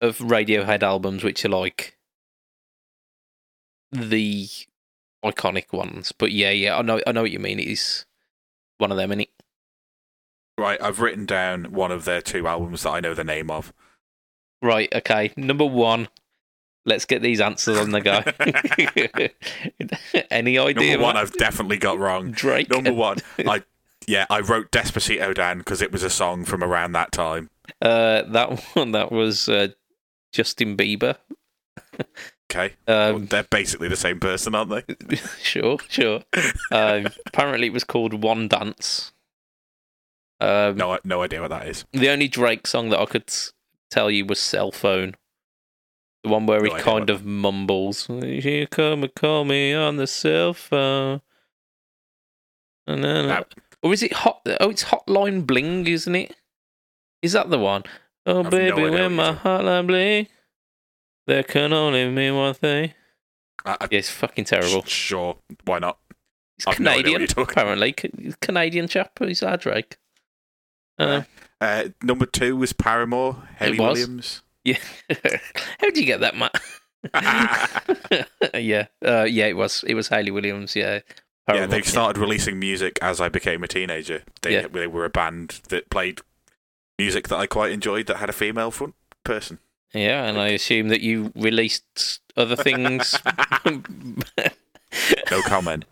[0.00, 1.96] of Radiohead albums which are like
[3.90, 4.48] the
[5.24, 7.58] iconic ones, but yeah, yeah, I know I know what you mean.
[7.58, 8.04] It is
[8.78, 9.30] one of them, is it?
[10.58, 13.72] Right, I've written down one of their two albums that I know the name of.
[14.62, 15.32] Right, okay.
[15.36, 16.08] Number one.
[16.86, 18.22] Let's get these answers on the go.
[20.30, 20.92] Any idea?
[20.92, 21.16] Number one?
[21.16, 22.30] I've definitely got wrong.
[22.30, 22.70] Drake.
[22.70, 23.62] Number one, I
[24.06, 27.50] yeah, I wrote Despacito down because it was a song from around that time.
[27.82, 28.92] Uh, that one.
[28.92, 29.68] That was uh,
[30.32, 31.16] Justin Bieber.
[32.50, 35.16] Okay, well, Um, they're basically the same person, aren't they?
[35.42, 36.22] sure, sure.
[36.72, 39.12] Um, apparently, it was called One Dance.
[40.40, 41.84] Um, No, no idea what that is.
[41.92, 43.30] The only Drake song that I could
[43.90, 45.14] tell you was Cell Phone.
[46.22, 50.06] The one where he No kind of mumbles, You come and call me on the
[50.06, 51.22] cell phone.
[52.86, 54.42] And then, That- or is it Hot?
[54.60, 56.36] Oh, it's Hotline Bling, isn't it?
[57.22, 57.84] Is that the one?
[58.26, 60.26] Oh, I've no baby, what when my hotline bling,
[61.26, 62.92] there can only mean one thing.
[63.64, 64.82] I, I, Yeah, it's fucking terrible.
[64.84, 65.98] Sure, why not?
[66.58, 67.94] It's I've no Canadian, you're apparently.
[68.42, 69.18] Canadian chap.
[69.18, 69.96] He's our Drake.
[70.98, 71.22] Uh,
[71.62, 73.78] Uh, number two was Paramore, Hayley.
[73.78, 74.42] Williams.
[74.74, 74.78] Yeah.
[75.80, 76.54] How'd you get that, Matt?
[78.54, 80.76] yeah, uh, yeah, it was it was Hayley Williams.
[80.76, 81.00] Yeah,
[81.48, 84.22] yeah, they started releasing music as I became a teenager.
[84.42, 84.66] They, Yeah.
[84.68, 86.20] they were a band that played
[86.98, 88.94] music that I quite enjoyed that had a female front
[89.24, 89.58] person.
[89.94, 93.18] Yeah, and I assume that you released other things
[95.30, 95.84] No comment.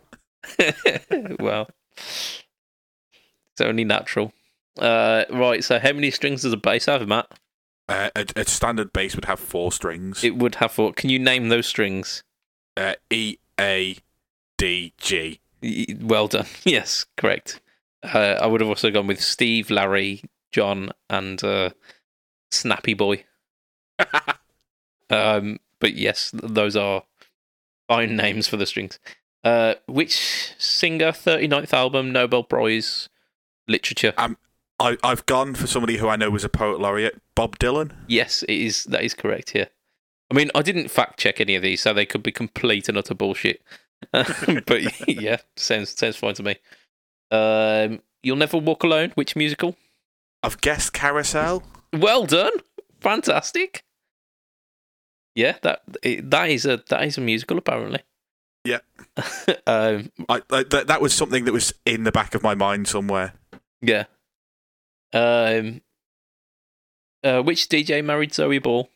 [1.39, 1.67] well,
[1.97, 4.31] it's only natural.
[4.77, 5.63] Uh, right.
[5.63, 7.27] So, how many strings does a bass have, Matt?
[7.89, 10.23] Uh, a, a standard bass would have four strings.
[10.23, 10.93] It would have four.
[10.93, 12.23] Can you name those strings?
[12.77, 13.97] Uh, e, A,
[14.57, 15.41] D, G.
[15.61, 16.45] Y- Well done.
[16.63, 17.59] Yes, correct.
[18.03, 20.21] Uh, I would have also gone with Steve, Larry,
[20.53, 21.71] John, and uh,
[22.51, 23.25] Snappy Boy.
[25.11, 27.01] Um, but yes, those are
[27.87, 28.99] fine names for the strings.
[29.43, 33.09] Uh, which singer, 39th album, Nobel Prize,
[33.67, 34.13] literature?
[34.79, 37.91] I, I've gone for somebody who I know was a poet laureate, Bob Dylan.
[38.07, 38.85] Yes, it is.
[38.85, 39.53] That is correct.
[39.53, 39.65] Yeah.
[40.31, 42.97] I mean, I didn't fact check any of these, so they could be complete and
[42.97, 43.61] utter bullshit.
[44.11, 46.55] but yeah, sounds sounds fine to me.
[47.31, 49.11] Um, You'll Never Walk Alone.
[49.15, 49.75] Which musical?
[50.43, 51.63] I've guessed Carousel.
[51.93, 52.53] Well done.
[53.01, 53.83] Fantastic.
[55.35, 58.01] Yeah, that that is a that is a musical apparently.
[58.65, 58.79] Yeah.
[59.67, 62.87] um, I, I, that, that was something that was in the back of my mind
[62.87, 63.33] somewhere.
[63.81, 64.05] yeah.
[65.13, 65.81] Um.
[67.23, 68.89] Uh, which DJ married Zoe Ball?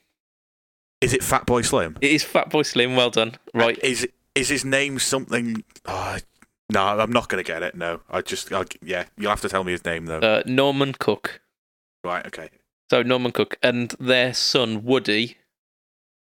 [1.02, 1.98] Is it Fatboy Slim?
[2.00, 2.96] It is Fatboy Slim.
[2.96, 3.36] Well done.
[3.54, 3.78] Right.
[3.84, 5.64] Is is his name something?
[5.86, 6.18] Oh,
[6.72, 7.76] no, I'm not going to get it.
[7.76, 10.20] No, I just, I'll, yeah, you'll have to tell me his name though.
[10.20, 11.42] Uh, Norman Cook.
[12.04, 12.50] right, okay.
[12.90, 15.38] So Norman Cook and their son Woody,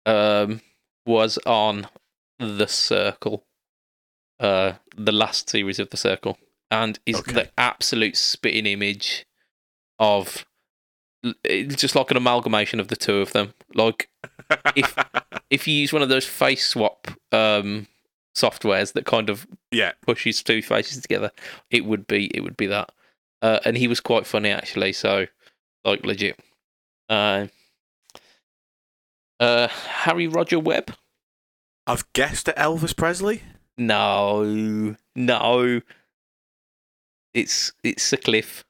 [0.06, 0.62] um,
[1.06, 1.88] was on
[2.39, 3.46] The Circle,
[4.39, 6.38] uh, the last series of The Circle,
[6.70, 7.34] and is Okay.
[7.34, 9.26] the absolute spitting image
[10.02, 10.45] of
[11.43, 13.54] it's just like an amalgamation of the two of them.
[13.76, 14.10] Like
[14.76, 14.95] If-
[15.49, 17.88] if you use one of those face swap um,
[18.36, 21.32] softwares that kind of yeah, pushes two faces together,
[21.70, 22.91] it would be it would be that.
[23.41, 25.28] Uh, and he was quite funny actually, so
[25.86, 26.39] like legit.
[27.10, 27.47] Uh,
[29.39, 30.95] uh, Harry Roger Webb?
[31.88, 33.41] I've guessed at Elvis Presley.
[33.78, 35.82] No, no.
[37.34, 38.64] It's it's Sir Cliff,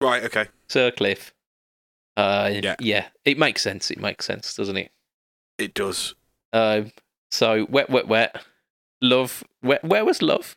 [0.00, 0.46] Right, okay.
[0.68, 1.32] Sir Cliff.
[2.16, 2.76] Uh, Yeah.
[2.80, 3.90] yeah, it makes sense.
[3.90, 4.90] It makes sense, doesn't it?
[5.58, 6.14] It does.
[6.52, 6.92] Um,
[7.30, 8.42] so wet, wet, wet.
[9.02, 9.44] Love.
[9.60, 10.56] Where, where was love?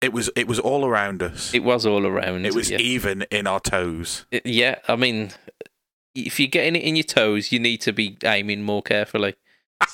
[0.00, 0.30] It was.
[0.36, 1.52] It was all around us.
[1.52, 2.46] It was all around.
[2.46, 2.78] It was yeah.
[2.78, 4.24] even in our toes.
[4.30, 5.32] It- yeah, I mean,
[6.14, 9.34] if you're getting it in your toes, you need to be aiming more carefully.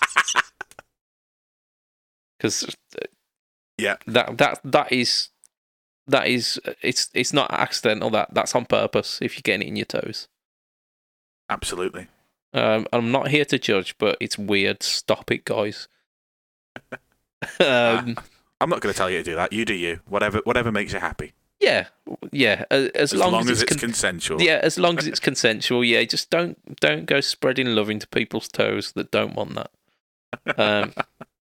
[2.39, 2.77] Because
[3.79, 3.97] Yeah.
[4.07, 5.31] that that that is
[6.09, 8.11] that is it's it's not accidental.
[8.11, 9.19] That that's on purpose.
[9.21, 10.29] If you're getting it in your toes,
[11.51, 12.09] Absolutely.
[12.55, 14.83] um, I'm not here to judge, but it's weird.
[14.83, 15.89] Stop it, guys.
[17.61, 18.17] um,
[18.61, 19.53] I'm not going to tell you to do that.
[19.53, 20.01] You do you.
[20.07, 20.41] Whatever.
[20.45, 21.33] Whatever makes you happy.
[21.61, 21.87] yeah,
[22.33, 22.65] yeah.
[22.71, 24.41] As, as, As long, long, as, as it's con- consensual.
[24.41, 25.85] Yeah, as long as it's consensual.
[25.85, 29.71] Yeah, just don't don't go spreading love into people's toes that don't want that.
[30.59, 30.93] Um,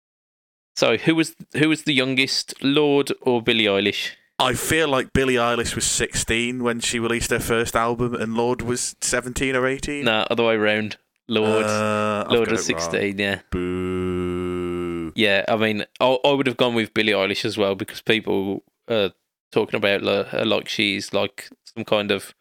[0.76, 4.12] so who was who was the youngest, Lorde or Billie Eilish?
[4.40, 8.62] I feel like Billie Eilish was 16 when she released her first album, and Lorde
[8.62, 10.06] was 17 or 18.
[10.06, 10.98] No, other way round.
[11.28, 12.82] Lorde, Uh, Lorde was it wrong.
[12.82, 13.20] sixteen.
[13.20, 15.12] Yeah, Boo.
[15.16, 15.46] yeah.
[15.48, 19.12] I mean, I, I would have gone with Billie Eilish as well because people are
[19.52, 22.34] talking about her like she's like some kind of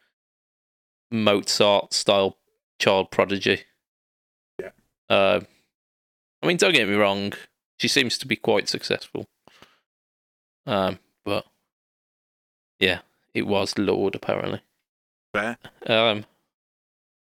[1.11, 2.39] Mozart style
[2.79, 3.65] child prodigy.
[4.59, 4.71] Yeah.
[5.11, 5.41] Uh,
[6.43, 7.35] I mean, don't get me wrong.
[7.79, 9.27] She seems to be quite successful.
[10.67, 11.45] Um, but
[12.81, 13.01] yeah,
[13.35, 14.61] it was Lorde apparently.
[15.35, 15.59] Fair.
[15.87, 16.25] Um,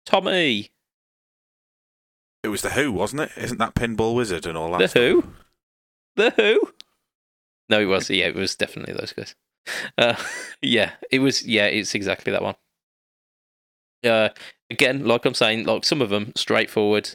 [0.05, 0.69] Tommy,
[2.43, 3.31] It was the Who, wasn't it?
[3.37, 4.79] Isn't that Pinball Wizard and all that?
[4.79, 5.01] the stuff?
[5.01, 5.23] Who,
[6.15, 6.73] the Who.
[7.69, 8.09] No, it was.
[8.09, 9.35] Yeah, it was definitely those guys.
[9.97, 10.15] Uh,
[10.61, 11.45] yeah, it was.
[11.45, 12.55] Yeah, it's exactly that one.
[14.03, 14.29] Uh,
[14.71, 17.11] again, like I'm saying, like some of them straightforward.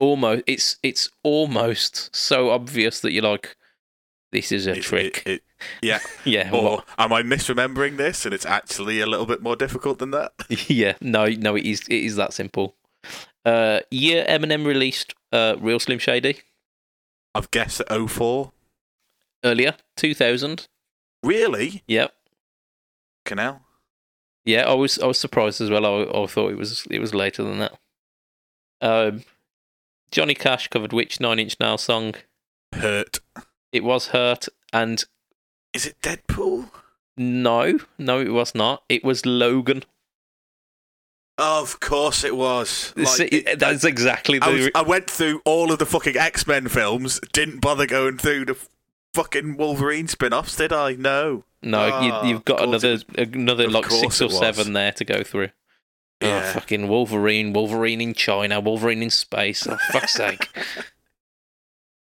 [0.00, 3.56] Almost, it's it's almost so obvious that you're like,
[4.32, 5.22] this is a It- trick.
[5.26, 5.42] it- it-
[5.82, 6.00] yeah.
[6.24, 9.98] yeah, Or what- am I misremembering this and it's actually a little bit more difficult
[9.98, 10.32] than that?
[10.68, 10.94] yeah.
[11.00, 11.80] No, no, it is.
[11.88, 12.74] It is that simple.
[13.44, 16.40] Uh, year Eminem released uh, Real Slim Shady
[17.34, 18.52] I've guessed at 04.
[19.44, 20.66] earlier, 2000.
[21.22, 21.82] Really?
[21.86, 22.12] Yep.
[23.24, 23.62] Canal?
[24.44, 25.84] Yeah, I was I was surprised as well.
[25.86, 27.78] I, I thought it was it was later than that.
[28.80, 29.24] Um,
[30.10, 32.14] Johnny Cash covered which Nine Inch Nails song?
[32.74, 33.20] Hurt.
[33.72, 35.04] It was Hurt, and
[35.74, 36.70] Is it Deadpool?
[37.16, 38.82] no, no, it was not.
[38.88, 39.84] It was Logan.
[41.36, 42.92] Of course it was.
[42.96, 44.46] Like, it- that's exactly the.
[44.46, 48.18] I, was, I went through all of the fucking X Men films, didn't bother going
[48.18, 48.56] through the
[49.14, 50.92] fucking Wolverine spin offs, did I?
[50.94, 51.44] No.
[51.62, 55.04] no, Ah, you, you've got of course another another like six or seven there to
[55.04, 55.50] go through.
[56.20, 56.52] Oh, Yeah.
[56.52, 59.64] fucking Wolverine, Wolverine in China, Wolverine in space.
[59.68, 60.48] Oh, fuck's sake.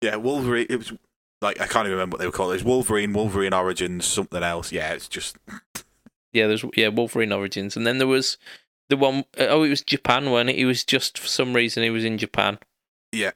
[0.01, 0.67] Yeah, Wolverine.
[0.69, 0.93] It was
[1.41, 2.53] like I can't even remember what they were called.
[2.53, 4.71] It's Wolverine, Wolverine Origins, something else.
[4.71, 5.37] Yeah, it's just
[6.33, 8.37] Yeah, there's yeah Wolverine Origins, and then there was
[8.89, 10.55] the one uh, oh it was Japan when it?
[10.57, 12.59] He was just for some reason he was in Japan.
[13.11, 13.31] yeah,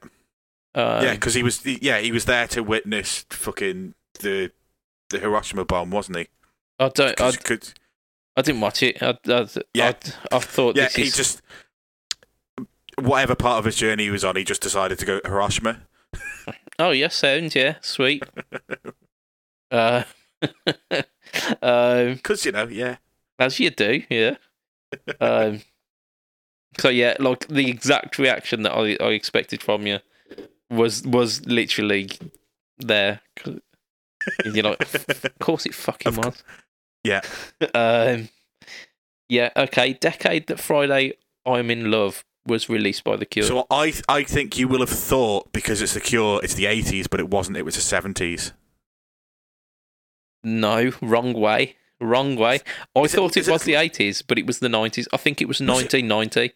[0.74, 4.50] Uh, yeah, because he was yeah he was there to witness fucking the
[5.10, 6.28] the Hiroshima bomb, wasn't he?
[6.78, 7.10] I don't.
[7.12, 7.74] I, 'Cause- 'cause-
[8.36, 9.00] I didn't watch it.
[9.00, 9.92] I, I, Yeah.
[10.32, 11.40] I, I thought yeah, he is just
[12.98, 15.82] whatever part of his journey he was on, he just decided to go to Hiroshima.
[16.78, 18.22] Oh yeah, sound yeah, sweet.
[19.70, 20.02] uh,
[21.62, 22.96] um, Because you know, yeah,
[23.38, 24.36] as you do, yeah.
[25.20, 25.60] Um,
[26.78, 29.98] so yeah, like the exact reaction that I, I expected from you
[30.70, 32.10] was was literally
[32.78, 33.20] there.
[34.44, 36.44] You're like, of course it fucking Of was.
[37.02, 37.22] Yeah.
[37.74, 38.28] um,
[39.28, 39.50] yeah.
[39.56, 39.94] Okay.
[39.94, 41.14] Decade that Friday
[41.44, 43.46] I'm in Love was released by the Cure.
[43.46, 47.06] So I I think you will have thought because it's the Cure, it's the eighties,
[47.06, 47.56] but it wasn't.
[47.56, 48.52] It was the seventies.
[50.42, 51.76] No, wrong way.
[52.00, 52.60] Wrong way.
[52.94, 55.06] I Is thought it, it- was the 80s, but it was the 90s.
[55.12, 55.92] I think it was Was it?
[55.94, 56.54] 1990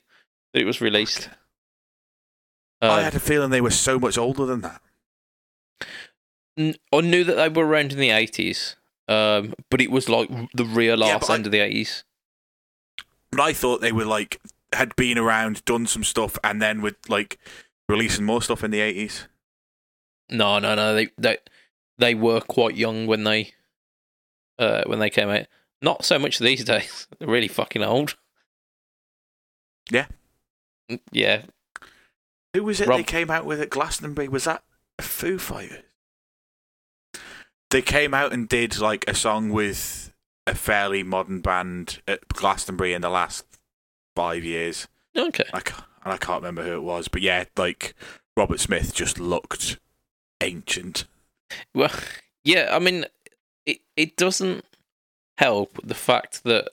[0.52, 1.30] that it was released.
[2.82, 4.82] I Uh, had a feeling they were so much older than that.
[6.58, 8.74] n- I knew that they were around in the 80s,
[9.08, 12.02] um, but it was like the real Yeah, but I- end of the 80s.
[13.30, 14.40] But I thought they were like
[14.72, 17.38] had been around, done some stuff, and then would like
[17.88, 19.26] releasing more stuff in the eighties.
[20.30, 20.94] No, no, no.
[20.94, 21.38] They they
[21.98, 23.52] they were quite young when they
[24.58, 25.46] uh, when they came out.
[25.80, 27.06] Not so much these days.
[27.18, 28.16] They're really fucking old.
[29.90, 30.06] Yeah.
[30.90, 31.42] Mm, Yeah.
[32.54, 34.28] Who was it Rob- they came out with at Glastonbury?
[34.28, 34.62] Was that
[35.00, 35.82] Foo Fighters?
[37.70, 40.12] They came out and did like a song with
[40.46, 43.44] a fairly modern band at Glastonbury in the last
[44.18, 44.88] five years.
[45.16, 45.44] Okay.
[45.54, 45.62] I
[46.02, 47.94] and I can't remember who it was, but yeah, like
[48.36, 49.78] Robert Smith just looked
[50.40, 51.04] ancient.
[51.72, 51.92] Well,
[52.44, 53.06] yeah, I mean,
[53.64, 54.64] it it doesn't
[55.36, 56.68] help the fact that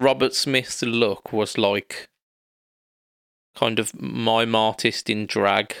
[0.00, 2.08] Robert Smith's look was like
[3.54, 5.74] kind of mime artist in drag,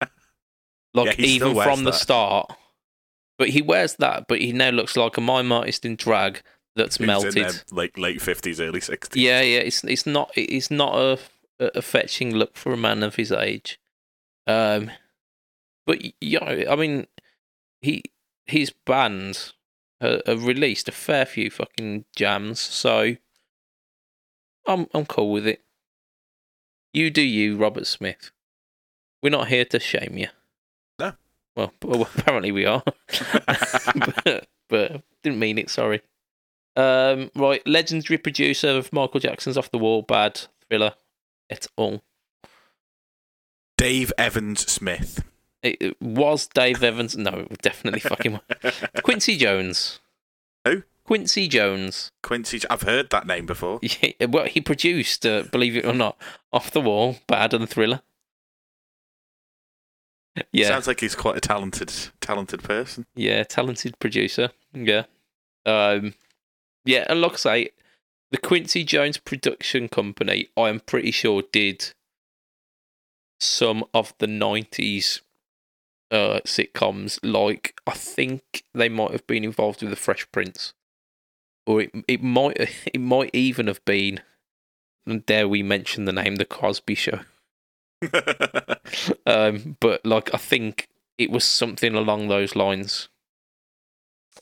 [0.94, 2.50] like still even from the start.
[3.36, 6.40] But he wears that, but he now looks like a mime artist in drag
[6.82, 7.34] that's melted.
[7.34, 9.22] their, like late fifties, early sixties.
[9.22, 11.18] Yeah, yeah, it's it's not it's not a
[11.60, 13.78] a fetching look for a man of his age.
[14.46, 14.90] Um,
[15.86, 17.06] but yeah, I mean,
[17.80, 18.02] he
[18.46, 19.52] his band
[20.00, 23.16] uh, have released a fair few fucking jams, so
[24.66, 25.62] I'm I'm cool with it.
[26.92, 28.30] You do you, Robert Smith.
[29.22, 30.28] We're not here to shame you.
[30.98, 31.12] No.
[31.54, 32.82] Well, well apparently we are,
[34.24, 35.70] but, but didn't mean it.
[35.70, 36.00] Sorry.
[36.76, 40.94] Um, right, legendary producer of Michael Jackson's Off the Wall, Bad, Thriller,
[41.50, 42.02] et al.
[43.76, 45.24] Dave Evans Smith.
[45.62, 47.16] It, it was Dave Evans.
[47.16, 48.40] No, definitely fucking.
[49.02, 50.00] Quincy Jones.
[50.66, 50.82] Who?
[51.04, 52.12] Quincy Jones.
[52.22, 52.60] Quincy.
[52.70, 53.80] I've heard that name before.
[54.02, 56.16] Yeah, well, he produced, uh, believe it or not,
[56.52, 58.02] Off the Wall, Bad, and Thriller.
[60.52, 63.04] Yeah, Sounds like he's quite a talented, talented person.
[63.14, 64.50] yeah, talented producer.
[64.72, 65.04] Yeah,
[65.66, 66.14] um,
[66.84, 67.70] yeah, and like I say,
[68.30, 71.92] the Quincy Jones production company, I am pretty sure did
[73.38, 75.20] some of the '90s
[76.10, 77.18] uh, sitcoms.
[77.22, 80.74] Like, I think they might have been involved with the Fresh Prince,
[81.66, 82.56] or it it might
[82.92, 84.20] it might even have been.
[85.06, 87.20] and Dare we mention the name, the Cosby Show?
[89.26, 90.88] Um, but like I think
[91.18, 93.08] it was something along those lines.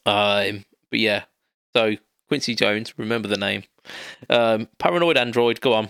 [0.06, 1.24] Um, but yeah,
[1.76, 1.96] so
[2.28, 3.64] Quincy Jones, remember the name.
[4.28, 5.88] Um, Paranoid Android, go on.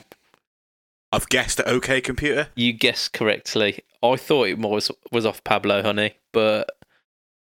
[1.13, 2.49] I've guessed at OK Computer.
[2.55, 3.81] You guessed correctly.
[4.03, 6.71] I thought it was was off Pablo Honey, but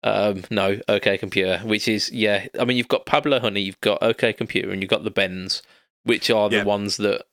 [0.02, 2.46] um, no, OK Computer, which is yeah.
[2.58, 5.62] I mean, you've got Pablo Honey, you've got OK Computer, and you've got the Bends,
[6.04, 6.64] which are the Yeah.
[6.64, 7.24] ones that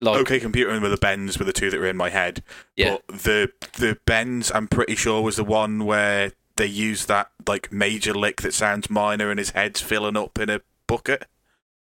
[0.00, 2.42] like OK Computer and with the bends were the two that were in my head.
[2.76, 2.98] yeah.
[3.08, 7.72] But the the bends, I'm pretty sure, was the one where they use that like
[7.72, 11.24] major lick that sounds minor and his head's filling up in a bucket.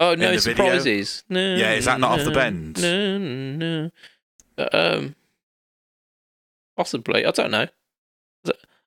[0.01, 0.39] Oh no, video?
[0.39, 1.23] surprises.
[1.29, 2.83] No, Yeah, is that not off the bend?
[2.83, 3.91] No, no.
[4.59, 4.69] no.
[4.73, 5.15] Um,
[6.77, 7.25] possibly.
[7.25, 7.69] I don't know.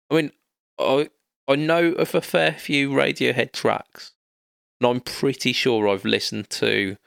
[0.10, 0.32] I mean,
[0.78, 1.10] I
[1.48, 4.12] I know of a fair few Radiohead tracks,
[4.82, 6.98] and I'm pretty sure I've listened to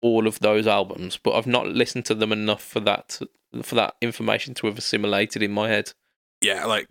[0.00, 3.20] all of those albums, but I've not listened to them enough for that
[3.62, 5.92] for that information to have assimilated in my head.
[6.40, 6.88] Yeah, like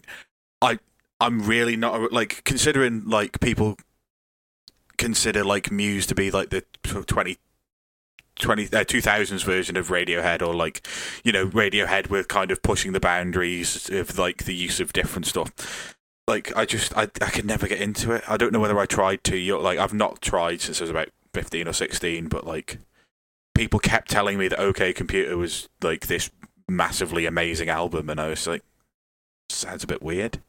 [0.62, 0.80] I
[1.20, 3.78] I'm really not like considering like people
[5.04, 7.38] consider like Muse to be like the tw- 20
[8.40, 10.88] 20 uh, 2000s version of Radiohead or like
[11.26, 15.26] you know Radiohead were kind of pushing the boundaries of like the use of different
[15.26, 15.98] stuff.
[16.26, 18.24] like I just I I could never get into it.
[18.30, 19.36] I don't know whether I tried to.
[19.36, 22.80] You like I've not tried since I was about fifteen or sixteen, but like
[23.54, 26.32] people kept telling me that OK Computer was like this
[26.70, 28.64] massively amazing album, and I was like,
[29.50, 30.40] sounds a bit weird.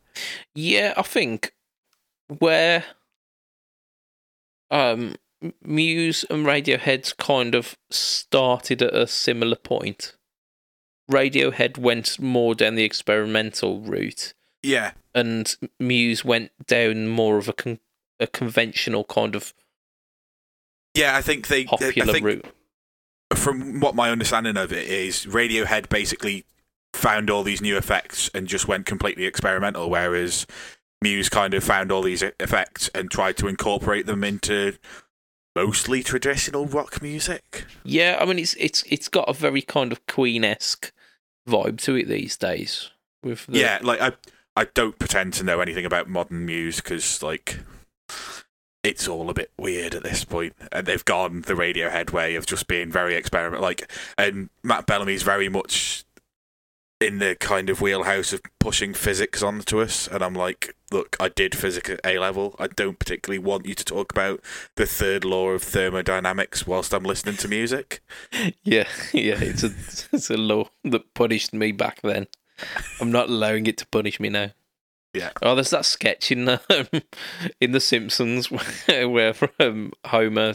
[0.55, 1.55] Yeah, I think
[2.39, 2.85] where
[4.70, 5.15] um
[5.62, 10.16] Muse and Radiohead's kind of started at a similar point.
[11.11, 14.32] Radiohead went more down the experimental route,
[14.62, 17.81] Yeah, and Muse went down more of a con-
[18.19, 19.53] a conventional kind of
[20.95, 21.16] yeah.
[21.16, 21.62] I think they.
[21.62, 22.47] I popular think route.
[23.35, 26.47] from what my understanding of it is, Radiohead basically
[26.95, 30.47] found all these new effects and just went completely experimental, whereas
[31.05, 34.79] Muse kind of found all these effects and tried to incorporate them into
[35.55, 37.67] mostly traditional rock music.
[37.85, 40.93] Yeah, I mean it's it's it's got a very kind of Queen esque
[41.49, 42.91] vibe to it these days.
[43.23, 44.13] With the, Yeah, like I,
[44.57, 47.61] I don't pretend to know anything about modern Muse because like.
[48.83, 52.45] It's all a bit weird at this point, and they've gone the Radiohead way of
[52.45, 53.63] just being very experiment.
[53.63, 56.05] Like, and Matt Bellamy's very much
[57.01, 60.07] in the kind of wheelhouse of pushing physics onto us.
[60.09, 62.55] And I'm like, look, I did physics at A level.
[62.59, 64.41] I don't particularly want you to talk about
[64.77, 68.01] the third law of thermodynamics whilst I'm listening to music.
[68.62, 69.41] yeah, yeah.
[69.41, 69.73] It's a
[70.12, 72.29] it's a law that punished me back then.
[73.01, 74.53] I'm not allowing it to punish me now.
[75.12, 75.31] Yeah.
[75.43, 76.59] Oh, there's that sketch in um,
[77.61, 80.55] in The Simpsons where, where um, Homer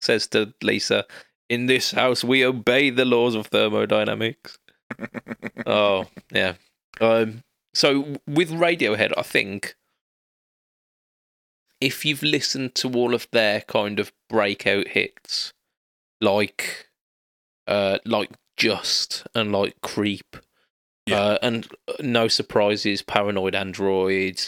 [0.00, 1.04] says to Lisa,
[1.48, 4.56] "In this house, we obey the laws of thermodynamics."
[5.66, 6.54] oh, yeah.
[7.00, 7.42] Um,
[7.74, 9.74] so with Radiohead, I think
[11.80, 15.52] if you've listened to all of their kind of breakout hits,
[16.20, 16.88] like
[17.66, 20.36] uh, like Just and like Creep,
[21.06, 21.20] Yeah.
[21.20, 24.40] uh, and uh, no surprises, Paranoid Android,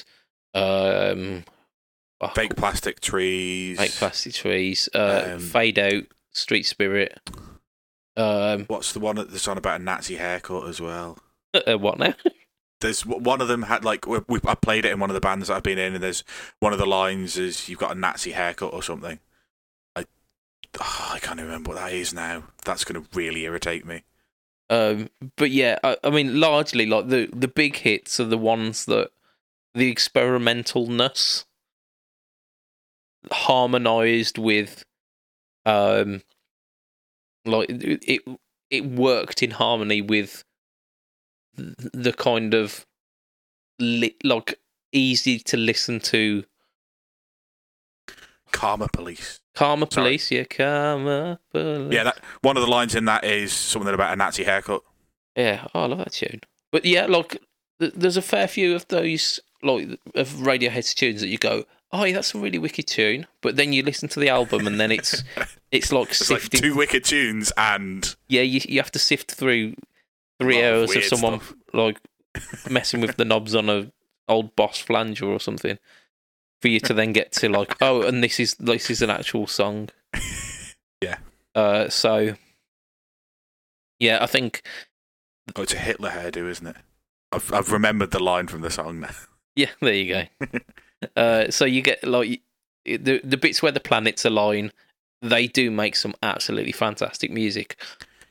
[0.54, 1.44] um,
[2.20, 3.78] oh, Fake plastic trees.
[3.78, 7.18] fake plastic trees, uh, Um, Fade Out, Street Spirit.
[8.16, 11.18] Um, What's the one that's on about a Nazi haircut as well?
[11.54, 12.14] uh, what now?
[12.82, 15.20] There's one of them had like we, we, I played it in one of the
[15.20, 16.24] bands that I've been in, and there's
[16.60, 19.18] one of the lines is you've got a Nazi haircut or something.
[19.96, 20.04] I
[20.80, 22.44] oh, I can't remember what that is now.
[22.64, 24.04] That's going to really irritate me.
[24.68, 28.86] Um, but yeah, I, I mean, largely like the the big hits are the ones
[28.86, 29.10] that
[29.74, 31.44] the experimentalness
[33.30, 34.84] harmonized with,
[35.66, 36.22] um,
[37.44, 38.22] like it
[38.70, 40.44] it, worked in harmony with th-
[41.56, 42.86] the kind of
[43.78, 44.58] li- like
[44.92, 46.44] easy to listen to
[48.52, 49.40] Karma Police.
[49.54, 50.06] Karma Sorry.
[50.06, 51.92] Police, yeah, Karma Police.
[51.92, 54.82] Yeah, that one of the lines in that is something about a Nazi haircut.
[55.36, 56.40] Yeah, oh, I love that tune.
[56.70, 57.38] But yeah, like
[57.80, 62.04] th- there's a fair few of those like of Radiohead's tunes that you go, oh,
[62.04, 63.26] yeah, that's a really wicked tune.
[63.40, 65.22] But then you listen to the album and then it's
[65.70, 69.74] it's like It's like two wicked tunes and yeah, you you have to sift through
[70.42, 71.54] three lot of hours of someone stuff.
[71.72, 71.98] like
[72.70, 73.92] messing with the knobs on a
[74.28, 75.78] old Boss flanger or something
[76.60, 79.46] for you to then get to like, oh, and this is this is an actual
[79.46, 79.88] song.
[81.02, 81.16] Yeah.
[81.56, 82.36] Uh, so
[83.98, 84.62] yeah, I think
[85.56, 86.76] oh, it's a Hitler hairdo, isn't it?
[87.32, 89.10] I've I've remembered the line from the song now.
[89.56, 90.58] Yeah, there you go.
[91.16, 92.40] uh, so you get like
[92.84, 94.70] the the bits where the planets align.
[95.22, 97.82] They do make some absolutely fantastic music.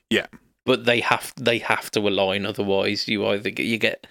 [0.10, 0.28] Yeah.
[0.66, 2.46] But they have they have to align.
[2.46, 4.08] Otherwise, you either get you get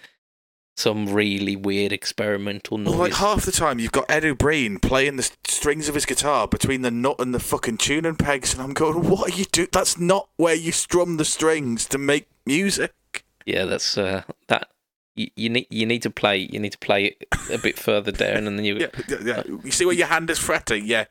[0.77, 2.89] some really weird experimental noise.
[2.91, 6.49] Well, like half the time, you've got Ed O'Brien playing the strings of his guitar
[6.49, 9.69] between the nut and the fucking tuning pegs, and I'm going, "What are you doing?
[9.73, 12.95] That's not where you strum the strings to make music."
[13.47, 14.69] yeah, that's uh, that.
[15.17, 18.13] You, you need you need to play you need to play it a bit further
[18.13, 19.43] down, and then you Yeah, yeah, yeah.
[19.65, 20.87] You see where your hand is fretting?
[20.87, 21.07] Yeah,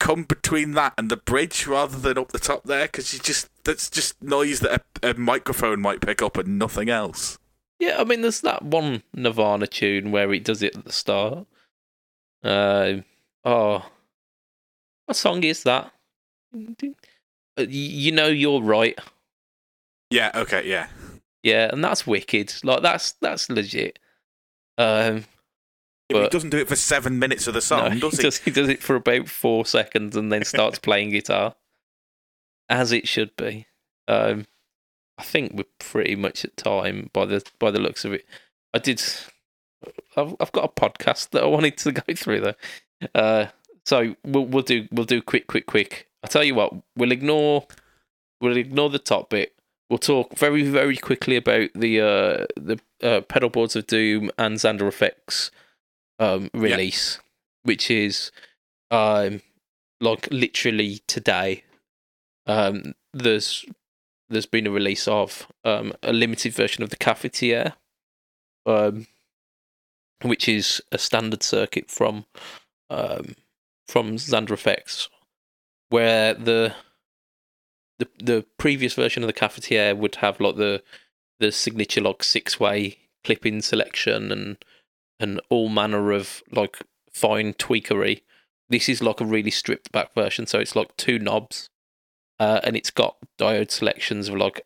[0.00, 3.48] come between that and the bridge rather than up the top there, because you just
[3.62, 7.38] that's just noise that a, a microphone might pick up and nothing else.
[7.78, 11.46] Yeah, I mean, there's that one Nirvana tune where it does it at the start.
[12.42, 12.96] Uh,
[13.44, 13.86] oh,
[15.06, 15.92] what song is that?
[16.54, 18.98] Uh, You know, you're right.
[20.10, 20.30] Yeah.
[20.34, 20.68] Okay.
[20.68, 20.88] Yeah.
[21.42, 22.52] Yeah, and that's wicked.
[22.64, 23.98] Like that's that's legit.
[24.76, 25.24] Um,
[26.12, 28.22] but he doesn't do it for seven minutes of the song, no, does he he?
[28.22, 31.54] does he does it for about four seconds and then starts playing guitar,
[32.68, 33.66] as it should be.
[34.08, 34.46] Um,
[35.18, 38.24] I think we're pretty much at time by the by the looks of it.
[38.72, 39.02] I did.
[40.16, 42.54] I've I've got a podcast that I wanted to go through though.
[43.14, 43.46] Uh,
[43.84, 46.08] so we'll we'll do we'll do quick quick quick.
[46.22, 46.72] I'll tell you what.
[46.96, 47.66] We'll ignore
[48.40, 49.54] we'll ignore the top bit.
[49.88, 54.56] We'll talk very very quickly about the uh the uh, pedal boards of doom and
[54.56, 55.50] Xander effects
[56.20, 57.18] um, release,
[57.64, 58.30] which is
[58.92, 59.40] um,
[60.00, 61.64] like literally today.
[62.46, 63.64] Um, there's
[64.28, 67.72] there's been a release of um, a limited version of the cafetiere,
[68.66, 69.08] um,
[70.22, 72.26] which is a standard circuit from
[72.90, 73.34] um,
[73.88, 75.08] from Xander Effects,
[75.88, 76.74] where the
[77.98, 80.82] the the previous version of the cafetiere would have like the
[81.40, 84.64] the signature like six way clipping selection and
[85.20, 86.78] and all manner of like
[87.12, 88.22] fine tweakery.
[88.68, 91.68] This is like a really stripped back version, so it's like two knobs,
[92.38, 94.62] uh, and it's got diode selections of like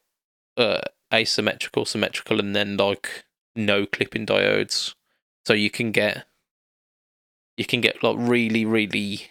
[0.56, 0.82] uh,
[1.12, 3.24] asymmetrical, symmetrical, and then like
[3.56, 4.94] no clipping diodes.
[5.46, 6.26] So you can get
[7.56, 9.28] you can get like really really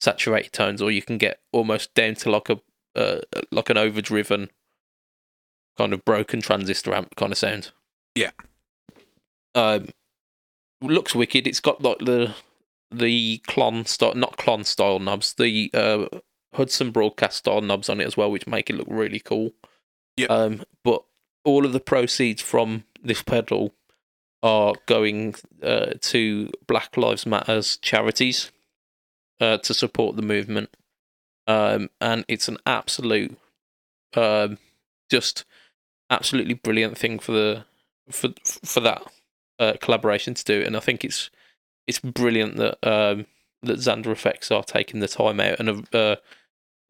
[0.00, 2.60] saturated tones, or you can get almost down to like a
[2.96, 3.20] uh,
[3.50, 4.50] like an overdriven
[5.76, 7.72] kind of broken transistor amp kind of sound.
[8.14, 8.30] Yeah.
[9.54, 9.88] Um,
[10.80, 11.46] looks wicked.
[11.46, 12.34] It's got like the
[12.90, 16.06] the Klon style, not Klon style knobs, the uh,
[16.54, 19.52] Hudson broadcast style knobs on it as well, which make it look really cool.
[20.16, 20.26] Yeah.
[20.28, 21.02] Um, but
[21.44, 23.74] all of the proceeds from this pedal
[24.42, 28.52] are going uh, to Black Lives Matters charities
[29.40, 30.70] uh, to support the movement.
[31.46, 33.36] Um, and it's an absolute,
[34.14, 34.58] um,
[35.10, 35.44] just
[36.10, 37.64] absolutely brilliant thing for the
[38.10, 39.02] for for that
[39.58, 40.62] uh, collaboration to do.
[40.62, 41.30] And I think it's
[41.86, 43.26] it's brilliant that um,
[43.62, 46.16] that Xander Effects are taking the time out and uh,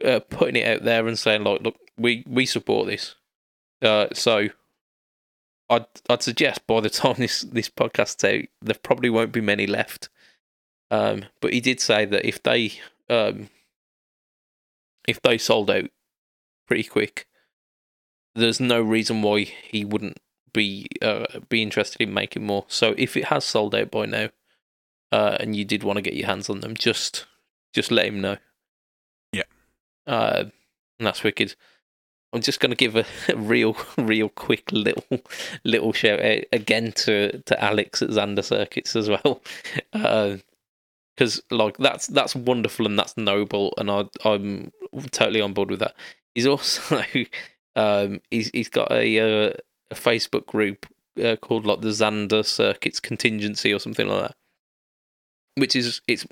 [0.04, 3.14] uh, putting it out there and saying like, look, we we support this.
[3.82, 4.48] Uh, so
[5.70, 9.66] I'd I'd suggest by the time this this podcast's out, there probably won't be many
[9.66, 10.08] left.
[10.90, 12.74] Um, but he did say that if they
[13.10, 13.48] um,
[15.06, 15.90] if they sold out
[16.66, 17.26] pretty quick,
[18.34, 20.18] there's no reason why he wouldn't
[20.54, 22.64] be uh, be interested in making more.
[22.68, 24.30] So if it has sold out by now,
[25.12, 27.26] uh, and you did want to get your hands on them, just
[27.74, 28.38] just let him know.
[29.32, 29.42] Yeah.
[30.06, 30.44] Uh,
[30.98, 31.54] and that's wicked.
[32.32, 35.20] I'm just going to give a, a, real, real quick little,
[35.62, 39.42] little shout out again to to Alex at Xander Circuits as well,
[39.92, 44.72] because uh, like that's that's wonderful and that's noble, and I I'm
[45.12, 45.94] totally on board with that.
[46.34, 47.04] He's also
[47.76, 49.52] um he's he's got a uh,
[49.96, 50.86] a Facebook group
[51.22, 54.36] uh, called like the Xander Circuits Contingency or something like that,
[55.56, 56.26] which is it's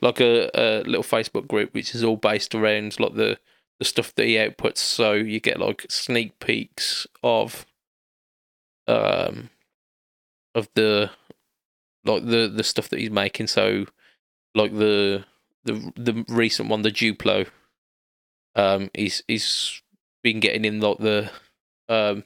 [0.00, 3.38] like a, a little Facebook group which is all based around like the
[3.78, 4.78] the stuff that he outputs.
[4.78, 7.66] So you get like sneak peeks of
[8.86, 9.50] um
[10.54, 11.10] of the
[12.04, 13.48] like the the stuff that he's making.
[13.48, 13.86] So
[14.54, 15.24] like the
[15.64, 17.48] the the recent one, the Duplo.
[18.54, 19.82] Um, he's he's
[20.22, 21.30] been getting in like the
[21.88, 22.24] um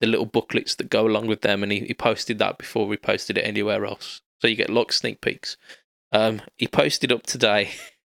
[0.00, 2.96] the little booklets that go along with them, and he, he posted that before we
[2.96, 4.22] posted it anywhere else.
[4.40, 5.56] So you get like sneak peeks.
[6.12, 7.70] Um, he posted up today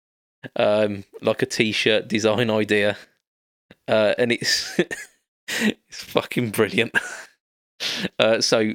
[0.55, 2.97] um, like a t-shirt design idea,
[3.87, 4.79] uh, and it's
[5.47, 6.95] it's fucking brilliant.
[8.19, 8.73] Uh, so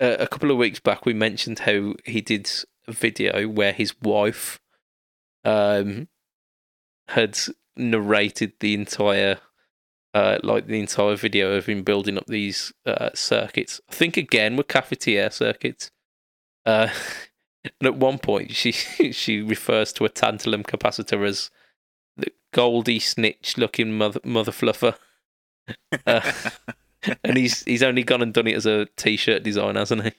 [0.00, 2.48] uh, a couple of weeks back, we mentioned how he did
[2.86, 4.60] a video where his wife
[5.44, 6.08] um,
[7.08, 7.38] had
[7.76, 9.38] narrated the entire.
[10.14, 13.80] Uh, like the entire video of him building up these uh, circuits.
[13.88, 15.90] I think again with cafetiere circuits.
[16.66, 16.88] Uh,
[17.64, 18.72] and at one point, she
[19.12, 21.50] she refers to a tantalum capacitor as
[22.16, 24.96] the Goldie Snitch looking mother mother fluffer.
[26.06, 26.32] Uh,
[27.22, 30.12] and he's he's only gone and done it as a t-shirt design, hasn't he?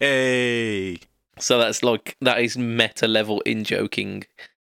[0.00, 0.98] Hey.
[1.38, 4.24] So that's like that is meta level in joking,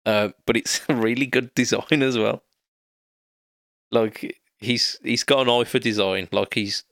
[0.04, 2.42] uh, but it's a really good design as well.
[3.90, 6.28] Like he's he's got an eye for design.
[6.32, 6.84] Like he's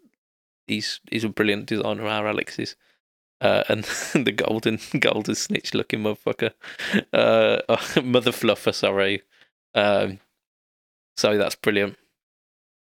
[0.66, 2.06] he's he's a brilliant designer.
[2.06, 2.76] Our Alex is.
[3.40, 3.84] Uh, and
[4.14, 6.52] the golden golden snitch looking motherfucker,
[7.12, 9.22] uh, oh, mother fluffer, sorry.
[9.74, 10.18] Um,
[11.16, 11.96] so that's brilliant.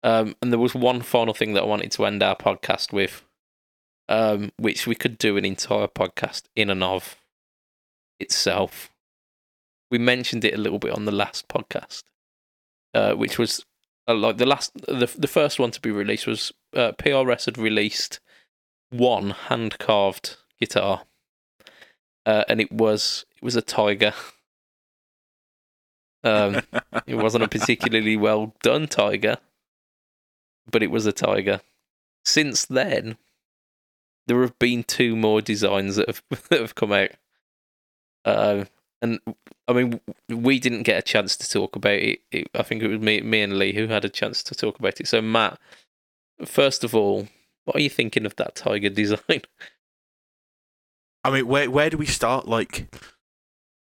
[0.03, 3.25] Um, and there was one final thing that I wanted to end our podcast with,
[4.09, 7.17] um, which we could do an entire podcast in and of
[8.19, 8.91] itself.
[9.91, 12.03] We mentioned it a little bit on the last podcast,
[12.95, 13.65] uh, which was
[14.09, 17.59] uh, like the last, the the first one to be released was uh, PRS had
[17.59, 18.21] released
[18.91, 21.03] one hand carved guitar,
[22.27, 24.13] uh, and it was it was a Tiger.
[26.25, 26.63] Um,
[27.05, 29.39] it wasn't a particularly well done Tiger,
[30.71, 31.63] but it was a Tiger.
[32.25, 33.17] Since then,
[34.29, 37.11] there have been two more designs that have that have come out.
[38.25, 38.67] Uh,
[39.03, 39.19] and
[39.69, 42.21] I mean, we didn't get a chance to talk about it.
[42.31, 42.49] it.
[42.55, 45.01] I think it was me, me and Lee who had a chance to talk about
[45.01, 45.09] it.
[45.09, 45.59] So, Matt,
[46.45, 47.27] first of all,
[47.65, 49.43] what are you thinking of that tiger design?
[51.25, 52.49] I mean, where where do we start?
[52.49, 52.99] Like, I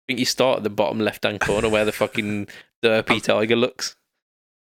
[0.08, 2.48] think you start at the bottom left hand corner where the fucking
[2.84, 3.96] derpy tiger looks.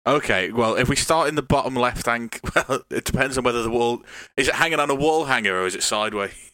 [0.06, 3.64] okay, well, if we start in the bottom left hand, well, it depends on whether
[3.64, 4.02] the wall
[4.38, 6.52] is it hanging on a wall hanger or is it sideways.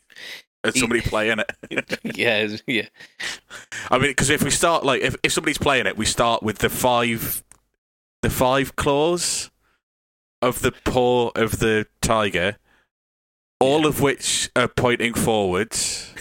[0.64, 2.00] Is somebody playing it?
[2.18, 2.88] yeah, yeah.
[3.92, 6.60] I mean, because if we start like if, if somebody's playing it, we start with
[6.60, 7.44] the five,
[8.22, 9.50] the five claws
[10.42, 12.58] of the paw of the tiger,
[13.60, 13.88] all Yeah.
[13.88, 16.14] of which are pointing forwards,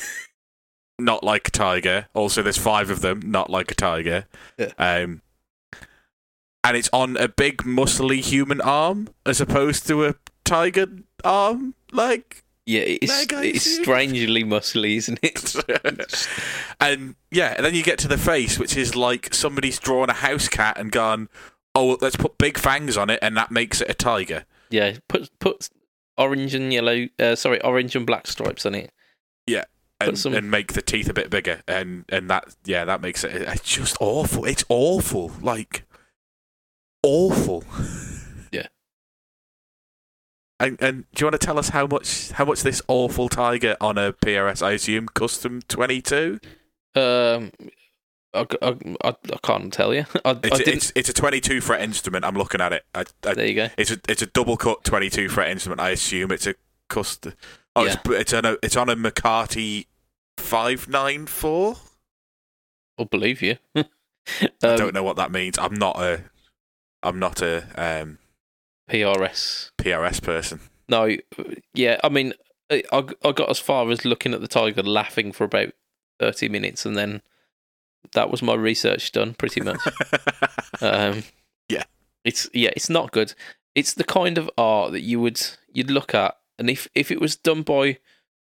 [0.99, 2.09] not like a tiger.
[2.15, 4.27] Also, there's five of them, not like a tiger.
[4.59, 4.73] Yeah.
[4.79, 5.23] Um,
[6.65, 10.15] and it's on a big muscly human arm as opposed to a
[10.45, 10.87] tiger
[11.25, 12.42] arm, like.
[12.65, 15.57] Yeah, it's, it's strangely muscly, isn't it?
[16.81, 20.15] and yeah, and then you get to the face, which is like somebody's drawn a
[20.15, 21.29] house cat and gone,
[21.75, 25.29] "Oh, let's put big fangs on it, and that makes it a tiger." Yeah, put
[25.41, 25.69] put
[26.17, 28.93] orange and yellow, uh, sorry, orange and black stripes on it.
[30.01, 33.23] And, some- and make the teeth a bit bigger, and and that yeah, that makes
[33.23, 33.35] it.
[33.43, 34.45] It's just awful.
[34.45, 35.85] It's awful, like
[37.05, 37.65] awful.
[40.63, 43.77] And and do you want to tell us how much how much this awful tiger
[43.81, 44.63] on a PRS?
[44.63, 46.39] I assume custom twenty two.
[46.95, 47.51] Um,
[48.33, 50.05] I, I, I, I can't tell you.
[50.25, 52.25] I, I It's, it's it's a twenty two fret instrument.
[52.25, 52.85] I'm looking at it.
[52.95, 53.69] I, I there you go.
[53.77, 55.81] It's a it's a double cut twenty two fret instrument.
[55.81, 56.55] I assume it's a
[56.89, 57.35] custom.
[57.75, 57.97] Oh, Yeah.
[58.05, 59.87] it's it's on a it's on a McCarty
[60.39, 61.77] five nine four.
[62.99, 63.57] I'll believe you.
[63.75, 63.85] I
[64.63, 65.59] um, don't know what that means.
[65.59, 66.23] I'm not a
[67.03, 67.65] I'm not a
[68.03, 68.19] um,
[68.91, 69.71] PRS.
[69.79, 70.61] PRS person.
[70.89, 71.17] No,
[71.75, 71.99] yeah.
[72.05, 72.35] I mean,
[72.71, 75.73] I, I got as far as looking at the tiger, laughing for about
[76.19, 77.23] thirty minutes, and then
[78.13, 79.81] that was my research done, pretty much.
[80.81, 81.23] Um,
[81.69, 81.85] Yeah.
[82.25, 83.35] it's yeah, it's not good.
[83.77, 85.41] It's the kind of art that you would
[85.73, 87.99] you'd look at, and if if it was done by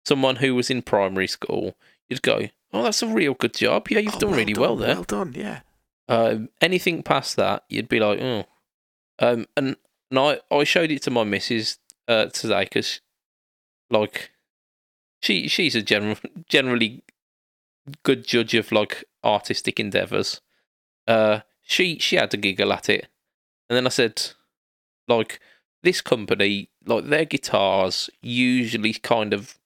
[0.06, 1.76] someone who was in primary school,
[2.08, 3.88] you'd go, "Oh, that's a real good job.
[3.90, 5.34] Yeah, you've Oh, done really well there." Well done.
[5.36, 5.60] Yeah.
[6.08, 8.44] Um, anything past that, you'd be like, "Oh,"
[9.18, 9.76] um, and
[10.10, 11.78] and I I showed it to my missus
[12.08, 13.00] uh, today because,
[13.90, 14.30] like,
[15.20, 16.16] she she's a general
[16.48, 17.02] generally
[18.02, 20.40] good judge of like artistic endeavors.
[21.06, 23.08] Uh, she she had to giggle at it,
[23.68, 24.22] and then I said,
[25.08, 25.40] like,
[25.82, 29.58] this company, like their guitars usually kind of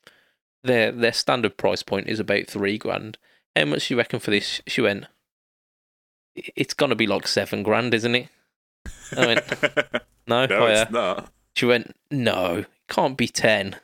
[0.63, 3.19] their their standard price point is about three grand.
[3.57, 4.61] How much do you reckon for this?
[4.67, 5.07] She went,
[6.35, 8.29] it's gonna be like seven grand, isn't it?
[9.17, 9.63] I went,
[10.27, 10.83] no, no, higher.
[10.83, 11.33] it's not.
[11.57, 13.77] She went, no, it can't be ten.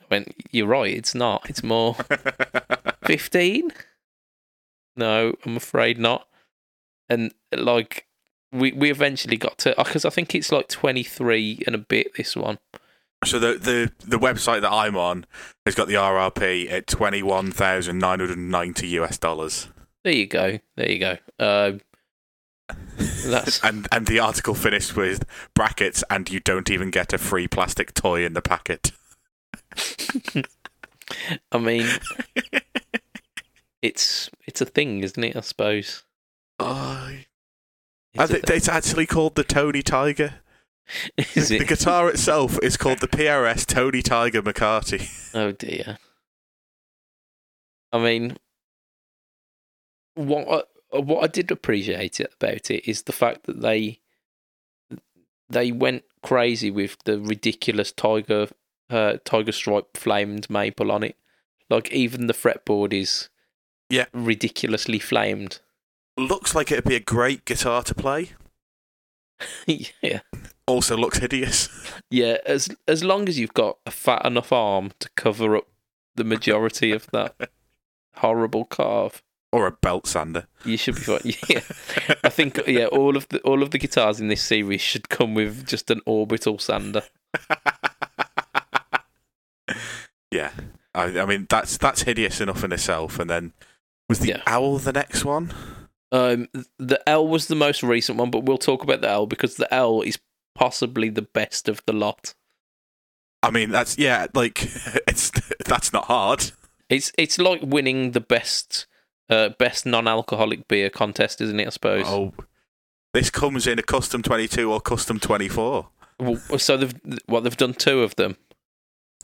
[0.00, 1.48] I went, you're right, it's not.
[1.48, 1.96] It's more.
[3.04, 3.70] 15
[4.96, 6.28] no i'm afraid not
[7.08, 8.06] and like
[8.52, 12.36] we we eventually got to because i think it's like 23 and a bit this
[12.36, 12.58] one
[13.24, 15.26] so the, the the website that I'm on
[15.66, 19.68] has got the RRP at twenty one thousand nine hundred and ninety US dollars.
[20.04, 21.80] there you go there you go um
[23.26, 25.24] that's and and the article finished with
[25.54, 28.92] brackets and you don't even get a free plastic toy in the packet.
[31.52, 31.86] i mean
[33.82, 36.04] it's it's a thing isn't it i suppose
[36.62, 37.10] Oh,
[38.12, 40.34] it's, it's actually called the Tony Tiger.
[41.34, 45.08] is The it guitar itself is called the PRS Tony Tiger McCarty.
[45.34, 45.96] oh dear
[47.92, 48.36] i mean
[50.16, 54.00] what what I did appreciate about it is the fact that they
[55.48, 58.48] they went crazy with the ridiculous tiger
[58.88, 61.16] uh, tiger stripe flamed maple on it.
[61.68, 63.28] Like even the fretboard is
[63.88, 64.06] Yeah.
[64.12, 65.60] ridiculously flamed.
[66.16, 68.30] Looks like it'd be a great guitar to play.
[69.66, 70.20] yeah,
[70.66, 71.68] Also looks hideous.
[72.10, 72.38] yeah.
[72.44, 75.66] As as long as you've got a fat enough arm to cover up
[76.16, 77.34] the majority of that
[78.16, 80.46] horrible carve, Or a belt sander.
[80.64, 81.20] you should be fine.
[81.48, 81.60] Yeah,
[82.22, 82.86] I think yeah.
[82.86, 86.00] All of the all of the guitars in this series should come with just an
[86.06, 87.02] orbital sander.
[90.30, 90.50] yeah.
[90.94, 93.52] I, I mean that's that's hideous enough in itself and then
[94.08, 94.42] was the Yeah.
[94.46, 95.52] owl the next one?
[96.12, 96.48] Um,
[96.78, 99.72] the L was the most recent one, but we'll talk about the L because the
[99.72, 100.18] L is
[100.56, 102.34] possibly the best of the lot.
[103.42, 104.62] I mean that's yeah, like
[105.08, 105.30] it's
[105.64, 106.50] that's not hard.
[106.88, 108.86] It's it's like winning the best
[109.30, 111.66] uh, best non-alcoholic beer contest, isn't it?
[111.66, 112.04] I suppose.
[112.06, 112.34] Oh
[113.12, 115.88] this comes in a custom twenty two or custom twenty four.
[116.18, 116.94] Well, so they've
[117.26, 118.36] what they've done two of them.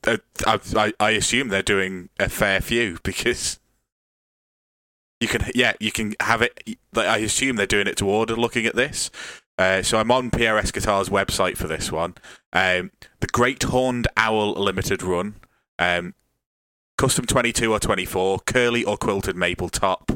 [0.06, 3.60] Uh, I, I I assume they're doing a fair few because
[5.20, 6.78] you can yeah you can have it.
[6.96, 8.34] I assume they're doing it to order.
[8.34, 9.10] Looking at this,
[9.58, 12.14] uh, so I'm on PRS Guitars website for this one.
[12.52, 15.36] Um, the Great Horned Owl Limited Run.
[15.78, 16.14] Um,
[16.97, 20.10] custom 22 or 24, curly or quilted maple top,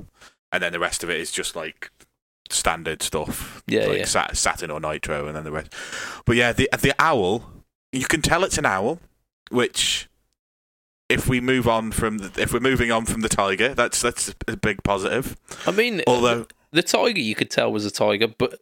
[0.52, 1.90] and then the rest of it is just like
[2.48, 3.62] standard stuff.
[3.66, 4.04] Yeah, like yeah.
[4.04, 5.72] sat- satin or nitro, and then the rest.
[6.24, 7.44] But yeah, the the owl,
[7.92, 8.98] you can tell it's an owl,
[9.50, 10.06] which.
[11.08, 14.32] If we move on from, the, if we're moving on from the tiger, that's that's
[14.46, 15.36] a big positive.
[15.66, 18.60] I mean, Although, the tiger you could tell was a tiger, but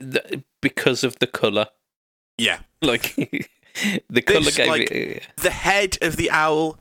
[0.00, 1.66] the, because of the color,
[2.38, 3.14] yeah, like
[4.10, 5.22] the color gave like- it.
[5.36, 6.80] the head of the owl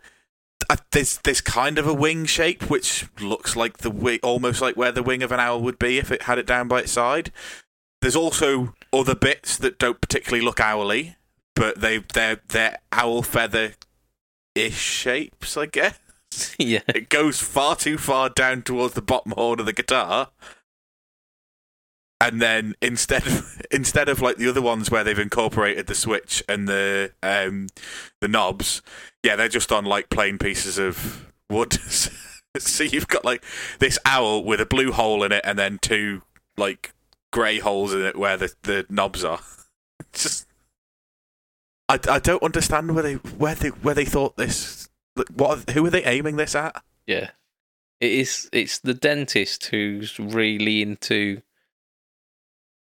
[0.70, 4.76] uh, there's there's kind of a wing shape which looks like the wing almost like
[4.76, 6.92] where the wing of an owl would be if it had it down by its
[6.92, 7.32] side.
[8.02, 11.18] There's also other bits that don't particularly look owly
[11.58, 13.74] but they they're they're owl feather
[14.56, 16.00] ish shapes i guess.
[16.60, 20.30] Yeah, it goes far too far down towards the bottom horn of the guitar
[22.20, 26.44] and then instead of instead of like the other ones where they've incorporated the switch
[26.48, 27.68] and the um
[28.22, 28.82] the knobs
[29.24, 31.74] yeah they're just on like plain pieces of wood
[32.58, 33.44] so you've got like
[33.80, 36.22] this owl with a blue hole in it and then two
[36.58, 36.94] like
[37.32, 39.40] grey holes in it where the, the knobs are
[40.00, 40.48] It's just
[41.90, 44.90] I, I don't understand where they where they where they thought this
[45.34, 47.32] what who are they aiming this at yeah.
[48.00, 48.50] It is.
[48.54, 51.42] It's the dentist who's really into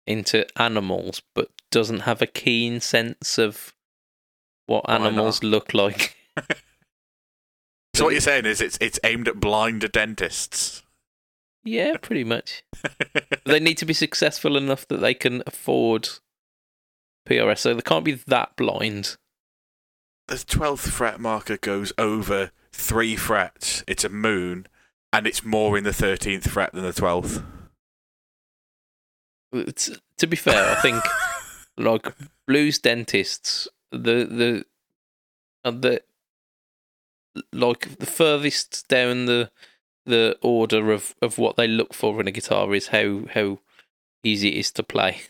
[0.07, 3.73] into animals, but doesn't have a keen sense of
[4.68, 5.07] what Why not?
[5.07, 6.15] animals look like.
[7.95, 10.84] So what you're saying is it's it's aimed at blind dentists.
[11.64, 12.61] yeah, pretty much.
[13.45, 16.10] they need to be successful enough that they can afford
[17.26, 19.15] PRS, so they can't be that blind.
[20.27, 23.82] the twelfth fret marker goes over three frets.
[23.88, 24.68] It's a moon,
[25.14, 27.44] and it's more in the thirteenth fret than the twelfth.
[29.61, 31.03] It's, to be fair, I think
[31.77, 32.14] like
[32.48, 34.65] blues dentists, the the
[35.64, 36.02] uh, the
[37.52, 39.52] like the furthest down the
[40.06, 43.60] the order of of what they look for in a guitar is how how
[44.23, 45.22] easy it is to play.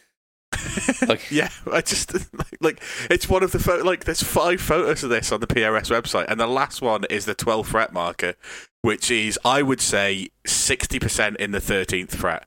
[1.07, 2.13] Like- yeah, I just
[2.61, 5.89] like it's one of the pho- like there's five photos of this on the PRS
[5.91, 8.35] website, and the last one is the twelfth fret marker,
[8.81, 12.45] which is I would say sixty percent in the thirteenth fret.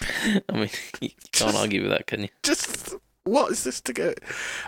[0.48, 0.70] I mean,
[1.00, 2.28] you can't argue with that, can you?
[2.42, 2.94] just
[3.24, 4.14] what is this to go?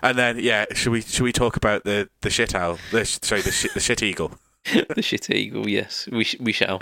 [0.03, 2.79] And then yeah, should we should we talk about the the shit owl?
[2.93, 4.39] The, sorry, the shit the shit eagle.
[4.95, 6.81] the shit eagle, yes, we sh- we shall.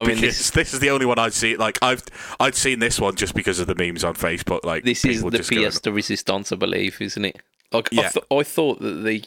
[0.00, 1.56] I mean, this this, is the only one I'd see.
[1.56, 2.02] Like I've
[2.40, 4.64] I'd seen this one just because of the memes on Facebook.
[4.64, 7.40] Like this is the pièce de résistance, I believe, isn't it?
[7.72, 9.24] Like I, th- I thought that the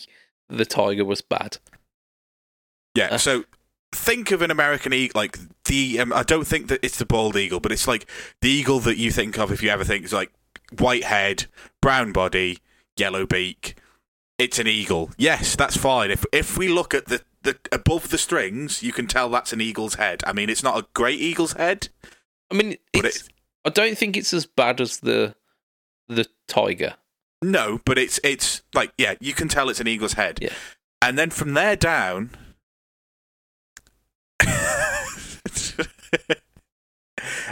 [0.49, 1.57] the tiger was bad.
[2.93, 3.07] Yeah.
[3.11, 3.17] Uh.
[3.17, 3.45] So
[3.91, 5.99] think of an American eagle, like the.
[5.99, 8.05] Um, I don't think that it's the bald eagle, but it's like
[8.41, 10.31] the eagle that you think of if you ever think it's like
[10.77, 11.45] white head,
[11.81, 12.59] brown body,
[12.97, 13.75] yellow beak.
[14.37, 15.11] It's an eagle.
[15.17, 16.09] Yes, that's fine.
[16.09, 19.61] If if we look at the, the above the strings, you can tell that's an
[19.61, 20.23] eagle's head.
[20.25, 21.89] I mean, it's not a great eagle's head,
[22.51, 23.33] I mean, but it's, it
[23.65, 25.35] I don't think it's as bad as the
[26.07, 26.95] the tiger.
[27.41, 30.39] no, but it's it's like yeah, you can tell it's an eagle's head.
[30.41, 30.53] Yeah.
[31.01, 32.31] And then from there down,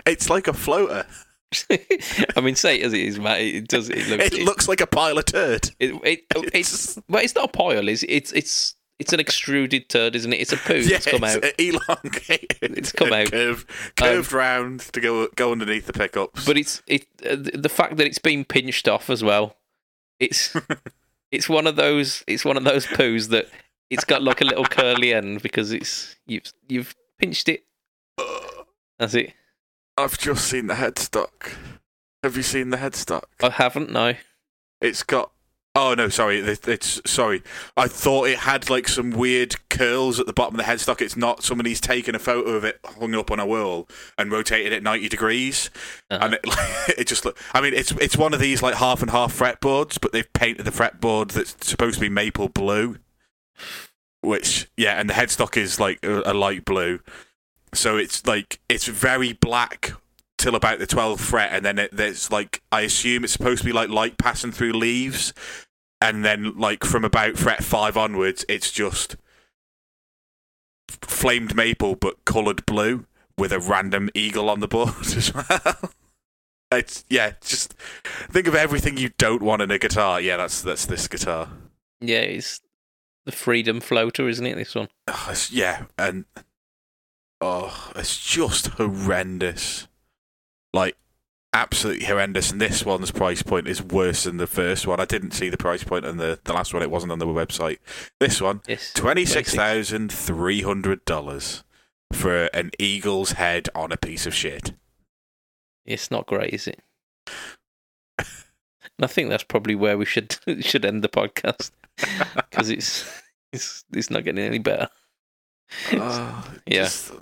[0.05, 1.05] it's like a floater.
[2.35, 3.41] I mean, say it as it is, Matt.
[3.41, 3.89] It does.
[3.89, 4.25] It looks.
[4.25, 5.69] It looks like a pile of turd.
[5.79, 6.19] It, it,
[6.53, 6.99] it's.
[7.07, 7.87] Well, it's not a pile.
[7.87, 8.03] It's.
[8.07, 8.31] It's.
[8.33, 8.75] It's.
[8.99, 10.41] It's an extruded turd, isn't it?
[10.41, 11.53] It's a poo yeah, that's come it's out.
[11.57, 12.77] elongated.
[12.77, 13.31] It's come out.
[13.31, 13.65] Curved,
[13.95, 16.45] curved round to go go underneath the pickups.
[16.45, 19.55] But it's it uh, the fact that it's been pinched off as well.
[20.19, 20.53] It's
[21.31, 23.47] it's one of those it's one of those poos that
[23.89, 27.63] it's got like a little curly end because it's you've you've pinched it.
[28.97, 29.33] That's it.
[29.97, 31.53] I've just seen the headstock.
[32.23, 33.23] Have you seen the headstock?
[33.41, 34.13] I haven't no.
[34.81, 35.31] It's got.
[35.75, 36.39] Oh no, sorry.
[36.39, 37.43] it- It's sorry.
[37.77, 41.01] I thought it had like some weird curls at the bottom of the headstock.
[41.01, 41.43] It's not.
[41.43, 43.87] Somebody's taken a photo of it hung up on a wall
[44.17, 45.69] and rotated it ninety degrees,
[46.09, 46.25] Uh-huh.
[46.25, 46.41] and it,
[46.99, 47.37] it just look.
[47.53, 50.65] I mean, it's it's one of these like half and half fretboards, but they've painted
[50.65, 52.97] the fretboard that's supposed to be maple blue,
[54.21, 56.99] which yeah, and the headstock is like a, a light blue,
[57.73, 59.93] so it's like it's very black
[60.39, 63.65] till about the 12th fret and then it, there's like i assume it's supposed to
[63.65, 65.33] be like light passing through leaves.
[66.01, 69.17] And then like from about fret 5 onwards it's just
[70.87, 73.05] flamed maple but coloured blue
[73.37, 75.91] with a random eagle on the board as well.
[76.71, 77.73] It's yeah just
[78.31, 80.21] think of everything you don't want in a guitar.
[80.21, 81.49] Yeah that's that's this guitar.
[81.99, 82.61] Yeah, it's
[83.29, 84.55] the freedom floater, isn't it?
[84.55, 84.89] This one.
[85.07, 86.25] Oh, yeah, and
[87.41, 89.87] oh, it's just horrendous.
[90.73, 90.95] Like
[91.53, 92.51] absolutely horrendous.
[92.51, 94.99] And this one's price point is worse than the first one.
[94.99, 97.25] I didn't see the price point on the, the last one, it wasn't on the
[97.25, 97.79] website.
[98.19, 98.93] This one, Yes.
[98.95, 101.63] $26,300
[102.13, 104.73] for an eagle's head on a piece of shit.
[105.85, 106.79] It's not great, is it?
[108.99, 111.71] And I think that's probably where we should should end the podcast
[112.35, 113.09] because it's
[113.53, 114.89] it's it's not getting any better.
[115.93, 116.83] Oh, Yeah.
[116.83, 117.13] just-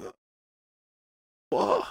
[1.51, 1.87] what?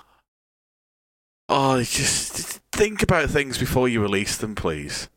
[1.48, 5.08] Oh, just think about things before you release them, please.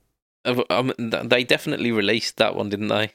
[0.46, 3.12] Uh, Um, they definitely released that one, didn't they?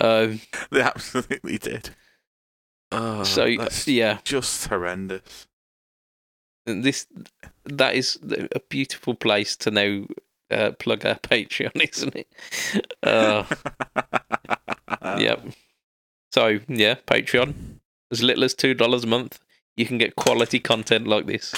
[0.00, 0.40] Um,
[0.70, 1.90] They absolutely did.
[2.92, 5.46] Oh, so that's yeah, just horrendous.
[6.82, 7.06] This
[7.64, 8.18] that is
[8.52, 10.06] a beautiful place to now
[10.50, 12.28] uh, plug our Patreon, isn't it?
[13.02, 13.44] Uh,
[15.18, 15.44] yep.
[16.32, 17.54] So yeah, Patreon,
[18.10, 19.38] as little as two dollars a month,
[19.76, 21.54] you can get quality content like this.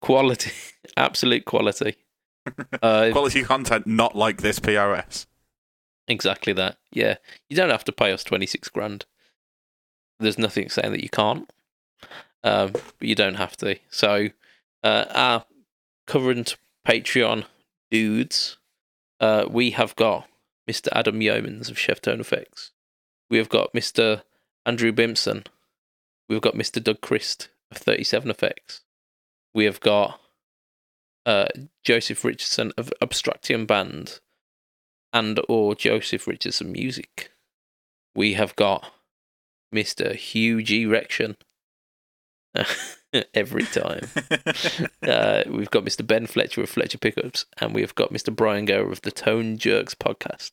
[0.00, 0.50] Quality,
[0.96, 1.96] absolute quality.
[2.82, 5.26] Uh, Quality content, not like this PRS.
[6.08, 6.78] exactly that.
[6.90, 7.16] Yeah,
[7.48, 9.04] you don't have to pay us twenty six grand.
[10.18, 11.50] There's nothing saying that you can't,
[12.44, 13.78] um, but you don't have to.
[13.90, 14.28] So,
[14.82, 15.44] uh, our
[16.06, 16.56] current
[16.86, 17.44] Patreon
[17.90, 18.58] dudes,
[19.20, 20.28] uh, we have got
[20.68, 20.88] Mr.
[20.92, 22.72] Adam Yeomans of Chef Tone Effects.
[23.28, 24.22] We have got Mr.
[24.66, 25.46] Andrew Bimson.
[26.28, 26.82] We've got Mr.
[26.82, 28.82] Doug Christ of 37 Effects.
[29.54, 30.20] We have got
[31.26, 31.46] uh,
[31.84, 34.20] Joseph Richardson of Abstraction Band
[35.12, 37.32] and or Joseph Richardson Music.
[38.14, 38.92] We have got
[39.74, 40.14] Mr.
[40.14, 40.86] Hugh G.
[40.86, 41.36] Rection.
[43.34, 44.08] Every time.
[45.02, 46.06] Uh, we've got Mr.
[46.06, 48.34] Ben Fletcher of Fletcher Pickups, and we've got Mr.
[48.34, 50.52] Brian Gower of the Tone Jerks podcast.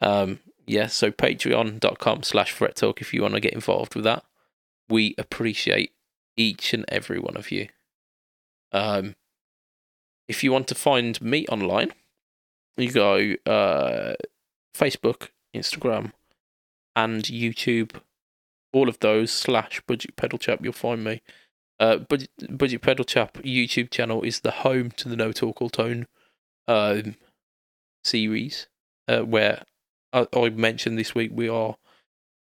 [0.00, 4.24] Um, yeah, so patreon.com slash fret talk if you want to get involved with that.
[4.88, 5.92] We appreciate
[6.36, 7.68] each and every one of you.
[8.72, 9.16] Um,
[10.28, 11.92] if you want to find me online,
[12.76, 14.14] you go uh,
[14.74, 16.12] Facebook, Instagram,
[16.94, 18.00] and YouTube.
[18.72, 21.22] All of those slash Budget Pedal Chap, you'll find me.
[21.78, 25.70] Uh, Budget, Budget Pedal Chap YouTube channel is the home to the No Talk All
[25.70, 26.06] Tone
[26.68, 27.16] um,
[28.04, 28.66] series,
[29.08, 29.64] uh, where
[30.12, 31.76] I, I mentioned this week we are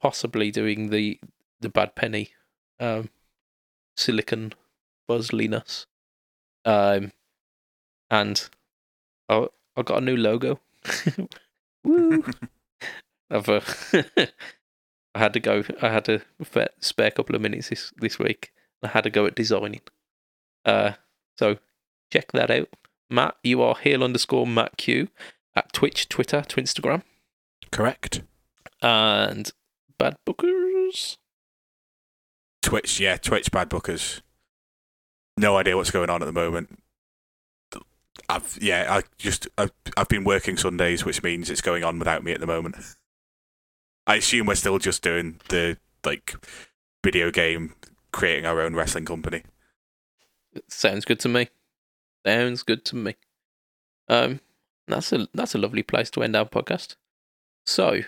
[0.02, 1.20] possibly doing the
[1.60, 2.32] the Bad Penny
[2.80, 3.10] um,
[3.96, 4.54] Silicon
[5.10, 5.86] Buzzliness.
[6.66, 7.12] Um,
[8.10, 8.50] and
[9.30, 10.60] I I got a new logo.
[11.84, 12.24] Woo!
[13.30, 13.62] I've uh,
[15.18, 15.64] I had to go.
[15.82, 16.22] I had to
[16.80, 18.52] spare a couple of minutes this this week.
[18.84, 19.82] I had to go at designing.
[20.64, 20.92] Uh,
[21.40, 21.58] so
[22.12, 22.70] check that out.
[23.10, 25.08] Matt, you are heel underscore Matt Q
[25.56, 27.02] at Twitch, Twitter, to Instagram,
[27.72, 28.22] Correct.
[28.84, 29.52] and
[29.98, 31.18] Bad Bookers.
[32.62, 34.22] Twitch, yeah, Twitch bad bookers.
[35.36, 36.78] No idea what's going on at the moment.
[38.30, 42.24] I've yeah, I just I've, I've been working Sundays, which means it's going on without
[42.24, 42.76] me at the moment.
[44.08, 46.34] I assume we're still just doing the like
[47.04, 47.76] video game,
[48.12, 49.44] creating our own wrestling company.
[50.70, 51.50] Sounds good to me.
[52.26, 53.16] Sounds good to me.
[54.08, 54.40] Um,
[54.88, 56.96] that's a that's a lovely place to end our podcast.
[57.66, 58.00] So,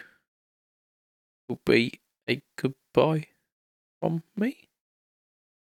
[1.49, 1.99] will be
[2.29, 3.27] a goodbye
[3.99, 4.69] from me.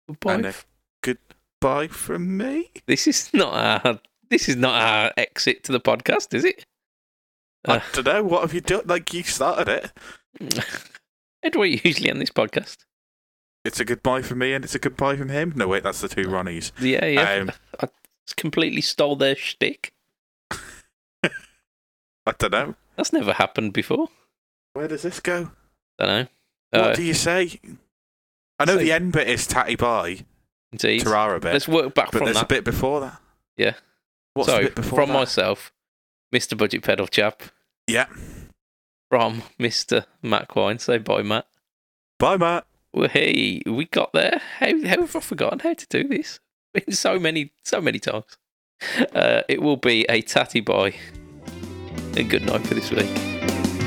[0.08, 0.54] Goodbye.
[1.02, 2.72] Goodbye from me.
[2.86, 4.00] This is not our
[4.30, 6.66] this is not our exit to the podcast, is it?
[7.64, 8.24] Uh, I don't know.
[8.24, 8.84] What have you done?
[8.86, 9.92] Like you started it.
[10.42, 12.78] How do we usually end this podcast?
[13.64, 15.54] It's a goodbye from me, and it's a goodbye from him.
[15.56, 16.72] No, wait, that's the two Ronnies.
[16.80, 17.32] Yeah, yeah.
[17.42, 17.88] Um, I
[18.38, 19.94] completely stole their shtick.
[21.24, 22.76] I don't know.
[22.96, 24.08] That's never happened before.
[24.74, 25.52] Where does this go?
[26.00, 26.28] I don't know.
[26.82, 27.60] What Uh, do you say?
[28.60, 30.26] I know so- the end bit is tatty bye,
[30.72, 31.02] indeed.
[31.04, 32.46] Tarara bit, Let's work back but from there's that.
[32.46, 33.20] a bit before that.
[33.58, 33.74] Yeah.
[34.34, 35.14] What's so, the bit before from that?
[35.20, 35.72] myself,
[36.34, 36.58] Mr.
[36.58, 37.42] Budget Pedal Chap,
[37.88, 38.08] Yeah.
[39.10, 40.06] From Mr.
[40.22, 40.80] Matt Quine.
[40.80, 41.48] Say bye, Matt.
[42.20, 42.66] Bye, Matt.
[42.94, 44.42] Well, hey, we got there.
[44.60, 46.40] How, how have I forgotten how to do this?
[46.74, 48.38] Been so many, so many times.
[49.14, 50.96] Uh, it will be a tatty bye.
[52.18, 53.14] And good night for this week.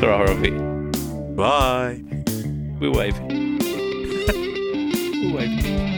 [0.01, 1.37] Tarara of it.
[1.37, 2.03] Bye.
[2.81, 3.59] We're waving.
[5.33, 5.98] We're waving.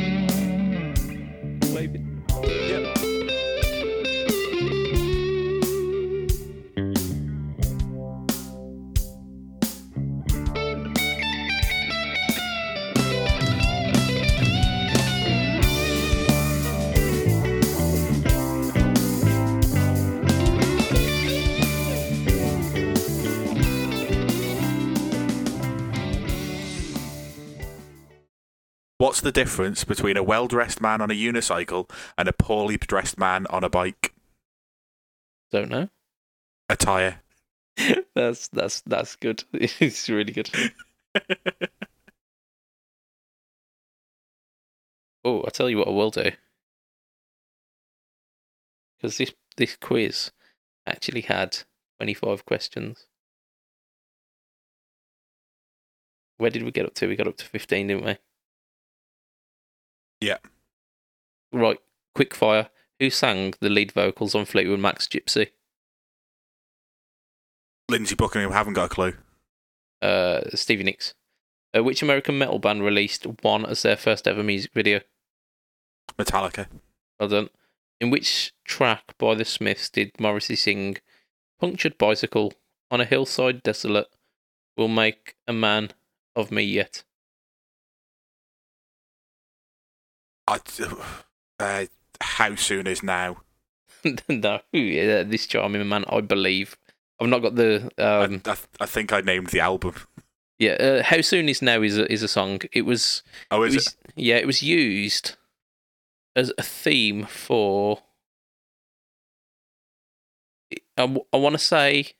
[29.00, 33.18] What's the difference between a well dressed man on a unicycle and a poorly dressed
[33.18, 34.12] man on a bike?
[35.50, 35.88] Don't know.
[36.68, 37.22] Attire.
[38.14, 39.44] that's that's that's good.
[39.52, 40.50] It's really good.
[45.24, 46.32] Oh, I'll tell you what I will do.
[48.96, 50.30] Because this this quiz
[50.86, 51.56] actually had
[51.98, 53.06] twenty five questions.
[56.36, 57.06] Where did we get up to?
[57.06, 58.18] We got up to fifteen, didn't we?
[60.20, 60.38] Yeah.
[61.52, 61.78] Right,
[62.14, 62.68] quick fire.
[62.98, 65.48] Who sang the lead vocals on Fleetwood Mac's Gypsy?
[67.88, 69.14] Lindsey Buckingham I haven't got a clue.
[70.02, 71.14] Uh, Stevie Nicks.
[71.76, 75.00] Uh, which American metal band released one as their first ever music video?
[76.18, 76.66] Metallica.
[77.18, 77.50] Well done.
[78.00, 80.96] In which track by the Smiths did Morrissey sing
[81.60, 82.52] Punctured Bicycle
[82.90, 84.08] on a hillside desolate
[84.76, 85.90] will make a man
[86.34, 87.04] of me yet?
[90.50, 90.58] I,
[91.60, 91.86] uh,
[92.20, 93.38] how soon is now?
[94.28, 96.76] no, yeah, this charming man, I believe.
[97.20, 97.90] I've not got the.
[97.98, 99.94] Um, I, I, I think I named the album.
[100.58, 102.60] yeah, uh, how soon is now is a, is a song.
[102.72, 103.22] It was.
[103.50, 103.94] Oh, It is was it?
[104.16, 105.36] yeah, it was used
[106.34, 108.02] as a theme for.
[110.96, 112.12] I, I, want to say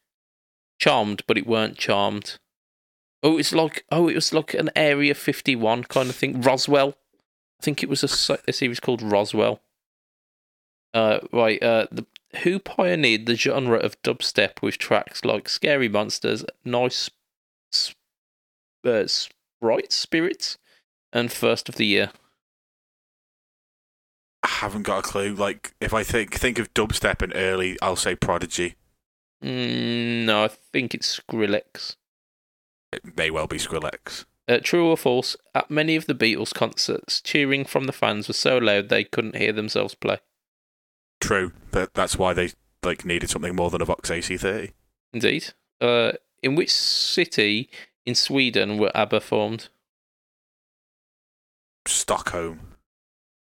[0.79, 2.39] charmed, but it weren't charmed.
[3.23, 6.43] Oh, it's like oh, it was like an Area Fifty One kind of thing.
[6.43, 6.95] Roswell,
[7.61, 9.61] I think it was a, a series called Roswell.
[10.95, 11.63] Uh, right.
[11.63, 12.07] Uh, the,
[12.43, 17.11] who pioneered the genre of dubstep with tracks like "Scary Monsters," "Nice
[17.71, 17.95] S-
[18.83, 20.57] uh, Sprite Spirits,"
[21.13, 22.13] and First of the Year"?
[24.43, 25.35] I haven't got a clue.
[25.35, 28.77] Like, if I think think of dubstep and early, I'll say Prodigy.
[29.45, 31.97] Mm, no, I think it's Skrillex.
[32.91, 34.25] It may well be Skrillex.
[34.51, 35.37] Uh, true or false?
[35.55, 39.37] At many of the Beatles concerts, cheering from the fans was so loud they couldn't
[39.37, 40.19] hear themselves play.
[41.21, 42.51] True, but that's why they
[42.83, 44.73] like needed something more than a Vox AC30.
[45.13, 45.53] Indeed.
[45.81, 46.13] Uh,
[46.43, 47.71] in which city
[48.05, 49.69] in Sweden were ABBA formed?
[51.87, 52.77] Stockholm.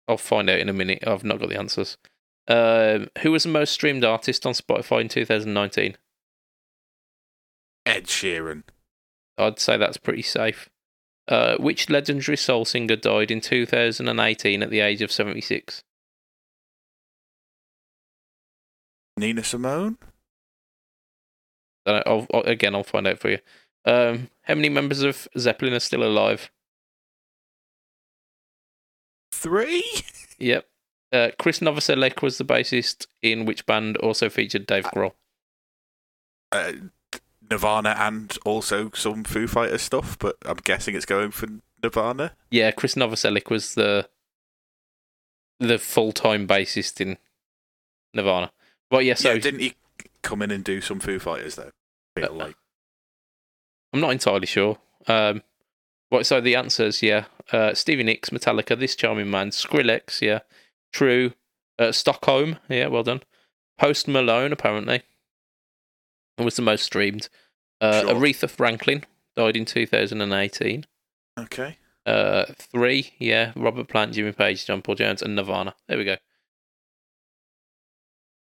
[0.07, 1.03] I'll find out in a minute.
[1.07, 1.97] I've not got the answers.
[2.47, 5.97] Um, who was the most streamed artist on Spotify in 2019?
[7.87, 8.65] Ed Sheeran.
[9.39, 10.69] I'd say that's pretty safe.
[11.31, 15.85] Uh, which legendary soul singer died in 2018 at the age of 76?
[19.17, 19.97] Nina Simone.
[21.87, 23.39] I'll, I'll- again, I'll find out for you.
[23.85, 26.51] Um, how many members of Zeppelin are still alive?
[29.33, 29.85] Three.
[30.39, 30.67] Yep.
[31.13, 35.13] Uh, Chris Novoselic was the bassist in which band also featured Dave Grohl.
[36.53, 36.73] Uh,
[37.51, 41.49] Nirvana and also some Foo Fighters stuff, but I'm guessing it's going for
[41.83, 42.33] Nirvana.
[42.51, 44.09] Yeah, Chris Novoselic was the
[45.59, 47.19] the full time bassist in
[48.15, 48.53] Nirvana.
[48.91, 49.75] Well, yeah, so yeah, didn't he
[50.23, 51.71] come in and do some Foo Fighters though?
[52.21, 52.57] Uh, like
[53.93, 54.79] I'm not entirely sure.
[55.07, 55.43] Um,
[56.13, 57.25] right, so the answers, yeah.
[57.53, 60.41] Uh, Stevie Nicks, Metallica, This Charming Man, Skrillex, yeah.
[60.93, 61.33] True.
[61.79, 63.23] Uh, Stockholm, yeah, well done.
[63.79, 65.03] Post Malone, apparently,
[66.45, 67.29] was the most streamed.
[67.81, 68.15] Uh, Sure.
[68.15, 69.05] Aretha Franklin
[69.37, 70.87] died in 2018.
[71.39, 71.77] okay.
[72.07, 73.53] Uh, three, yeah.
[73.55, 75.75] Robert Plant, Jimmy Page, John Paul Jones, and Nirvana.
[75.87, 76.17] There we go.